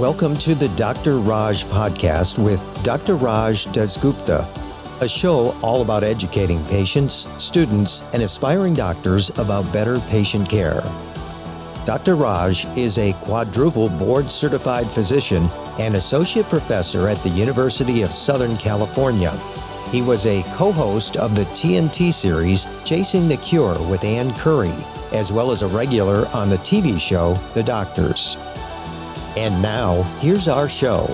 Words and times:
Welcome 0.00 0.34
to 0.36 0.54
the 0.54 0.70
Dr. 0.76 1.18
Raj 1.18 1.64
podcast 1.64 2.42
with 2.42 2.62
Dr. 2.82 3.16
Raj 3.16 3.66
Dasgupta, 3.66 4.48
a 5.02 5.06
show 5.06 5.54
all 5.60 5.82
about 5.82 6.04
educating 6.04 6.64
patients, 6.64 7.26
students, 7.36 8.02
and 8.14 8.22
aspiring 8.22 8.72
doctors 8.72 9.28
about 9.38 9.70
better 9.74 10.00
patient 10.08 10.48
care. 10.48 10.80
Dr. 11.84 12.14
Raj 12.14 12.64
is 12.78 12.96
a 12.96 13.12
quadruple 13.24 13.90
board 13.90 14.30
certified 14.30 14.86
physician 14.86 15.46
and 15.78 15.94
associate 15.94 16.46
professor 16.46 17.06
at 17.06 17.18
the 17.18 17.28
University 17.28 18.00
of 18.00 18.10
Southern 18.10 18.56
California. 18.56 19.32
He 19.90 20.00
was 20.00 20.24
a 20.24 20.42
co 20.54 20.72
host 20.72 21.18
of 21.18 21.36
the 21.36 21.44
TNT 21.52 22.10
series 22.10 22.66
Chasing 22.86 23.28
the 23.28 23.36
Cure 23.36 23.78
with 23.90 24.02
Ann 24.04 24.32
Curry, 24.36 24.72
as 25.12 25.30
well 25.30 25.50
as 25.50 25.60
a 25.60 25.68
regular 25.68 26.26
on 26.28 26.48
the 26.48 26.56
TV 26.56 26.98
show 26.98 27.34
The 27.52 27.62
Doctors. 27.62 28.38
And 29.36 29.62
now, 29.62 30.02
here's 30.18 30.48
our 30.48 30.68
show. 30.68 31.06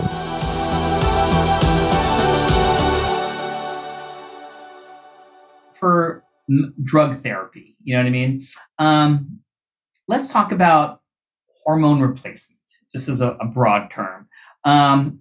For 5.78 6.24
m- 6.48 6.74
drug 6.82 7.22
therapy, 7.22 7.76
you 7.84 7.94
know 7.94 8.00
what 8.02 8.06
I 8.06 8.10
mean? 8.10 8.46
Um, 8.78 9.40
let's 10.08 10.32
talk 10.32 10.50
about 10.50 11.02
hormone 11.64 12.00
replacement, 12.00 12.60
just 12.90 13.08
as 13.10 13.20
a, 13.20 13.32
a 13.32 13.44
broad 13.44 13.90
term. 13.90 14.28
Um, 14.64 15.20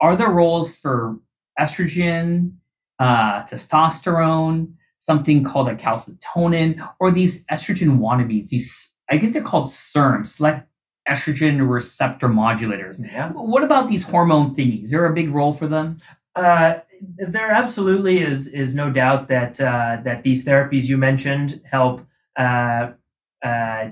are 0.00 0.16
there 0.16 0.30
roles 0.30 0.76
for 0.76 1.18
estrogen, 1.60 2.54
uh, 2.98 3.42
testosterone, 3.44 4.72
something 4.98 5.44
called 5.44 5.68
a 5.68 5.74
calcitonin, 5.74 6.88
or 6.98 7.10
these 7.10 7.46
estrogen 7.48 7.98
wannabes? 7.98 8.48
These 8.48 8.98
I 9.10 9.18
think 9.18 9.34
they're 9.34 9.42
called 9.42 9.68
SERMs, 9.68 10.28
select 10.28 10.66
estrogen 11.08 11.68
receptor 11.68 12.28
modulators. 12.28 13.00
Yeah. 13.04 13.30
What 13.32 13.62
about 13.62 13.88
these 13.88 14.04
hormone 14.04 14.54
thingies? 14.54 14.84
Is 14.84 14.90
there 14.90 15.06
a 15.06 15.14
big 15.14 15.30
role 15.30 15.52
for 15.52 15.66
them? 15.66 15.98
Uh, 16.34 16.80
there 17.18 17.50
absolutely 17.50 18.22
is 18.22 18.48
is 18.48 18.74
no 18.74 18.90
doubt 18.90 19.28
that 19.28 19.60
uh, 19.60 19.98
that 20.04 20.22
these 20.22 20.46
therapies 20.46 20.84
you 20.88 20.96
mentioned 20.96 21.60
help 21.70 22.06
uh, 22.36 22.92
uh, 23.44 23.90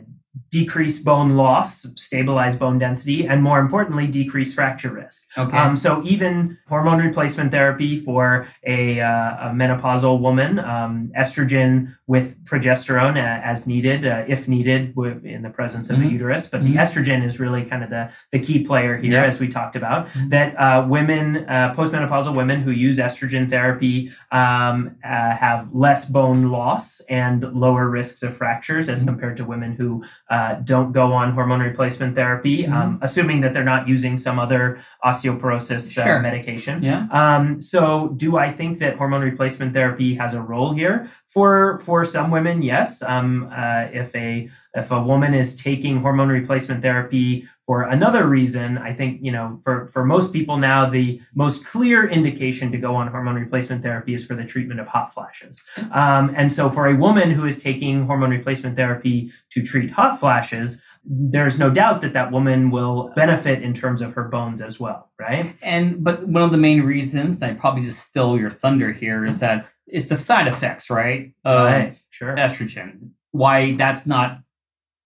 decrease 0.51 1.03
bone 1.03 1.37
loss, 1.37 1.83
stabilize 1.97 2.57
bone 2.57 2.79
density, 2.79 3.27
and 3.27 3.43
more 3.43 3.59
importantly, 3.59 4.07
decrease 4.07 4.55
fracture 4.55 4.93
risk. 4.93 5.29
Okay. 5.37 5.57
Um, 5.57 5.77
so 5.77 6.03
even 6.05 6.59
hormone 6.69 6.99
replacement 7.01 7.51
therapy 7.53 8.01
for 8.01 8.47
a, 8.67 9.01
uh, 9.01 9.51
a 9.51 9.53
menopausal 9.55 10.21
woman, 10.21 10.59
um, 10.59 11.13
estrogen 11.19 11.95
with 12.07 12.43
progesterone 12.45 13.17
uh, 13.17 13.41
as 13.45 13.67
needed, 13.67 14.07
uh, 14.07 14.25
if 14.27 14.49
needed, 14.49 14.95
with, 14.97 15.25
in 15.25 15.43
the 15.43 15.51
presence 15.51 15.91
of 15.91 15.99
Mhm. 15.99 16.03
the 16.03 16.09
uterus. 16.13 16.51
But 16.51 16.63
Mhm. 16.63 16.65
the 16.65 16.75
estrogen 16.77 17.23
is 17.25 17.39
really 17.39 17.65
kind 17.65 17.85
of 17.85 17.91
the, 17.91 18.09
the 18.31 18.39
key 18.39 18.65
player 18.65 18.97
here, 18.97 19.13
Yeah. 19.13 19.25
as 19.25 19.39
we 19.41 19.49
talked 19.49 19.77
about. 19.77 20.09
Mhm. 20.09 20.31
That 20.31 20.55
uh, 20.59 20.87
women, 20.89 21.45
uh, 21.49 21.75
postmenopausal 21.75 22.35
women 22.35 22.63
who 22.63 22.71
use 22.71 22.99
estrogen 22.99 23.49
therapy 23.51 24.11
um, 24.31 24.93
uh, 25.05 25.37
have 25.37 25.69
less 25.73 26.09
bone 26.09 26.51
loss 26.51 27.03
and 27.11 27.43
lower 27.53 27.89
risks 27.89 28.23
of 28.23 28.35
fractures 28.37 28.89
as 28.89 29.03
Mhm. 29.05 29.09
compared 29.09 29.37
to 29.37 29.45
women 29.45 29.73
who 29.73 30.03
uh, 30.31 30.55
don't 30.65 30.93
go 30.93 31.13
on 31.13 31.33
hormone 31.33 31.61
replacement 31.61 32.15
therapy, 32.17 32.63
Mm-hmm. 32.65 32.73
um, 32.73 32.99
assuming 33.03 33.41
that 33.43 33.53
they're 33.55 33.65
not 33.65 33.87
using 33.89 34.17
some 34.19 34.39
other 34.39 34.81
osteoporosis 35.05 35.99
uh, 35.99 36.05
medication. 36.23 36.83
yeah. 36.83 37.07
Um, 37.11 37.61
so, 37.61 38.09
do 38.17 38.37
I 38.39 38.51
think 38.51 38.79
that 38.79 38.97
hormone 38.97 39.23
replacement 39.23 39.75
therapy 39.75 40.15
has 40.17 40.35
a 40.35 40.41
role 40.41 40.73
here? 40.75 41.11
For 41.27 41.79
for 41.81 42.05
some 42.05 42.31
women, 42.31 42.63
yes. 42.63 43.03
Um, 43.03 43.49
uh, 43.53 43.89
if 43.93 44.15
a 44.15 44.49
if 44.75 44.91
a 44.91 45.03
woman 45.03 45.35
is 45.35 45.57
taking 45.57 46.01
hormone 46.01 46.29
replacement 46.29 46.83
therapy 46.83 47.49
for 47.73 47.85
another 47.85 48.27
reason, 48.27 48.77
I 48.77 48.93
think 48.93 49.21
you 49.23 49.33
know 49.33 49.59
for 49.65 49.89
for 49.89 50.05
most 50.05 50.31
people 50.35 50.59
now 50.59 50.91
the 50.91 51.23
most 51.35 51.65
clear 51.67 52.07
indication 52.07 52.71
to 52.71 52.77
go 52.77 52.95
on 52.95 53.09
hormone 53.09 53.37
replacement 53.37 53.83
therapy 53.83 54.13
is 54.13 54.27
for 54.27 54.35
the 54.35 54.45
treatment 54.45 54.79
of 54.79 54.89
hot 54.89 55.15
flashes. 55.15 55.67
Um, 55.91 56.35
and 56.37 56.53
so, 56.53 56.69
for 56.69 56.87
a 56.87 56.95
woman 56.95 57.31
who 57.31 57.47
is 57.47 57.63
taking 57.63 58.05
hormone 58.05 58.29
replacement 58.29 58.77
therapy 58.77 59.33
to 59.53 59.63
treat 59.63 59.93
hot 59.93 60.21
flashes, 60.21 60.83
there's 61.03 61.59
no 61.59 61.71
doubt 61.71 62.03
that 62.03 62.13
that 62.13 62.31
woman 62.31 62.71
will 62.71 63.11
benefit 63.17 63.63
in 63.63 63.73
terms 63.73 64.03
of 64.03 64.13
her 64.13 64.25
bones 64.25 64.61
as 64.61 64.79
well, 64.79 65.11
right? 65.19 65.57
And 65.63 66.05
but 66.05 66.29
one 66.29 66.43
of 66.43 66.53
the 66.53 66.59
main 66.59 66.83
reasons, 66.83 67.41
and 67.41 67.53
I 67.53 67.55
probably 67.55 67.85
just 67.85 68.07
stole 68.07 68.39
your 68.39 68.51
thunder 68.51 68.93
here, 68.93 69.25
is 69.25 69.41
that 69.41 69.67
it's 69.87 70.11
the 70.11 70.17
side 70.17 70.47
effects, 70.47 70.91
right? 70.91 71.33
Of 71.43 71.65
right. 71.65 71.93
Sure. 72.11 72.37
estrogen. 72.37 73.13
Why 73.31 73.77
that's 73.77 74.07
not 74.07 74.41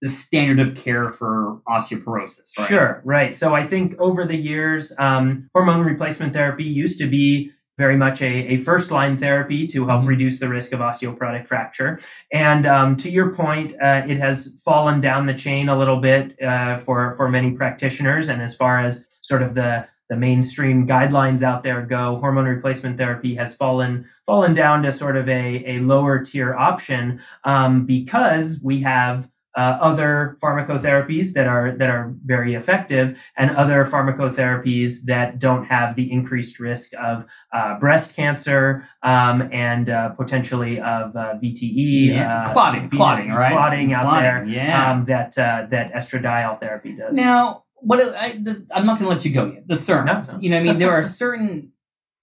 the 0.01 0.07
standard 0.07 0.59
of 0.67 0.75
care 0.75 1.05
for 1.05 1.59
osteoporosis, 1.67 2.57
right? 2.57 2.67
Sure, 2.67 3.01
right. 3.03 3.35
So 3.35 3.55
I 3.55 3.65
think 3.65 3.95
over 3.99 4.25
the 4.25 4.37
years, 4.37 4.97
um, 4.99 5.49
hormone 5.53 5.85
replacement 5.85 6.33
therapy 6.33 6.63
used 6.63 6.99
to 6.99 7.07
be 7.07 7.51
very 7.77 7.95
much 7.95 8.21
a, 8.23 8.25
a 8.53 8.57
first 8.61 8.91
line 8.91 9.17
therapy 9.17 9.67
to 9.67 9.85
help 9.87 10.01
Mhm. 10.03 10.07
reduce 10.07 10.39
the 10.39 10.49
risk 10.49 10.73
of 10.73 10.79
osteoporotic 10.79 11.47
fracture. 11.47 11.99
And 12.33 12.65
um, 12.65 12.97
to 12.97 13.09
your 13.09 13.33
point, 13.33 13.73
uh, 13.81 14.03
it 14.07 14.17
has 14.17 14.59
fallen 14.65 14.99
down 14.99 15.27
the 15.27 15.35
chain 15.35 15.69
a 15.69 15.77
little 15.77 16.01
bit 16.01 16.41
uh, 16.41 16.79
for, 16.79 17.15
for 17.17 17.29
many 17.29 17.51
practitioners. 17.51 18.29
And 18.29 18.41
as 18.41 18.55
far 18.55 18.79
as 18.79 19.07
sort 19.21 19.41
of 19.41 19.53
the 19.55 19.87
the 20.09 20.15
mainstream 20.15 20.87
guidelines 20.87 21.43
out 21.43 21.63
there 21.63 21.81
go, 21.81 22.17
hormone 22.21 22.45
replacement 22.45 22.97
therapy 22.97 23.35
has 23.35 23.53
fallen 23.53 24.05
fallen 24.25 24.53
down 24.53 24.81
to 24.83 24.91
sort 24.93 25.17
of 25.17 25.27
a, 25.27 25.63
a 25.67 25.79
lower 25.79 26.23
tier 26.23 26.55
option 26.55 27.19
um, 27.43 27.85
because 27.85 28.61
we 28.63 28.83
have 28.83 29.29
uh, 29.57 29.77
other 29.81 30.37
pharmacotherapies 30.43 31.33
that 31.33 31.47
are 31.47 31.75
that 31.79 31.89
are 31.89 32.13
very 32.23 32.53
effective, 32.53 33.19
and 33.35 33.49
other 33.55 33.83
pharmacotherapies 33.85 35.05
that 35.05 35.39
don't 35.39 35.65
have 35.65 35.95
the 35.95 36.11
increased 36.11 36.59
risk 36.59 36.93
of 37.01 37.25
uh, 37.53 37.79
breast 37.79 38.15
cancer 38.15 38.87
um, 39.03 39.49
and 39.51 39.89
uh, 39.89 40.09
potentially 40.09 40.79
of 40.79 41.15
uh, 41.15 41.33
VTE, 41.41 42.07
Yeah. 42.13 42.43
uh, 42.43 42.53
Clotting, 42.53 42.89
clotting, 42.89 43.31
right? 43.31 43.51
Clotting 43.51 43.93
out 43.93 44.19
there. 44.21 44.45
Yeah. 44.45 44.91
Um, 44.91 45.05
that 45.05 45.37
uh, 45.37 45.65
that 45.71 45.93
estradiol 45.93 46.59
therapy 46.59 46.95
does. 46.95 47.17
Now, 47.17 47.63
what 47.79 47.99
I, 48.15 48.37
I'm 48.71 48.85
not 48.85 48.99
going 48.99 49.09
to 49.09 49.15
let 49.15 49.25
you 49.25 49.33
go 49.33 49.45
yet. 49.51 49.67
The 49.67 49.75
SERMs, 49.75 50.05
No, 50.05 50.13
no. 50.13 50.39
you 50.41 50.49
know, 50.49 50.57
I 50.59 50.63
mean, 50.63 50.79
there 50.79 50.91
are 50.91 51.03
certain 51.23 51.71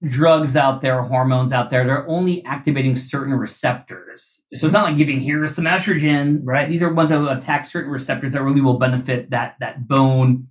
drugs 0.06 0.56
out 0.56 0.80
there, 0.82 1.02
hormones 1.02 1.52
out 1.52 1.70
there, 1.70 1.84
they're 1.86 2.08
only 2.08 2.44
activating 2.44 2.96
certain 2.96 3.34
receptors. 3.34 4.46
So 4.54 4.66
it's 4.66 4.72
not 4.74 4.84
like 4.84 4.96
giving 4.96 5.20
here 5.20 5.46
some 5.48 5.64
estrogen, 5.64 6.40
Right. 6.42 6.68
These 6.68 6.82
are 6.82 6.92
ones 6.92 7.10
that 7.10 7.18
will 7.20 7.28
attack 7.30 7.66
certain 7.66 7.90
receptors 7.90 8.32
that 8.34 8.42
really 8.42 8.60
will 8.60 8.78
benefit 8.78 9.30
that 9.30 9.56
that 9.60 9.88
bone 9.88 10.48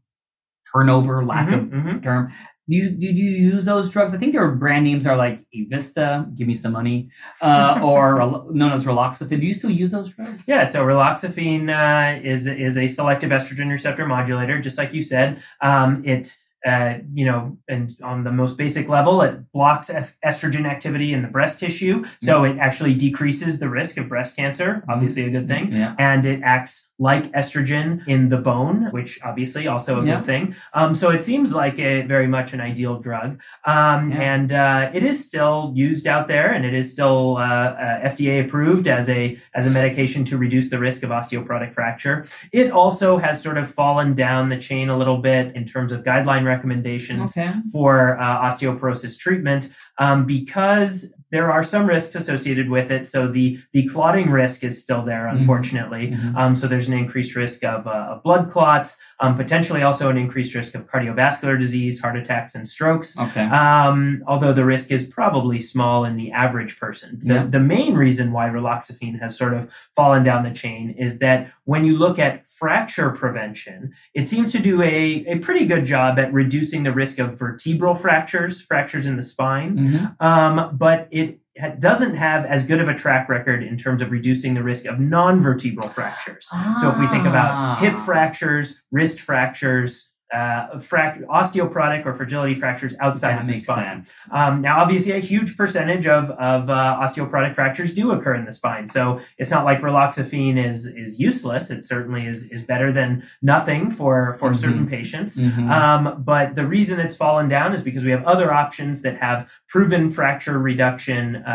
turnover, 0.73 1.23
lack 1.25 1.47
Mhm, 1.49 1.53
of 1.53 1.69
mhm. 1.69 2.03
term. 2.03 2.31
Do 2.69 2.77
you, 2.77 2.91
do 2.91 3.05
you 3.05 3.29
use 3.51 3.65
those 3.65 3.89
drugs? 3.89 4.13
I 4.13 4.17
think 4.17 4.31
their 4.31 4.49
brand 4.49 4.85
names 4.85 5.05
are 5.05 5.17
like 5.17 5.41
Evista, 5.53 6.33
give 6.33 6.47
me 6.47 6.55
some 6.55 6.71
money, 6.71 7.09
uh, 7.41 7.77
or 7.83 8.45
known 8.51 8.71
as 8.71 8.85
Raloxifene. 8.85 9.41
Do 9.41 9.45
you 9.45 9.53
still 9.53 9.69
use 9.69 9.91
those 9.91 10.13
drugs? 10.13 10.47
Yeah, 10.47 10.63
so 10.63 10.85
raloxifene 10.85 11.67
uh, 11.69 12.21
is 12.23 12.47
is 12.47 12.77
a 12.77 12.87
selective 12.87 13.31
estrogen 13.31 13.69
receptor 13.69 14.05
modulator, 14.05 14.61
just 14.61 14.77
like 14.77 14.93
you 14.93 15.03
said. 15.03 15.43
Um, 15.61 16.03
it 16.05 16.33
uh, 16.65 16.95
you 17.13 17.25
know, 17.25 17.57
and 17.67 17.91
on 18.03 18.23
the 18.23 18.31
most 18.31 18.57
basic 18.57 18.87
level, 18.87 19.21
it 19.21 19.51
blocks 19.51 19.89
es- 19.89 20.17
estrogen 20.25 20.65
activity 20.65 21.13
in 21.13 21.21
the 21.21 21.27
breast 21.27 21.59
tissue, 21.59 22.05
so 22.21 22.43
it 22.43 22.57
actually 22.57 22.93
decreases 22.93 23.59
the 23.59 23.69
risk 23.69 23.97
of 23.97 24.07
breast 24.09 24.35
cancer. 24.37 24.83
Obviously, 24.89 25.25
a 25.25 25.29
good 25.29 25.47
thing. 25.47 25.73
Yeah. 25.73 25.95
And 25.99 26.25
it 26.25 26.41
acts 26.43 26.93
like 26.99 27.31
estrogen 27.33 28.07
in 28.07 28.29
the 28.29 28.37
bone, 28.37 28.87
which 28.91 29.19
obviously 29.23 29.67
also 29.67 30.01
a 30.01 30.05
Yeah. 30.05 30.15
good 30.17 30.25
thing. 30.25 30.55
Um, 30.73 30.95
so 30.95 31.09
it 31.09 31.21
seems 31.23 31.53
like 31.53 31.77
a 31.79 32.01
very 32.03 32.27
much 32.27 32.53
an 32.53 32.61
ideal 32.61 32.99
drug, 32.99 33.41
um, 33.65 34.11
Yeah. 34.11 34.21
and 34.33 34.53
uh, 34.53 34.89
it 34.93 35.03
is 35.03 35.25
still 35.25 35.71
used 35.75 36.07
out 36.07 36.27
there, 36.27 36.51
and 36.51 36.65
it 36.65 36.73
is 36.73 36.91
still 36.91 37.37
uh, 37.37 37.41
uh, 37.41 37.99
FDA 38.13 38.45
approved 38.45 38.87
as 38.87 39.09
a 39.09 39.37
as 39.53 39.67
a 39.67 39.69
medication 39.69 40.23
to 40.25 40.37
reduce 40.37 40.69
the 40.69 40.79
risk 40.79 41.03
of 41.03 41.09
osteoporotic 41.09 41.73
fracture. 41.73 42.25
It 42.51 42.71
also 42.71 43.17
has 43.17 43.41
sort 43.41 43.57
of 43.57 43.69
fallen 43.69 44.13
down 44.15 44.49
the 44.49 44.57
chain 44.57 44.89
a 44.89 44.97
little 44.97 45.17
bit 45.17 45.55
in 45.55 45.65
terms 45.65 45.91
of 45.91 46.03
guideline 46.03 46.45
recommendations 46.53 47.37
Okay. 47.37 47.51
for 47.73 48.19
uh, 48.19 48.47
osteoporosis 48.47 49.13
treatment 49.23 49.63
um, 49.99 50.25
because 50.25 51.15
there 51.31 51.51
are 51.51 51.63
some 51.63 51.87
risks 51.87 52.13
associated 52.15 52.69
with 52.69 52.91
it. 52.91 53.07
So 53.07 53.27
the 53.27 53.59
the 53.71 53.87
clotting 53.87 54.29
risk 54.29 54.63
is 54.63 54.83
still 54.83 55.03
there, 55.03 55.25
Mhm. 55.25 55.39
unfortunately. 55.39 56.11
Mhm. 56.15 56.35
Um, 56.35 56.55
so 56.55 56.67
there's 56.67 56.87
an 56.87 56.93
increased 56.93 57.35
risk 57.35 57.63
of, 57.63 57.87
uh, 57.87 58.09
of 58.11 58.21
blood 58.23 58.51
clots, 58.51 59.01
um, 59.19 59.35
potentially 59.35 59.81
also 59.81 60.11
an 60.11 60.17
increased 60.17 60.53
risk 60.53 60.75
of 60.75 60.87
cardiovascular 60.87 61.57
disease, 61.57 62.01
heart 62.01 62.17
attacks, 62.17 62.53
and 62.53 62.67
strokes. 62.67 63.19
Okay. 63.19 63.45
Um, 63.45 64.21
although 64.27 64.53
the 64.53 64.63
risk 64.63 64.91
is 64.91 65.07
probably 65.07 65.59
small 65.59 66.05
in 66.05 66.17
the 66.17 66.31
average 66.31 66.79
person. 66.79 67.19
The, 67.23 67.33
Yeah. 67.33 67.45
the 67.49 67.59
main 67.59 67.95
reason 67.95 68.31
why 68.31 68.47
raloxifene 68.49 69.19
has 69.19 69.35
sort 69.35 69.55
of 69.55 69.71
fallen 69.95 70.23
down 70.23 70.43
the 70.43 70.51
chain 70.51 70.93
is 70.99 71.17
that 71.17 71.49
when 71.65 71.83
you 71.83 71.97
look 71.97 72.19
at 72.19 72.45
fracture 72.47 73.09
prevention, 73.09 73.91
it 74.13 74.27
seems 74.27 74.51
to 74.51 74.59
do 74.59 74.83
a, 74.83 75.25
a 75.27 75.39
pretty 75.39 75.65
good 75.65 75.85
job 75.85 76.19
at 76.19 76.31
reducing 76.31 76.83
the 76.83 76.91
risk 76.91 77.17
of 77.17 77.39
vertebral 77.39 77.95
fractures, 77.95 78.61
fractures 78.61 79.07
in 79.07 79.15
the 79.15 79.23
spine. 79.23 79.82
Mhm. 79.83 80.15
Um, 80.19 80.75
but 80.77 81.07
it 81.11 81.39
doesn't 81.79 82.15
have 82.15 82.45
as 82.45 82.65
good 82.65 82.79
of 82.81 82.87
a 82.87 82.95
track 82.95 83.29
record 83.29 83.61
in 83.63 83.77
terms 83.77 84.01
of 84.01 84.09
reducing 84.11 84.55
the 84.55 84.63
risk 84.63 84.87
of 84.87 84.99
non-vertebral 84.99 85.87
fractures. 85.89 86.49
So 86.81 86.89
if 86.89 86.97
we 86.99 87.05
think 87.07 87.25
Ah. 87.25 87.29
about 87.29 87.79
hip 87.79 87.97
fractures, 87.99 88.83
wrist 88.91 89.21
fractures, 89.21 90.12
uh, 90.33 90.77
frac- 90.79 91.23
osteoporotic 91.27 92.05
or 92.05 92.13
fragility 92.15 92.55
fractures 92.55 92.95
outside 92.99 93.33
that 93.35 93.41
of 93.41 93.47
the 93.47 93.55
spine. 93.55 94.03
Um, 94.31 94.61
now, 94.61 94.81
obviously, 94.81 95.13
a 95.13 95.19
huge 95.19 95.55
percentage 95.55 96.07
of, 96.07 96.31
of 96.31 96.69
uh, 96.69 96.99
osteoporotic 97.01 97.53
fractures 97.55 97.93
do 97.93 98.11
occur 98.11 98.33
in 98.35 98.45
the 98.45 98.51
spine. 98.51 98.87
So 98.87 99.21
it's 99.37 99.51
not 99.51 99.63
like 99.65 99.81
raloxifene 99.81 100.57
is 100.63 100.85
is 100.87 101.19
useless. 101.19 101.69
It 101.71 101.85
certainly 101.85 102.25
is 102.27 102.51
is 102.51 102.63
better 102.63 102.91
than 102.91 103.23
nothing 103.41 103.91
for 103.91 104.35
for 104.39 104.51
Mhm. 104.51 104.55
certain 104.55 104.87
patients. 104.87 105.41
Mhm. 105.41 105.69
Um, 105.69 106.23
but 106.23 106.55
the 106.55 106.65
reason 106.65 106.99
it's 106.99 107.15
fallen 107.15 107.47
down 107.49 107.73
is 107.73 107.83
because 107.83 108.03
we 108.03 108.11
have 108.11 108.23
other 108.25 108.51
options 108.53 109.01
that 109.03 109.17
have 109.17 109.47
proven 109.67 110.09
fracture 110.09 110.57
reduction 110.59 111.35
uh, 111.37 111.49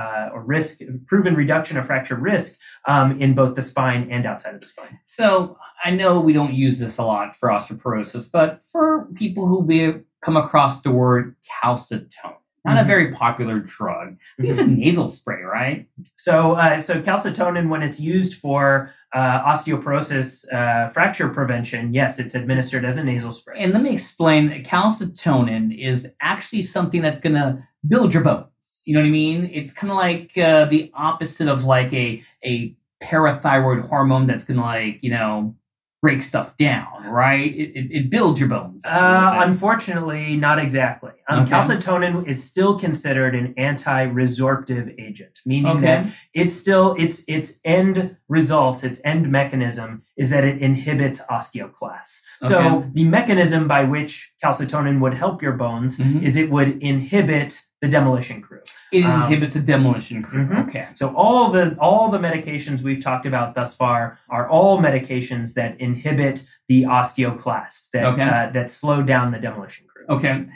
uh, 0.00 0.34
or 0.34 0.42
risk, 0.42 0.80
proven 1.06 1.34
reduction 1.34 1.76
of 1.78 1.86
fracture 1.86 2.16
risk 2.16 2.58
um, 2.86 3.20
in 3.20 3.34
both 3.34 3.54
the 3.54 3.62
spine 3.62 4.08
and 4.10 4.26
outside 4.26 4.54
of 4.54 4.60
the 4.60 4.66
spine. 4.66 4.98
So 5.06 5.56
I 5.84 5.90
know 5.90 6.20
we 6.20 6.32
don't 6.32 6.52
use 6.54 6.78
this 6.78 6.98
a 6.98 7.04
lot 7.04 7.36
for 7.36 7.48
osteoporosis, 7.48 8.30
but 8.32 8.62
for 8.62 9.06
people 9.14 9.46
who 9.46 9.60
we 9.60 9.94
come 10.22 10.36
across 10.36 10.82
the 10.82 10.90
word 10.92 11.34
calcitonin, 11.62 12.36
not 12.66 12.76
a 12.76 12.82
Mhm. 12.82 12.86
very 12.86 13.12
popular 13.12 13.58
drug. 13.60 14.16
I 14.38 14.42
think 14.42 14.50
it's 14.50 14.60
a 14.60 14.66
nasal 14.66 15.08
spray, 15.08 15.42
right? 15.42 15.88
So, 16.18 16.52
uh, 16.52 16.80
so 16.82 17.00
calcitonin, 17.00 17.68
when 17.70 17.82
it's 17.82 17.98
used 18.00 18.34
for 18.34 18.90
uh, 19.14 19.42
osteoporosis 19.50 20.52
uh, 20.52 20.90
fracture 20.90 21.28
prevention, 21.30 21.92
yes, 21.94 22.18
it's 22.20 22.34
administered 22.34 22.84
as 22.84 22.96
a 22.98 23.04
nasal 23.04 23.32
spray. 23.32 23.58
And 23.58 23.72
let 23.72 23.82
me 23.82 23.92
explain 23.92 24.62
calcitonin 24.62 25.76
is 25.76 26.14
actually 26.20 26.62
something 26.62 27.00
that's 27.02 27.20
going 27.20 27.34
to 27.34 27.62
build 27.88 28.12
your 28.14 28.22
bones. 28.22 28.82
You 28.84 28.94
know 28.94 29.00
what 29.00 29.06
I 29.06 29.10
mean? 29.10 29.50
It's 29.52 29.72
kind 29.72 29.90
of 29.90 29.96
like 29.96 30.36
uh, 30.38 30.66
the 30.66 30.90
opposite 30.94 31.48
of 31.48 31.64
like 31.64 31.92
a, 31.92 32.22
a 32.44 32.76
parathyroid 33.02 33.88
hormone 33.88 34.26
that's 34.26 34.44
going 34.44 34.58
to 34.58 34.64
like, 34.64 34.98
you 35.02 35.10
know, 35.10 35.56
break 36.02 36.22
stuff 36.22 36.56
down, 36.56 37.04
right? 37.04 37.52
It, 37.54 37.72
it, 37.76 37.86
it 37.90 38.10
builds 38.10 38.40
your 38.40 38.48
bones. 38.48 38.86
Uh, 38.86 39.40
unfortunately, 39.42 40.36
not 40.36 40.58
exactly. 40.58 41.10
Um, 41.28 41.40
Okay. 41.42 41.52
Calcitonin 41.52 42.26
is 42.26 42.42
still 42.42 42.78
considered 42.78 43.34
an 43.34 43.54
anti-resorptive 43.58 44.94
agent, 44.98 45.38
meaning 45.44 45.76
Okay. 45.76 45.80
that 46.04 46.12
it's 46.34 46.54
still 46.54 46.94
its 46.98 47.24
its 47.28 47.60
end 47.64 48.16
result, 48.28 48.82
its 48.82 49.04
end 49.04 49.30
mechanism 49.30 50.02
is 50.16 50.30
that 50.30 50.44
it 50.44 50.60
inhibits 50.62 51.24
osteoclasts. 51.28 52.22
So 52.42 52.58
Okay. 52.78 52.88
the 52.94 53.04
mechanism 53.04 53.68
by 53.68 53.84
which 53.84 54.32
calcitonin 54.42 55.00
would 55.00 55.14
help 55.14 55.42
your 55.42 55.52
bones 55.52 55.98
Mhm. 55.98 56.22
is 56.22 56.36
it 56.36 56.50
would 56.50 56.82
inhibit 56.82 57.62
the 57.82 57.88
demolition 57.88 58.40
crew. 58.42 58.60
It 58.92 59.04
um, 59.04 59.22
inhibits 59.22 59.54
the 59.54 59.60
demolition 59.60 60.22
crew. 60.22 60.46
Mhm. 60.46 60.68
Okay. 60.68 60.88
So 60.94 61.14
all 61.14 61.50
the 61.50 61.76
all 61.78 62.10
the 62.10 62.18
medications 62.18 62.82
we've 62.82 63.02
talked 63.02 63.24
about 63.26 63.54
thus 63.54 63.76
far 63.76 64.18
are 64.28 64.48
all 64.48 64.80
medications 64.80 65.54
that 65.54 65.80
inhibit 65.80 66.46
the 66.68 66.82
osteoclast 66.84 67.90
that 67.92 68.04
Okay. 68.04 68.22
uh, 68.22 68.50
that 68.50 68.70
slow 68.70 69.02
down 69.02 69.30
the 69.32 69.38
demolition 69.38 69.86
crew. 69.86 70.06
Okay. 70.08 70.46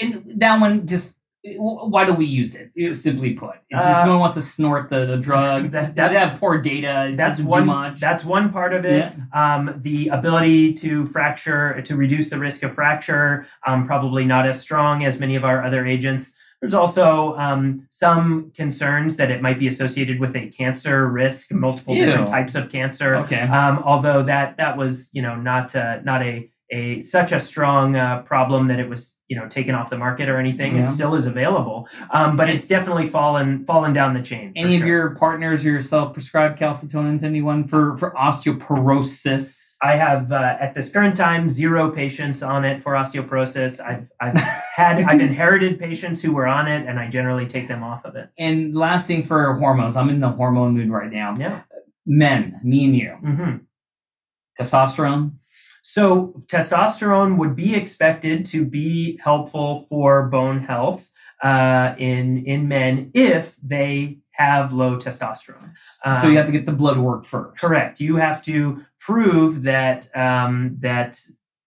And 0.00 0.24
that 0.36 0.60
one 0.60 0.86
just 0.86 1.20
why 1.56 2.06
do 2.06 2.14
we 2.14 2.24
use 2.24 2.54
it? 2.56 2.70
Simply 2.96 3.34
put, 3.34 3.56
it's 3.68 3.84
just 3.84 3.98
Uh, 4.00 4.06
no 4.06 4.12
one 4.12 4.20
wants 4.20 4.36
to 4.36 4.42
snort 4.42 4.88
the, 4.88 5.04
the 5.04 5.18
drug. 5.18 5.70
that- 5.72 5.94
that's- 5.94 6.18
have 6.18 6.40
poor 6.40 6.56
data? 6.62 7.12
That's 7.14 7.38
one. 7.42 7.66
much. 7.66 8.00
That's 8.00 8.24
one 8.24 8.50
part 8.50 8.72
of 8.72 8.86
it. 8.86 9.12
Um, 9.30 9.74
the 9.82 10.08
ability 10.08 10.72
to 10.74 11.04
fracture 11.04 11.82
to 11.82 11.96
reduce 11.96 12.30
the 12.30 12.38
risk 12.38 12.62
of 12.62 12.72
fracture 12.74 13.46
um, 13.66 13.86
probably 13.86 14.24
not 14.24 14.46
as 14.46 14.58
strong 14.60 15.04
as 15.04 15.20
many 15.20 15.36
of 15.36 15.44
our 15.44 15.62
other 15.62 15.84
agents. 15.86 16.40
There's 16.64 16.72
also 16.72 17.36
um, 17.36 17.86
some 17.90 18.50
concerns 18.56 19.18
that 19.18 19.30
it 19.30 19.42
might 19.42 19.58
be 19.58 19.68
associated 19.68 20.18
with 20.18 20.34
a 20.34 20.48
cancer 20.48 21.06
risk, 21.06 21.52
multiple 21.52 21.94
Ew. 21.94 22.06
different 22.06 22.28
types 22.28 22.54
of 22.54 22.70
cancer. 22.70 23.16
okay. 23.16 23.42
Um, 23.42 23.82
although 23.84 24.22
that 24.22 24.56
that 24.56 24.78
was 24.78 25.10
you 25.12 25.20
know 25.20 25.36
not 25.36 25.76
uh, 25.76 26.00
not 26.04 26.22
a 26.22 26.48
a 26.70 27.00
such 27.00 27.30
a 27.30 27.38
strong 27.38 27.94
uh, 27.94 28.22
problem 28.22 28.68
that 28.68 28.78
it 28.78 28.88
was 28.88 29.20
you 29.28 29.36
know 29.36 29.48
taken 29.48 29.74
off 29.74 29.90
the 29.90 29.98
market 29.98 30.28
or 30.28 30.38
anything. 30.38 30.76
Yeah. 30.76 30.84
It 30.84 30.90
still 30.90 31.14
is 31.14 31.26
available, 31.26 31.88
um, 32.10 32.36
but 32.36 32.48
it's 32.48 32.66
definitely 32.66 33.06
fallen 33.06 33.64
fallen 33.66 33.92
down 33.92 34.14
the 34.14 34.22
chain. 34.22 34.52
Any 34.56 34.76
of 34.76 34.80
sure. 34.80 34.88
your 34.88 35.10
partners 35.16 35.64
or 35.64 35.70
yourself 35.70 36.12
prescribe 36.12 36.58
calcitonin 36.58 37.20
to 37.20 37.26
anyone 37.26 37.68
for, 37.68 37.96
for 37.96 38.12
osteoporosis? 38.12 39.76
I 39.82 39.96
have 39.96 40.32
uh, 40.32 40.56
at 40.58 40.74
this 40.74 40.92
current 40.92 41.16
time 41.16 41.50
zero 41.50 41.90
patients 41.90 42.42
on 42.42 42.64
it 42.64 42.82
for 42.82 42.92
osteoporosis. 42.92 43.80
I've 43.80 44.10
I've 44.20 44.36
had 44.76 45.02
I've 45.02 45.20
inherited 45.20 45.78
patients 45.78 46.22
who 46.22 46.34
were 46.34 46.46
on 46.46 46.66
it, 46.66 46.86
and 46.86 46.98
I 46.98 47.08
generally 47.08 47.46
take 47.46 47.68
them 47.68 47.82
off 47.82 48.04
of 48.04 48.16
it. 48.16 48.30
And 48.38 48.74
last 48.74 49.06
thing 49.06 49.22
for 49.22 49.54
hormones, 49.54 49.96
I'm 49.96 50.08
in 50.08 50.20
the 50.20 50.30
hormone 50.30 50.74
mood 50.74 50.90
right 50.90 51.10
now. 51.10 51.36
Yeah. 51.38 51.62
Men, 52.06 52.60
me 52.62 52.84
and 52.84 52.96
you, 52.96 53.10
hmm 53.12 53.56
testosterone. 54.58 55.32
So 55.86 56.42
testosterone 56.46 57.36
would 57.36 57.54
be 57.54 57.74
expected 57.74 58.46
to 58.46 58.64
be 58.64 59.18
helpful 59.22 59.80
for 59.90 60.26
bone 60.30 60.60
health 60.60 61.10
uh, 61.42 61.94
in 61.98 62.42
in 62.46 62.68
men 62.68 63.10
if 63.12 63.56
they 63.62 64.18
have 64.32 64.72
low 64.72 64.96
testosterone. 64.96 65.72
so 65.84 66.26
you 66.26 66.30
Um, 66.30 66.36
have 66.36 66.46
to 66.46 66.52
get 66.52 66.64
the 66.64 66.72
blood 66.72 66.96
work 66.98 67.24
first. 67.26 67.60
Correct. 67.60 68.00
You 68.00 68.16
have 68.16 68.42
to 68.44 68.82
prove 68.98 69.62
that 69.64 70.08
um, 70.16 70.78
that 70.80 71.20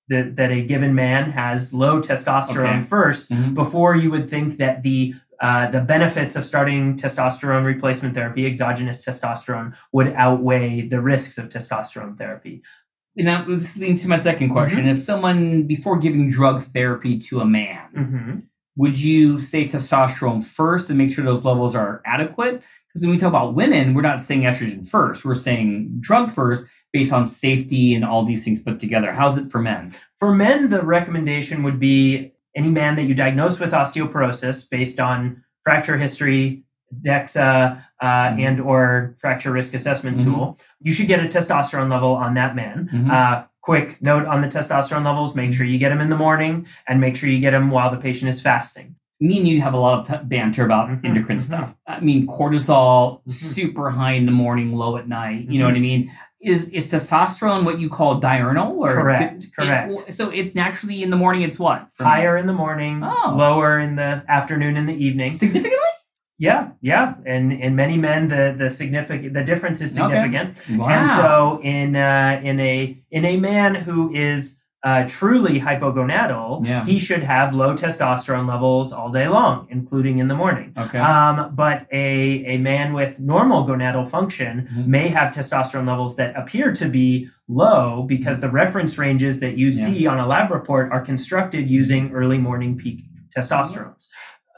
that 0.10 0.36
that 0.36 0.52
a 0.52 0.62
given 0.66 0.96
man 0.96 1.32
has 1.32 1.72
low 1.72 2.02
testosterone 2.02 2.80
Okay. 2.80 2.82
first 2.96 3.32
Mhm. 3.32 3.54
before 3.54 3.96
you 3.96 4.10
would 4.10 4.28
think 4.30 4.58
that 4.58 4.82
the 4.82 5.14
uh, 5.40 5.70
the 5.70 5.82
benefits 5.82 6.36
of 6.36 6.44
starting 6.44 6.98
testosterone 6.98 7.64
replacement 7.64 8.16
therapy, 8.16 8.48
exogenous 8.48 9.06
testosterone, 9.06 9.76
would 9.94 10.12
outweigh 10.16 10.82
the 10.94 11.00
risks 11.00 11.38
of 11.38 11.46
testosterone 11.50 12.18
therapy. 12.18 12.64
That 13.18 13.48
was 13.48 13.78
leading 13.80 13.96
to 13.98 14.08
my 14.08 14.18
second 14.18 14.50
question. 14.50 14.82
Mm-hmm. 14.82 14.90
If 14.90 15.00
someone, 15.00 15.64
before 15.64 15.98
giving 15.98 16.30
drug 16.30 16.64
therapy 16.64 17.20
to 17.20 17.42
a 17.42 17.46
man, 17.46 17.88
hmm 17.94 18.40
would 18.78 19.02
you 19.02 19.42
say 19.42 19.66
testosterone 19.66 20.46
first 20.46 20.90
and 20.90 20.98
make 21.00 21.12
sure 21.12 21.26
those 21.26 21.44
levels 21.44 21.76
are 21.76 22.02
adequate? 22.06 22.62
Because 22.88 23.02
when 23.02 23.10
we 23.10 23.18
talk 23.18 23.30
about 23.30 23.56
women, 23.56 23.94
we're 23.94 24.04
not 24.04 24.22
saying 24.22 24.44
estrogen 24.44 24.88
first. 24.88 25.26
We're 25.26 25.36
saying 25.36 25.98
drug 26.00 26.30
first 26.30 26.70
based 26.94 27.12
on 27.12 27.26
safety 27.26 27.96
and 27.96 28.06
all 28.06 28.24
these 28.24 28.46
things 28.46 28.62
put 28.62 28.80
together. 28.80 29.14
How's 29.14 29.38
it 29.38 29.52
for 29.52 29.60
men? 29.60 29.94
For 30.20 30.34
men, 30.34 30.70
the 30.70 30.84
recommendation 30.84 31.64
would 31.64 31.80
be 31.80 32.34
any 32.56 32.70
man 32.70 32.96
that 32.96 33.04
you 33.04 33.16
diagnose 33.16 33.60
with 33.60 33.72
osteoporosis 33.72 34.70
based 34.70 35.00
on 35.00 35.44
fracture 35.64 35.98
history, 35.98 36.64
DEXA, 37.04 37.82
uh, 38.02 38.06
Mhm. 38.06 38.42
and 38.48 38.62
or 38.62 39.16
fracture 39.20 39.52
risk 39.52 39.74
assessment 39.74 40.18
Mhm. 40.18 40.24
tool. 40.24 40.60
You 40.82 40.92
should 40.92 41.08
get 41.08 41.20
a 41.20 41.28
testosterone 41.28 41.90
level 41.90 42.14
on 42.16 42.34
that 42.36 42.56
man. 42.56 42.90
Mhm. 42.94 43.12
Uh, 43.12 43.44
quick 43.62 44.02
note 44.02 44.26
on 44.28 44.42
the 44.42 44.48
testosterone 44.48 45.04
levels: 45.06 45.36
make 45.36 45.54
sure 45.54 45.66
you 45.66 45.78
get 45.80 45.90
them 45.90 46.02
in 46.02 46.10
the 46.10 46.16
morning, 46.18 46.66
and 46.88 47.02
make 47.02 47.16
sure 47.18 47.30
you 47.30 47.40
get 47.40 47.52
them 47.52 47.70
while 47.72 47.92
the 47.92 47.98
patient 47.98 48.30
is 48.30 48.42
fasting. 48.42 48.96
Me 49.20 49.40
and 49.40 49.48
you 49.48 49.62
have 49.62 49.74
a 49.74 49.78
lot 49.78 50.00
of 50.00 50.08
t- 50.08 50.26
banter 50.26 50.64
about 50.64 50.90
Mhm, 50.90 51.04
endocrine 51.04 51.38
mhm. 51.40 51.42
stuff. 51.42 51.76
I 51.88 52.00
mean, 52.00 52.28
cortisol 52.28 53.22
super 53.28 53.90
high 53.90 54.12
in 54.12 54.26
the 54.28 54.32
morning, 54.32 54.74
low 54.76 54.96
at 54.98 55.08
night. 55.10 55.48
You 55.50 55.60
know 55.60 55.66
what 55.66 55.76
I 55.76 55.80
mean? 55.80 56.12
Is 56.40 56.70
is 56.70 56.94
testosterone 56.94 57.66
what 57.66 57.80
you 57.80 57.90
call 57.90 58.20
diurnal? 58.20 58.78
Or 58.78 58.94
Correct, 58.94 59.44
it- 59.46 59.50
correct. 59.56 60.14
so 60.14 60.30
it's 60.30 60.54
naturally 60.54 61.02
in 61.02 61.10
the 61.10 61.16
morning. 61.18 61.42
It's 61.42 61.58
what 61.58 61.88
Higher 62.00 62.38
in 62.38 62.46
the 62.46 62.54
morning, 62.54 63.02
Oh. 63.04 63.34
lower 63.36 63.80
in 63.80 63.96
the 63.96 64.22
afternoon 64.30 64.78
and 64.78 64.88
the 64.88 64.94
evening. 65.04 65.34
significantly. 65.34 65.80
Yeah, 66.40 66.70
yeah, 66.82 67.16
and 67.26 67.52
in 67.52 67.76
many 67.76 67.98
men, 67.98 68.28
the 68.30 68.54
the 68.58 68.70
significant 68.70 69.34
the 69.34 69.44
difference 69.44 69.82
is 69.82 70.00
Okay. 70.00 70.22
significant. 70.22 70.64
Wow. 70.80 70.88
And 70.90 71.10
so 71.10 71.60
in 71.64 71.96
uh, 71.96 72.40
in 72.44 72.60
a 72.60 73.02
in 73.10 73.26
a 73.26 73.38
man 73.40 73.74
who 73.74 74.14
is 74.14 74.64
uh, 74.84 75.06
truly 75.08 75.60
hypogonadal, 75.60 76.64
Yeah. 76.66 76.86
he 76.86 77.00
should 77.00 77.24
have 77.24 77.56
low 77.56 77.76
testosterone 77.76 78.48
levels 78.48 78.94
all 78.94 79.10
day 79.12 79.28
long, 79.28 79.66
including 79.72 80.20
in 80.20 80.28
the 80.28 80.36
morning. 80.36 80.74
okay. 80.78 81.00
Um, 81.00 81.56
but 81.56 81.88
a 81.92 82.46
a 82.54 82.58
man 82.60 82.94
with 82.94 83.20
normal 83.20 83.66
gonadal 83.66 84.08
function 84.08 84.68
Mhm. 84.72 84.86
may 84.86 85.08
have 85.10 85.32
testosterone 85.32 85.88
levels 85.88 86.16
that 86.18 86.36
appear 86.38 86.72
to 86.74 86.88
be 86.88 87.30
low 87.48 88.04
because 88.04 88.42
the 88.42 88.50
reference 88.50 89.00
ranges 89.00 89.40
that 89.40 89.58
you 89.58 89.68
Yeah. 89.68 89.86
see 89.86 90.06
on 90.06 90.20
a 90.20 90.28
lab 90.28 90.52
report 90.52 90.92
are 90.92 91.02
constructed 91.02 91.68
using 91.68 92.12
early 92.14 92.38
morning 92.38 92.78
peak 92.78 93.00
testosterones. 93.36 94.10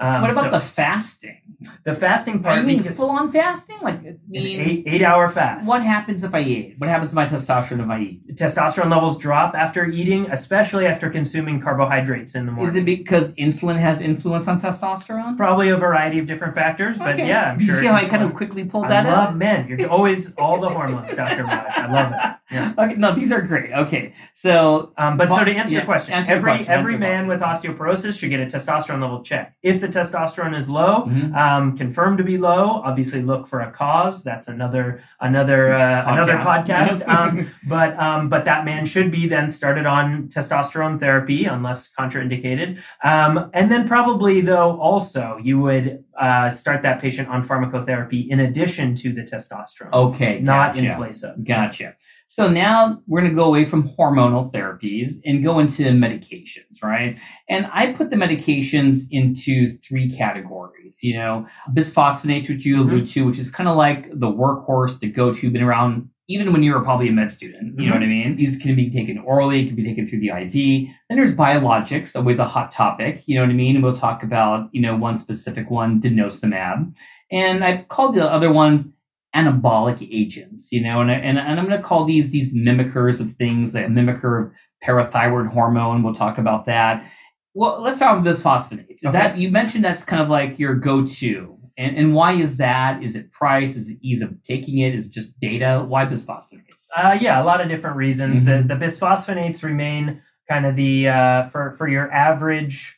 Um, 0.02 0.22
what 0.22 0.32
about 0.32 0.44
so 0.46 0.52
the 0.52 0.60
fasting? 0.62 1.49
The 1.84 1.94
fasting 1.96 2.42
part? 2.42 2.58
you 2.60 2.64
mean 2.64 2.84
full 2.84 3.10
on 3.12 3.30
fasting? 3.32 3.78
Like, 3.82 4.00
I 4.00 4.16
mean, 4.28 4.60
eight 4.60 4.84
eight 4.88 5.02
hour 5.02 5.30
fast. 5.30 5.68
what 5.68 5.82
happens 5.84 6.24
if 6.24 6.34
I 6.34 6.42
eat? 6.42 6.76
What 6.78 6.90
happens 6.90 7.12
to 7.12 7.16
my 7.16 7.26
testosterone 7.26 7.84
if 7.84 7.90
I 7.90 8.00
eat? 8.02 8.36
testosterone 8.36 8.90
levels 8.90 9.18
drop 9.20 9.54
after 9.56 9.86
eating, 9.86 10.30
especially 10.32 10.86
after 10.86 11.10
consuming 11.10 11.60
carbohydrates 11.60 12.36
in 12.36 12.46
the 12.46 12.52
morning. 12.52 12.70
Is 12.70 12.76
it 12.76 12.86
because 12.86 13.36
insulin 13.36 13.78
has 13.80 14.00
influence 14.02 14.48
on 14.48 14.60
testosterone? 14.60 15.20
It's 15.22 15.36
probably 15.36 15.70
a 15.70 15.78
variety 15.78 16.20
of 16.20 16.26
different 16.28 16.56
factors, 16.56 16.98
but 16.98 17.16
Okay. 17.16 17.28
yeah, 17.28 17.52
I'm 17.52 17.60
You 17.60 17.66
sure. 17.66 17.76
see 17.76 17.86
how 17.88 17.96
I 17.96 18.06
kind 18.06 18.24
of 18.24 18.34
quickly 18.34 18.64
pulled 18.66 18.86
I 18.86 18.90
that 18.90 19.06
love 19.06 19.30
out? 19.30 19.36
men. 19.38 19.68
You're 19.68 19.90
always 19.90 20.34
all 20.36 20.60
the 20.62 20.70
hormones, 20.70 21.16
Dr. 21.16 21.44
Raj. 21.44 21.78
I 21.78 21.92
love 21.92 22.12
it. 22.14 22.18
Yeah. 22.52 22.74
Okay, 22.80 22.96
no, 22.96 23.14
these 23.14 23.32
are 23.32 23.42
great. 23.42 23.72
Okay, 23.74 24.14
so 24.34 24.92
Um, 24.98 25.18
but 25.18 25.30
Well, 25.30 25.40
so 25.40 25.46
to 25.46 25.52
answer 25.52 25.74
yeah, 25.74 25.80
your 25.82 25.86
question, 25.86 26.14
answer 26.16 26.32
every 26.34 26.52
question, 26.52 26.72
every 26.74 26.98
man 26.98 27.28
with 27.28 27.42
osteoporosis 27.42 28.20
should 28.20 28.30
get 28.32 28.40
a 28.40 28.46
testosterone 28.46 29.02
level 29.02 29.22
check. 29.22 29.54
If 29.62 29.82
the 29.82 29.88
testosterone 29.88 30.58
is 30.58 30.68
low, 30.70 31.06
Mhm. 31.06 31.36
Um, 31.50 31.78
confirmed 31.78 32.18
to 32.20 32.24
be 32.24 32.38
low, 32.38 32.82
obviously 32.84 33.22
look 33.22 33.48
for 33.48 33.62
a 33.62 33.72
cause. 33.72 34.24
That's 34.24 34.48
another 34.48 35.02
another 35.20 35.74
uh, 35.74 36.12
another 36.12 36.38
podcast. 36.38 37.08
Um, 37.08 37.50
but 37.68 38.00
um, 38.00 38.30
but 38.30 38.46
that 38.46 38.66
man 38.66 38.86
should 38.86 39.12
be 39.12 39.28
then 39.28 39.52
started 39.52 39.86
on 39.86 40.28
testosterone 40.28 41.00
therapy 41.00 41.46
unless 41.46 41.94
contraindicated. 41.94 42.82
Um, 43.04 43.50
and 43.54 43.72
then 43.72 43.88
probably 43.88 44.42
though 44.42 44.80
also 44.80 45.38
you 45.42 45.60
would 45.60 46.04
uh, 46.20 46.52
start 46.52 46.82
that 46.84 47.00
patient 47.00 47.30
on 47.30 47.48
pharmacotherapy 47.48 48.28
in 48.30 48.40
addition 48.40 48.94
to 48.96 49.14
the 49.14 49.22
testosterone, 49.22 49.94
okay, 49.94 50.40
not 50.40 50.78
in 50.78 50.86
gotcha. 50.86 50.98
place 50.98 51.24
of. 51.24 51.44
Gotcha. 51.44 51.96
So 52.28 52.48
now 52.48 53.02
we're 53.08 53.22
going 53.22 53.32
to 53.32 53.36
go 53.36 53.46
away 53.46 53.66
from 53.66 53.88
hormonal 53.88 54.52
therapies 54.52 55.14
and 55.26 55.44
go 55.44 55.58
into 55.58 55.84
medications, 55.84 56.84
right? 56.84 57.20
And 57.48 57.68
I 57.74 57.94
put 57.94 58.12
the 58.12 58.18
medications 58.18 59.06
into 59.12 59.70
three 59.70 60.16
categories. 60.16 61.00
You 61.02 61.16
know, 61.16 61.48
bisphosphonates, 61.72 62.50
which 62.50 62.66
you 62.66 62.84
allude 62.84 63.08
to, 63.08 63.26
which 63.26 63.40
is 63.40 63.50
kind 63.50 63.70
of 63.70 63.78
like 63.78 64.12
the 64.12 64.28
workhorse, 64.28 65.00
the 65.00 65.10
go-to, 65.10 65.50
been 65.50 65.64
around 65.64 66.10
even 66.30 66.54
when 66.54 66.64
you 66.64 66.74
were 66.74 66.82
probably 66.82 67.10
a 67.10 67.12
med 67.12 67.32
student. 67.32 67.74
You 67.78 67.88
know 67.88 67.94
mm-hmm. 67.96 68.02
what 68.02 68.06
I 68.06 68.08
mean? 68.08 68.36
These 68.38 68.58
can 68.60 68.76
be 68.76 68.90
taken 68.90 69.18
orally, 69.18 69.66
can 69.66 69.76
be 69.76 69.84
taken 69.84 70.08
through 70.08 70.20
the 70.20 70.30
IV. 70.30 70.54
Then 70.54 71.18
there's 71.18 71.36
biologics, 71.36 72.16
always 72.16 72.40
a 72.40 72.46
hot 72.46 72.72
topic. 72.72 73.24
You 73.26 73.36
know 73.36 73.42
what 73.42 73.50
I 73.50 73.54
mean? 73.54 73.76
And 73.76 73.84
we'll 73.84 73.96
talk 73.96 74.24
about 74.24 74.70
you 74.72 74.82
know 74.82 74.96
one 74.96 75.18
specific 75.18 75.70
one, 75.70 76.00
denosumab, 76.00 76.94
and 77.32 77.64
I 77.64 77.86
called 77.90 78.16
the 78.16 78.32
other 78.32 78.54
ones 78.54 78.94
anabolic 79.36 80.08
agents, 80.12 80.72
you 80.72 80.82
know, 80.82 81.02
and, 81.02 81.12
I- 81.12 81.16
and, 81.16 81.38
and 81.38 81.60
I'm 81.60 81.68
going 81.68 81.78
to 81.80 81.88
call 81.88 82.06
these 82.06 82.32
these 82.32 82.56
mimickers 82.56 83.22
of 83.22 83.34
things, 83.34 83.76
a 83.76 83.84
mimicker 83.86 84.46
of 84.46 84.52
parathyroid 84.84 85.52
hormone. 85.52 86.04
We'll 86.04 86.16
talk 86.16 86.38
about 86.38 86.66
that. 86.66 87.06
Well, 87.54 87.82
let's 87.82 87.98
start 87.98 88.22
with 88.22 88.32
bisphosphonates. 88.38 89.04
Is 89.04 89.06
Okay. 89.08 89.18
that 89.18 89.38
you 89.38 89.52
mentioned 89.52 89.84
that's 89.84 90.06
kind 90.06 90.22
of 90.22 90.30
like 90.30 90.60
your 90.60 90.76
go-to, 90.76 91.58
and 91.80 91.98
and 91.98 92.14
why 92.14 92.34
is 92.34 92.58
that? 92.58 93.02
Is 93.02 93.16
it 93.16 93.32
price? 93.32 93.76
Is 93.76 93.90
it 93.90 93.98
ease 94.02 94.22
of 94.22 94.32
taking 94.44 94.78
it? 94.80 94.94
Is 94.94 95.08
it 95.08 95.14
just 95.14 95.40
data? 95.40 95.84
Why 95.88 96.06
bisphosphonates? 96.06 96.88
Uh, 96.96 97.18
yeah, 97.20 97.42
a 97.42 97.46
lot 97.46 97.62
of 97.62 97.68
different 97.70 97.96
reasons. 97.96 98.46
Mhm. 98.46 98.68
The, 98.68 98.76
the 98.76 98.86
bisphosphonates 98.86 99.64
remain 99.64 100.22
kind 100.50 100.66
of 100.66 100.76
the 100.76 101.08
uh, 101.08 101.50
for 101.50 101.76
for 101.78 101.88
your 101.88 102.12
average 102.12 102.98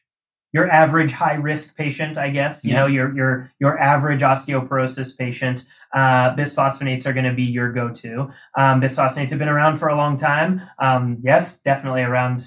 your 0.53 0.69
average 0.69 1.13
high 1.13 1.35
risk 1.35 1.77
patient, 1.77 2.17
I 2.17 2.29
guess. 2.29 2.65
You 2.65 2.73
Yeah. 2.73 2.79
know, 2.81 2.87
your 2.87 3.15
your 3.15 3.51
your 3.59 3.79
average 3.79 4.21
osteoporosis 4.21 5.17
patient. 5.17 5.63
Uh, 5.95 6.35
bisphosphonates 6.35 7.05
are 7.05 7.13
going 7.13 7.25
to 7.25 7.33
be 7.33 7.43
your 7.43 7.71
go 7.71 7.89
to. 7.89 8.29
Um, 8.57 8.81
bisphosphonates 8.81 9.29
have 9.29 9.39
been 9.39 9.49
around 9.49 9.77
for 9.77 9.87
a 9.89 9.95
long 9.95 10.17
time. 10.17 10.61
Um, 10.79 11.19
yes, 11.23 11.61
definitely 11.61 12.01
around. 12.01 12.43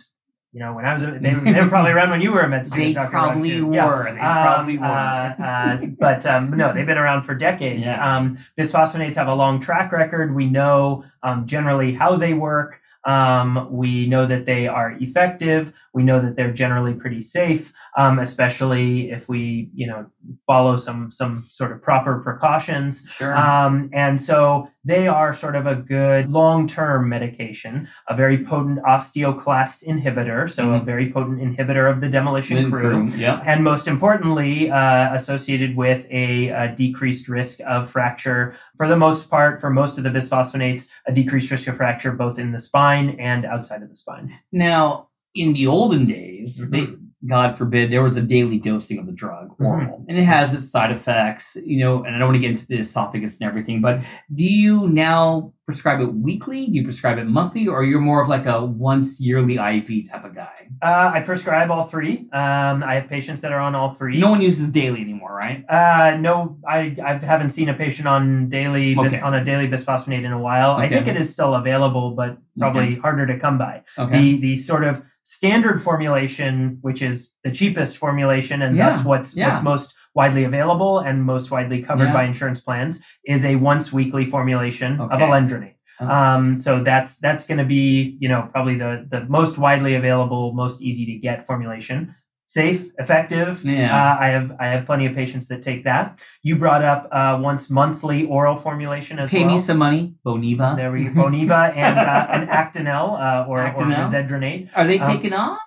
You 0.54 0.60
know, 0.60 0.72
when 0.72 0.84
I 0.86 0.94
was 0.94 1.02
a- 1.02 1.18
they, 1.18 1.34
were- 1.34 1.40
they 1.40 1.60
were 1.60 1.68
probably 1.68 1.90
around 1.96 2.10
when 2.10 2.20
you 2.22 2.30
were 2.32 2.40
a 2.42 2.48
med 2.48 2.64
student. 2.66 2.88
They 2.90 2.94
Dr. 2.94 3.10
probably 3.10 3.50
too. 3.50 3.70
Yeah. 3.74 3.86
were. 3.86 4.04
They 4.04 4.18
probably 4.18 4.78
Um, 4.78 4.82
were. 4.82 4.86
uh, 4.88 5.44
uh, 5.44 5.86
but 5.98 6.24
um, 6.26 6.50
no, 6.56 6.72
they've 6.72 6.86
been 6.86 6.96
around 6.96 7.24
for 7.24 7.34
decades. 7.34 7.82
Yeah. 7.82 8.16
Um, 8.16 8.38
bisphosphonates 8.56 9.16
have 9.16 9.26
a 9.28 9.34
long 9.34 9.58
track 9.60 9.90
record. 9.90 10.32
We 10.34 10.46
know 10.48 11.04
um, 11.24 11.46
generally 11.46 11.92
how 11.92 12.16
they 12.16 12.34
work. 12.34 12.80
Um, 13.04 13.68
we 13.70 14.06
know 14.06 14.26
that 14.26 14.46
they 14.46 14.66
are 14.68 14.92
effective. 14.92 15.74
We 15.94 16.02
know 16.02 16.20
that 16.20 16.34
they're 16.36 16.52
generally 16.52 16.92
pretty 16.94 17.22
safe, 17.22 17.72
um, 17.96 18.18
especially 18.18 19.10
if 19.12 19.28
we, 19.28 19.70
you 19.74 19.86
know, 19.86 20.06
follow 20.46 20.76
some 20.76 21.10
some 21.12 21.46
sort 21.48 21.70
of 21.72 21.80
proper 21.82 22.18
precautions. 22.18 23.08
sure. 23.10 23.36
Um, 23.36 23.90
and 23.92 24.20
so 24.20 24.68
they 24.84 25.06
are 25.08 25.32
sort 25.34 25.56
of 25.56 25.66
a 25.66 25.76
good 25.76 26.30
long 26.30 26.66
term 26.66 27.08
medication, 27.08 27.88
a 28.08 28.16
very 28.16 28.44
potent 28.44 28.80
osteoclast 28.82 29.86
inhibitor, 29.86 30.50
so 30.50 30.74
a 30.74 30.80
Mhm. 30.80 30.84
very 30.84 31.12
potent 31.12 31.40
inhibitor 31.40 31.90
of 31.90 32.00
the 32.00 32.08
demolition 32.08 32.70
crew, 32.70 33.08
Yeah. 33.16 33.40
and 33.46 33.62
most 33.64 33.86
importantly, 33.88 34.70
uh, 34.70 35.14
associated 35.14 35.76
with 35.76 36.06
a, 36.10 36.48
a 36.48 36.68
decreased 36.74 37.28
risk 37.28 37.60
of 37.66 37.90
fracture. 37.90 38.54
For 38.76 38.88
the 38.88 38.96
most 38.96 39.30
part, 39.30 39.60
for 39.60 39.70
most 39.70 39.96
of 39.98 40.04
the 40.04 40.10
bisphosphonates, 40.10 40.90
a 41.06 41.12
decreased 41.12 41.50
risk 41.50 41.68
of 41.68 41.76
fracture 41.76 42.12
both 42.12 42.38
in 42.38 42.52
the 42.52 42.58
spine 42.58 43.16
and 43.20 43.44
outside 43.46 43.82
of 43.82 43.88
the 43.88 43.94
spine. 43.94 44.34
Now, 44.52 45.08
in 45.34 45.52
the 45.52 45.66
olden 45.66 46.06
days, 46.06 46.66
Mhm. 46.66 46.70
they, 46.70 46.86
God 47.26 47.56
forbid, 47.56 47.90
there 47.90 48.02
was 48.02 48.16
a 48.16 48.22
daily 48.22 48.58
dosing 48.58 48.98
of 48.98 49.06
the 49.06 49.12
drug, 49.12 49.56
Mm-hmm. 49.58 50.04
and 50.08 50.18
it 50.18 50.24
has 50.24 50.52
its 50.54 50.70
side 50.70 50.90
effects, 50.92 51.56
you 51.64 51.78
know, 51.80 52.04
and 52.04 52.14
I 52.14 52.18
don't 52.18 52.28
want 52.28 52.36
to 52.36 52.40
get 52.40 52.50
into 52.50 52.66
the 52.66 52.78
esophagus 52.80 53.40
and 53.40 53.48
everything, 53.48 53.80
but 53.80 54.00
do 54.34 54.44
you 54.44 54.88
now 54.88 55.52
prescribe 55.64 56.00
it 56.02 56.12
weekly? 56.14 56.66
Do 56.66 56.72
you 56.72 56.84
prescribe 56.84 57.16
it 57.16 57.24
monthly, 57.26 57.66
or 57.66 57.82
you're 57.82 58.02
more 58.02 58.22
of 58.22 58.28
like 58.28 58.44
a 58.44 58.62
once 58.62 59.18
yearly 59.22 59.54
IV 59.56 60.10
type 60.10 60.26
of 60.26 60.34
guy? 60.34 60.52
Uh, 60.82 61.12
I 61.14 61.22
prescribe 61.22 61.70
all 61.70 61.84
three. 61.84 62.28
Um, 62.34 62.82
I 62.84 62.96
have 62.96 63.08
patients 63.08 63.40
that 63.40 63.52
are 63.52 63.60
on 63.60 63.74
all 63.74 63.94
three. 63.94 64.20
No 64.20 64.28
one 64.32 64.42
uses 64.42 64.70
daily 64.70 65.00
anymore, 65.00 65.34
right? 65.34 65.64
Uh, 65.66 66.18
no, 66.20 66.58
I, 66.68 66.94
I 67.02 67.14
haven't 67.24 67.50
seen 67.50 67.70
a 67.70 67.74
patient 67.74 68.06
on 68.06 68.50
daily 68.50 68.94
bis- 68.94 69.22
on 69.22 69.32
a 69.32 69.42
daily 69.42 69.66
bisphosphonate 69.66 70.24
in 70.26 70.32
a 70.32 70.38
while. 70.38 70.72
I 70.72 70.90
think 70.90 71.06
it 71.06 71.16
is 71.16 71.32
still 71.32 71.54
available, 71.54 72.10
but 72.10 72.36
probably 72.58 72.96
harder 72.96 73.26
to 73.28 73.38
come 73.38 73.56
by. 73.56 73.84
Okay. 73.98 74.12
The 74.34 74.40
the 74.40 74.56
sort 74.56 74.84
of 74.84 75.02
standard 75.24 75.82
formulation, 75.82 76.78
which 76.82 77.02
is 77.02 77.36
the 77.44 77.50
cheapest 77.50 77.96
formulation 77.98 78.62
and 78.62 78.76
Yeah, 78.76 78.90
thus 78.90 79.04
what's 79.04 79.36
yeah. 79.36 79.48
what's 79.48 79.62
most 79.62 79.94
widely 80.14 80.44
available 80.44 81.00
and 81.00 81.24
most 81.24 81.50
widely 81.50 81.82
covered 81.82 82.06
Yeah. 82.06 82.12
by 82.12 82.24
insurance 82.24 82.62
plans, 82.62 83.04
is 83.26 83.44
a 83.44 83.56
once 83.56 83.92
weekly 83.92 84.24
formulation 84.26 85.00
of 85.00 85.10
Okay. 85.10 85.24
alendronate. 85.24 85.74
Oh. 86.00 86.06
Um, 86.08 86.60
so 86.60 86.82
that's 86.82 87.18
that's 87.18 87.46
going 87.48 87.58
to 87.58 87.64
be 87.64 88.16
you 88.20 88.28
know 88.28 88.48
probably 88.52 88.76
the 88.78 89.06
the 89.10 89.24
most 89.28 89.58
widely 89.58 89.94
available, 89.94 90.52
most 90.52 90.82
easy 90.82 91.04
to 91.06 91.14
get 91.18 91.46
formulation. 91.46 92.14
Safe, 92.46 92.90
effective. 92.98 93.64
Yeah. 93.64 93.88
Uh, 93.94 94.16
I 94.20 94.28
have 94.28 94.52
I 94.60 94.66
have 94.68 94.84
plenty 94.84 95.06
of 95.06 95.14
patients 95.14 95.48
that 95.48 95.62
take 95.62 95.84
that. 95.84 96.20
You 96.42 96.56
brought 96.58 96.84
up 96.84 97.08
uh, 97.10 97.38
once 97.40 97.70
monthly 97.70 98.26
oral 98.26 98.58
formulation 98.58 99.18
as 99.18 99.30
Pay 99.30 99.44
well. 99.44 99.54
me 99.54 99.58
some 99.58 99.78
money, 99.78 100.14
Boniva. 100.26 100.76
There 100.76 100.92
we 100.92 101.04
go. 101.04 101.10
Boniva 101.22 101.74
and 101.74 101.98
uh, 101.98 102.26
and 102.30 102.48
Actonel 102.50 103.18
uh, 103.18 103.46
or, 103.48 103.62
or 103.62 103.70
Actonel? 103.70 104.10
Zedronate. 104.10 104.68
Are 104.76 104.86
they 104.86 104.98
Um, 104.98 105.32
off? 105.32 105.58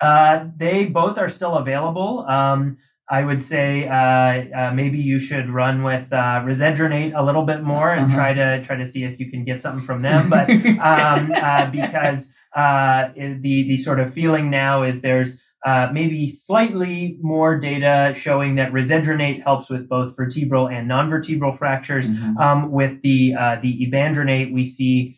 Uh, 0.00 0.46
they 0.56 0.86
both 0.86 1.18
are 1.18 1.28
still 1.28 1.54
available. 1.56 2.26
Um, 2.28 2.78
I 3.08 3.22
would 3.24 3.42
say 3.42 3.86
uh, 3.86 3.94
uh, 3.94 4.72
maybe 4.74 4.98
you 4.98 5.20
should 5.20 5.48
run 5.50 5.82
with 5.84 6.12
uh, 6.12 6.40
Risedronate 6.44 7.12
a 7.14 7.22
little 7.22 7.44
bit 7.44 7.62
more 7.62 7.92
and 7.92 8.06
Uh-huh. 8.06 8.16
try 8.16 8.34
to 8.34 8.62
try 8.64 8.76
to 8.76 8.84
see 8.86 9.04
if 9.04 9.20
you 9.20 9.30
can 9.30 9.44
get 9.44 9.60
something 9.60 9.84
from 9.84 10.02
them. 10.02 10.28
But 10.30 10.50
um, 10.90 11.30
uh, 11.32 11.70
because 11.70 12.34
uh, 12.56 13.08
the 13.14 13.68
the 13.68 13.76
sort 13.76 14.00
of 14.00 14.12
feeling 14.12 14.50
now 14.50 14.82
is 14.82 15.00
there's 15.02 15.42
uh, 15.64 15.88
maybe 15.92 16.28
slightly 16.28 17.16
more 17.22 17.58
data 17.58 18.12
showing 18.16 18.56
that 18.56 18.72
Risedronate 18.72 19.42
helps 19.42 19.70
with 19.70 19.88
both 19.88 20.14
vertebral 20.16 20.68
and 20.68 20.86
non-vertebral 20.86 21.54
fractures. 21.54 22.14
Mhm. 22.14 22.36
Um, 22.38 22.70
with 22.70 23.00
the 23.02 23.34
uh, 23.38 23.56
the 23.62 23.86
ibandronate, 23.86 24.52
we 24.52 24.64
see 24.64 25.16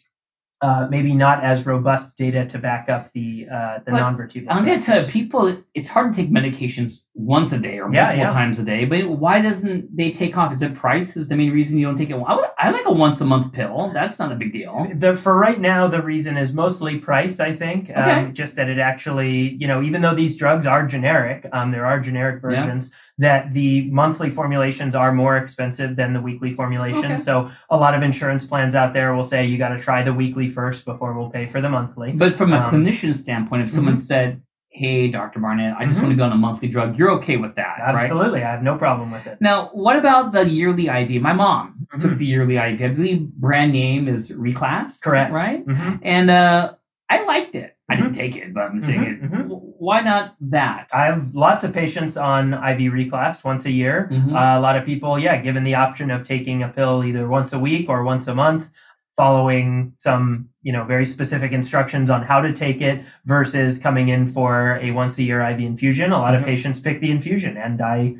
uh, 0.63 0.87
maybe 0.91 1.15
not 1.15 1.45
as 1.45 1.67
robust 1.67 2.17
data 2.17 2.47
to 2.47 2.59
back 2.59 2.89
up 2.89 3.13
the 3.13 3.47
uh, 3.53 3.79
the 3.85 3.93
non-vertebral. 3.93 4.57
I'm 4.57 4.65
gonna 4.65 4.81
tell 4.81 5.03
you, 5.03 5.07
people, 5.07 5.63
it's 5.75 5.89
hard 5.89 6.15
to 6.15 6.23
take 6.23 6.31
medications 6.31 7.03
once 7.15 7.53
a 7.53 7.59
day 7.59 7.79
or 7.79 7.89
multiple 7.89 8.19
yeah. 8.19 8.33
times 8.33 8.59
a 8.59 8.65
day. 8.65 8.85
But 8.85 9.09
why 9.09 9.43
doesn't 9.43 9.95
they 9.95 10.11
take 10.11 10.37
off? 10.37 10.53
Is 10.53 10.63
it 10.63 10.75
price? 10.75 11.17
Is 11.17 11.29
the 11.29 11.37
main 11.37 11.53
reason 11.53 11.79
you 11.79 11.87
don't 11.87 11.97
take 11.99 12.11
it? 12.11 12.15
I, 12.15 12.35
would, 12.35 12.47
I 12.59 12.71
like 12.71 12.87
a 12.87 12.93
once 12.93 13.21
a 13.21 13.27
month 13.27 13.53
pill. 13.53 13.91
That's 13.93 14.19
not 14.19 14.33
a 14.33 14.35
big 14.35 14.53
deal. 14.53 14.91
The, 14.95 15.17
for 15.17 15.37
right 15.37 15.61
now, 15.61 15.89
the 15.89 16.03
reason 16.03 16.37
is 16.37 16.55
mostly 16.55 16.99
price. 16.99 17.39
I 17.39 17.55
think, 17.55 17.91
Okay. 17.91 18.11
um, 18.11 18.35
just 18.35 18.57
that 18.57 18.69
it 18.69 18.79
actually, 18.79 19.57
you 19.61 19.67
know, 19.67 19.83
even 19.83 20.03
though 20.03 20.15
these 20.15 20.37
drugs 20.37 20.67
are 20.67 20.87
generic, 20.87 21.47
um, 21.53 21.71
there 21.71 21.87
are 21.87 22.01
generic 22.01 22.43
Yeah. 22.43 22.81
Versions 23.19 23.47
that 23.47 23.53
the 23.53 23.91
monthly 23.91 24.31
formulations 24.31 24.95
are 24.95 25.13
more 25.13 25.37
expensive 25.37 25.97
than 25.97 26.13
the 26.13 26.21
weekly 26.21 26.55
formulation. 26.55 27.13
Okay. 27.13 27.17
So 27.17 27.51
a 27.71 27.77
lot 27.77 27.95
of 27.95 28.03
insurance 28.03 28.47
plans 28.47 28.75
out 28.75 28.93
there 28.93 29.15
will 29.15 29.25
say 29.25 29.47
you 29.47 29.59
got 29.59 29.71
to 29.71 29.79
try 29.79 30.03
the 30.03 30.13
weekly 30.13 30.49
first 30.49 30.85
before 30.85 31.15
we'll 31.19 31.31
pay 31.31 31.47
for 31.49 31.61
the 31.61 31.69
monthly. 31.69 32.13
But 32.13 32.37
from 32.37 32.53
a 32.53 32.59
Um, 32.59 32.65
clinician 32.67 33.15
standpoint, 33.15 33.63
if 33.63 33.71
someone 33.71 33.97
said, 33.97 34.43
"Hey, 34.69 35.09
Doctor 35.11 35.41
Barnett, 35.41 35.75
I 35.79 35.87
just 35.87 35.99
Mhm. 35.99 36.03
want 36.05 36.13
to 36.13 36.17
go 36.19 36.25
on 36.25 36.33
a 36.33 36.37
monthly 36.37 36.69
drug," 36.69 36.99
you're 36.99 37.11
okay 37.13 37.39
with 37.39 37.55
that, 37.57 37.77
right? 37.79 38.05
Absolutely, 38.05 38.45
I 38.45 38.51
have 38.51 38.63
no 38.63 38.77
problem 38.77 39.11
with 39.11 39.27
it. 39.27 39.39
Now, 39.41 39.71
what 39.73 39.97
about 39.97 40.33
the 40.33 40.45
yearly 40.47 40.91
ID? 40.91 41.19
My 41.19 41.33
mom 41.33 41.87
Mhm. 41.95 42.01
took 42.01 42.19
the 42.19 42.27
yearly 42.27 42.59
ID. 42.59 42.85
I 42.85 42.89
believe 42.89 43.29
brand 43.33 43.73
name 43.73 44.09
is 44.09 44.31
Reclast. 44.33 45.03
Correct. 45.03 45.33
Right. 45.33 45.65
hmm 45.65 45.97
And 46.03 46.31
uh, 46.31 46.75
I 47.09 47.25
liked 47.25 47.55
it. 47.55 47.73
I 47.89 47.95
didn't 47.97 48.15
take 48.15 48.37
it, 48.37 48.53
but 48.53 48.65
I'm 48.65 48.81
saying 48.83 49.01
Mhm, 49.23 49.41
it. 49.45 49.46
Why 49.79 50.01
not 50.01 50.35
that? 50.41 50.89
I 50.95 51.07
have 51.07 51.35
lots 51.35 51.65
of 51.65 51.73
patients 51.75 52.17
on 52.17 52.55
IV 52.55 52.93
Reclast 52.93 53.45
once 53.45 53.67
a 53.67 53.73
year. 53.73 54.09
Mhm. 54.11 54.33
Uh, 54.33 54.59
a 54.59 54.61
lot 54.61 54.77
of 54.77 54.85
people, 54.85 55.19
yeah, 55.19 55.37
given 55.41 55.65
the 55.65 55.75
option 55.75 56.11
of 56.11 56.25
taking 56.25 56.63
a 56.63 56.69
pill 56.69 57.05
either 57.05 57.29
once 57.29 57.53
a 57.53 57.59
week 57.59 57.89
or 57.89 58.03
once 58.05 58.29
a 58.29 58.35
month, 58.35 58.71
following 59.17 59.93
some, 59.99 60.49
you 60.63 60.73
know, 60.73 60.85
very 60.85 61.07
specific 61.07 61.53
instructions 61.53 62.11
on 62.11 62.23
how 62.23 62.41
to 62.41 62.53
take 62.53 62.81
it 62.83 63.05
versus 63.25 63.79
coming 63.79 64.09
in 64.09 64.29
for 64.29 64.79
a 64.83 64.91
once 64.91 65.19
a 65.19 65.23
year 65.23 65.41
IV 65.43 65.61
infusion. 65.61 66.13
A 66.13 66.19
lot 66.19 66.35
Mhm. 66.35 66.39
of 66.41 66.45
patients 66.45 66.81
pick 66.81 67.01
the 67.01 67.11
infusion, 67.11 67.57
and 67.57 67.81
I 67.81 68.17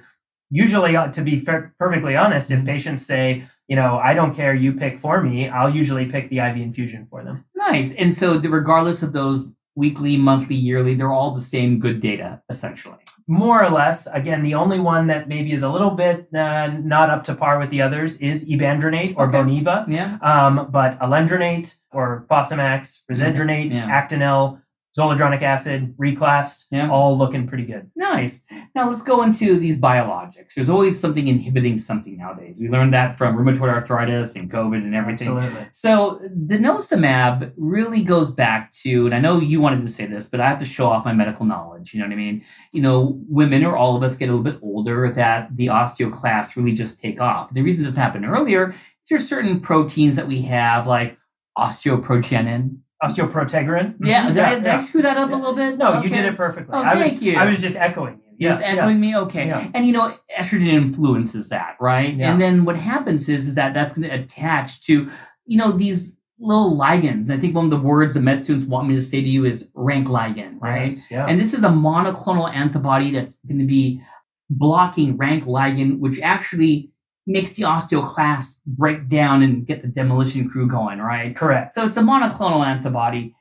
usually, 0.51 0.97
uh, 0.97 1.09
to 1.09 1.23
be 1.23 1.41
perfectly 1.79 2.17
honest, 2.17 2.51
if 2.51 2.61
Mhm. 2.61 2.67
patients 2.67 3.05
say, 3.05 3.45
you 3.69 3.75
know, 3.77 3.99
I 3.99 4.15
don't 4.15 4.35
care, 4.35 4.55
you 4.55 4.73
pick 4.73 5.01
for 5.01 5.21
me, 5.21 5.49
I'll 5.49 5.75
usually 5.75 6.07
pick 6.07 6.31
the 6.31 6.39
IV 6.41 6.63
infusion 6.63 7.07
for 7.11 7.25
them. 7.25 7.45
Nice. 7.57 7.93
And 7.95 8.15
so, 8.15 8.39
the, 8.39 8.49
regardless 8.49 9.03
of 9.03 9.13
those 9.13 9.56
weekly, 9.77 10.17
monthly, 10.17 10.57
yearly. 10.57 10.95
They're 10.95 11.13
all 11.13 11.33
the 11.35 11.41
same 11.41 11.79
good 11.79 12.01
data, 12.01 12.43
essentially. 12.49 12.97
More 13.29 13.63
or 13.63 13.71
less. 13.71 14.07
Again, 14.07 14.43
the 14.43 14.55
only 14.55 14.81
one 14.81 15.09
that 15.09 15.29
maybe 15.29 15.53
is 15.53 15.63
a 15.63 15.71
little 15.71 15.91
bit 15.91 16.29
uh, 16.35 16.69
not 16.69 17.11
up 17.11 17.25
to 17.25 17.35
par 17.35 17.59
with 17.59 17.71
the 17.71 17.83
others 17.83 18.21
is 18.23 18.49
ibandronate 18.49 19.15
or 19.17 19.29
Okay. 19.29 19.39
Boniva. 19.39 19.85
Yeah. 19.89 20.19
Um, 20.23 20.69
but 20.71 20.99
alendronate 21.01 21.77
or 21.93 22.25
Fosamax, 22.31 23.05
Risedronate, 23.11 23.71
Yeah. 23.73 23.89
Actonel, 24.09 24.61
zoledronic 24.97 25.43
acid, 25.43 25.95
Reclast, 25.99 26.67
Yeah. 26.71 26.89
all 26.91 27.19
looking 27.19 27.47
pretty 27.47 27.65
good. 27.67 27.91
Nice. 27.97 28.47
Now 28.75 28.89
let's 28.89 29.03
go 29.03 29.23
into 29.23 29.59
these 29.59 29.81
biologics. 29.81 30.55
There's 30.55 30.71
always 30.71 30.99
something 30.99 31.29
inhibiting 31.29 31.79
something 31.79 32.17
nowadays. 32.17 32.59
We 32.61 32.69
learned 32.69 32.95
that 32.95 33.17
from 33.17 33.37
rheumatoid 33.37 33.69
arthritis 33.69 34.37
and 34.37 34.51
COVID 34.51 34.79
and 34.79 34.95
everything. 34.95 35.37
Absolutely. 35.37 35.69
So 35.73 36.21
denosumab 36.49 37.53
really 37.57 38.03
goes 38.03 38.31
back 38.31 38.73
to, 38.83 39.07
and 39.07 39.15
I 39.15 39.21
know 39.21 39.39
you 39.41 39.61
wanted 39.61 39.83
to 39.83 39.91
say 39.91 40.07
this, 40.07 40.29
but 40.29 40.41
I 40.41 40.49
have 40.49 40.59
to 40.59 40.65
show 40.67 40.87
off 40.87 41.05
my 41.05 41.13
medical 41.13 41.45
knowledge. 41.47 41.93
You 41.93 42.01
know 42.01 42.07
what 42.07 42.13
I 42.13 42.17
mean? 42.17 42.43
You 42.73 42.83
know, 42.83 43.21
women 43.29 43.65
or 43.65 43.77
all 43.77 43.97
of 43.97 44.03
us 44.03 44.17
get 44.17 44.29
a 44.29 44.33
little 44.33 44.45
bit 44.45 44.59
older 44.63 45.13
that 45.15 45.57
the 45.57 45.67
osteoclasts 45.67 46.57
really 46.57 46.73
just 46.73 47.01
take 47.01 47.21
off. 47.21 47.53
The 47.53 47.63
reason 47.63 47.85
this 47.85 47.97
happened 47.97 48.25
earlier 48.25 48.71
is 48.71 48.75
there's 49.11 49.29
certain 49.29 49.61
proteins 49.61 50.17
that 50.17 50.27
we 50.27 50.43
have, 50.43 50.87
like 50.87 51.17
osteoprogenin. 51.59 52.79
Osteoprotegerin. 53.03 53.95
Yeah, 54.01 54.27
Mhm. 54.31 54.35
did, 54.35 54.39
I, 54.45 54.55
did 54.57 54.67
I 54.69 54.79
screw 54.79 55.03
that 55.03 55.17
up 55.17 55.31
a 55.31 55.35
little 55.35 55.55
bit? 55.55 55.77
No, 55.79 56.03
you 56.03 56.09
did 56.09 56.25
it 56.25 56.37
perfectly. 56.37 56.75
Oh, 56.75 56.83
I 56.83 56.95
was, 56.95 57.09
thank 57.11 57.23
you. 57.23 57.37
I 57.37 57.47
was 57.51 57.59
just 57.59 57.77
echoing 57.77 58.21
you. 58.39 58.49
Just 58.49 58.61
Yeah, 58.63 58.73
yeah. 58.75 58.81
echoing 58.83 59.01
me, 59.01 59.17
okay. 59.17 59.47
Yeah. 59.49 59.69
And 59.75 59.87
you 59.87 59.93
know, 59.93 60.15
estrogen 60.39 60.67
influences 60.69 61.49
that, 61.51 61.77
right? 61.81 62.15
Yeah. 62.15 62.31
And 62.33 62.41
then 62.41 62.65
what 62.65 62.77
happens 62.77 63.29
is, 63.29 63.49
is 63.49 63.55
that 63.55 63.75
that's 63.75 63.99
going 63.99 64.09
to 64.09 64.15
attach 64.15 64.83
to, 64.87 65.11
you 65.47 65.59
know, 65.59 65.73
these 65.73 66.21
little 66.39 66.77
ligands. 66.79 67.31
I 67.31 67.39
think 67.39 67.55
one 67.55 67.65
of 67.67 67.71
the 67.71 67.79
words 67.81 68.15
the 68.15 68.21
med 68.21 68.39
students 68.39 68.67
want 68.67 68.89
me 68.89 68.95
to 68.95 69.01
say 69.03 69.21
to 69.23 69.29
you 69.29 69.45
is 69.47 69.71
RANK 69.75 70.09
ligand, 70.09 70.61
right? 70.61 70.87
Yes, 70.87 71.11
yeah. 71.11 71.27
And 71.27 71.39
this 71.41 71.55
is 71.55 71.65
a 71.65 71.71
monoclonal 71.71 72.53
antibody 72.55 73.11
that's 73.11 73.39
going 73.47 73.59
to 73.59 73.65
be 73.67 74.03
blocking 74.51 75.17
RANK 75.17 75.45
ligand, 75.45 75.99
which 75.99 76.21
actually 76.21 76.91
makes 77.27 77.53
the 77.55 77.65
osteoclast 77.65 78.65
break 78.67 79.09
down 79.09 79.43
and 79.43 79.67
get 79.67 79.83
the 79.83 79.89
demolition 79.89 80.49
crew 80.49 80.69
going, 80.69 80.99
right? 81.01 81.35
Correct. 81.37 81.75
So 81.75 81.85
it's 81.85 81.97
a 81.97 82.03
monoclonal 82.03 82.65
antibody. 82.65 83.35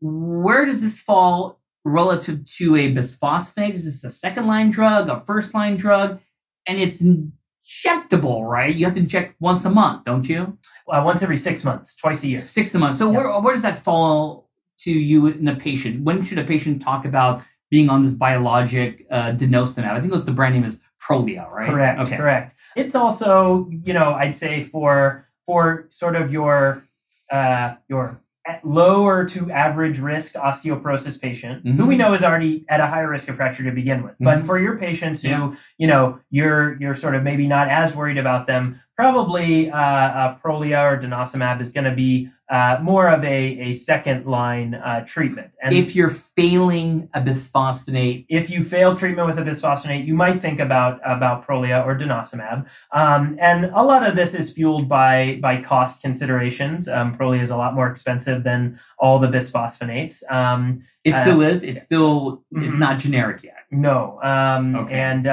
Where 0.00 0.64
does 0.64 0.82
this 0.82 0.98
fall 1.00 1.60
relative 1.84 2.44
to 2.56 2.76
a 2.76 2.92
bisphosphonate? 2.94 3.74
Is 3.74 3.84
this 3.84 4.04
a 4.04 4.10
second 4.10 4.46
line 4.46 4.70
drug, 4.70 5.08
a 5.08 5.20
first 5.20 5.54
line 5.54 5.76
drug? 5.76 6.20
And 6.66 6.78
it's 6.80 7.02
injectable, 7.02 8.42
right? 8.48 8.74
You 8.74 8.86
have 8.86 8.94
to 8.94 9.00
inject 9.00 9.36
once 9.40 9.64
a 9.64 9.70
month, 9.70 10.04
don't 10.04 10.28
you? 10.28 10.58
Uh, 10.90 11.02
once 11.04 11.22
every 11.22 11.36
six 11.36 11.64
months, 11.64 11.96
twice 11.96 12.24
a 12.24 12.28
year. 12.28 12.38
Six 12.38 12.74
a 12.74 12.78
month. 12.78 12.96
So 12.96 13.10
Yeah. 13.10 13.18
where, 13.18 13.40
where 13.40 13.54
does 13.54 13.62
that 13.62 13.78
fall 13.78 14.48
to 14.78 14.90
you 14.92 15.26
in 15.26 15.46
a 15.48 15.56
patient? 15.56 16.02
When 16.04 16.24
should 16.24 16.38
a 16.38 16.44
patient 16.44 16.82
talk 16.82 17.04
about 17.04 17.42
being 17.70 17.88
on 17.88 18.02
this 18.02 18.14
biologic 18.14 19.06
uh, 19.10 19.32
denosumab? 19.32 19.90
I 19.92 20.00
think 20.00 20.12
was 20.12 20.24
the 20.24 20.32
brand 20.32 20.54
name 20.54 20.64
is 20.64 20.82
Prolia, 21.06 21.48
right? 21.50 21.68
Correct. 21.70 22.00
Okay. 22.00 22.16
Correct. 22.16 22.54
It's 22.74 22.94
also, 22.94 23.68
you 23.70 23.92
know, 23.92 24.14
I'd 24.14 24.34
say 24.36 24.64
for 24.64 25.28
for 25.46 25.86
sort 25.90 26.16
of 26.16 26.32
your 26.32 26.84
uh, 27.30 27.74
your 27.88 28.20
lower 28.62 29.24
to 29.24 29.50
average 29.50 29.98
risk 29.98 30.36
osteoporosis 30.36 31.20
patient 31.20 31.66
who 31.66 31.72
Mhm. 31.82 31.86
we 31.88 31.96
know 31.96 32.14
is 32.14 32.22
already 32.22 32.64
at 32.68 32.78
a 32.80 32.86
higher 32.86 33.10
risk 33.10 33.28
of 33.28 33.34
fracture 33.34 33.64
to 33.64 33.72
begin 33.72 34.04
with. 34.04 34.14
But 34.20 34.38
Mhm. 34.42 34.46
for 34.46 34.56
your 34.58 34.76
patients 34.78 35.22
who, 35.24 35.28
Yeah. 35.30 35.54
you 35.78 35.88
know, 35.88 36.20
you're 36.30 36.76
you're 36.80 36.94
sort 36.94 37.16
of 37.16 37.24
maybe 37.24 37.48
not 37.48 37.68
as 37.68 37.96
worried 37.96 38.18
about 38.18 38.46
them, 38.46 38.80
probably 38.96 39.70
uh, 39.70 39.78
uh, 39.78 40.38
Prolia 40.38 40.92
or 40.92 40.98
denosumab 40.98 41.60
is 41.60 41.72
going 41.72 41.84
to 41.84 41.94
be 41.94 42.30
uh, 42.48 42.78
more 42.80 43.08
of 43.08 43.24
a, 43.24 43.44
a 43.58 43.72
second 43.72 44.24
line 44.24 44.74
uh, 44.74 45.04
treatment. 45.06 45.50
And 45.62 45.74
If 45.74 45.96
you're 45.96 46.10
failing 46.10 47.08
a 47.12 47.20
bisphosphonate, 47.20 48.24
if 48.28 48.50
you 48.50 48.62
fail 48.62 48.94
treatment 48.96 49.26
with 49.28 49.38
a 49.38 49.42
bisphosphonate, 49.42 50.06
you 50.06 50.14
might 50.14 50.40
think 50.40 50.60
about 50.60 51.00
about 51.04 51.46
Prolia 51.46 51.84
or 51.84 51.96
denosumab. 51.98 52.68
Um, 52.92 53.36
and 53.40 53.66
a 53.66 53.82
lot 53.82 54.06
of 54.06 54.14
this 54.16 54.34
is 54.34 54.52
fueled 54.52 54.88
by 54.88 55.38
by 55.42 55.60
cost 55.60 56.02
considerations. 56.02 56.88
Um, 56.88 57.16
Prolia 57.18 57.42
is 57.42 57.50
a 57.50 57.56
lot 57.56 57.74
more 57.74 57.88
expensive 57.88 58.44
than 58.44 58.78
all 58.98 59.18
the 59.18 59.28
bisphosphonates. 59.28 60.22
Um, 60.30 60.82
it 61.04 61.14
Uh, 61.14 61.20
still 61.20 61.40
is. 61.42 61.62
It's 61.62 61.82
still 61.82 62.44
it's 62.52 62.74
Mhm. 62.74 62.78
not 62.78 62.98
generic 62.98 63.42
yet. 63.42 63.54
no, 63.72 64.20
um, 64.22 64.76
Okay. 64.76 64.94
and 64.94 65.26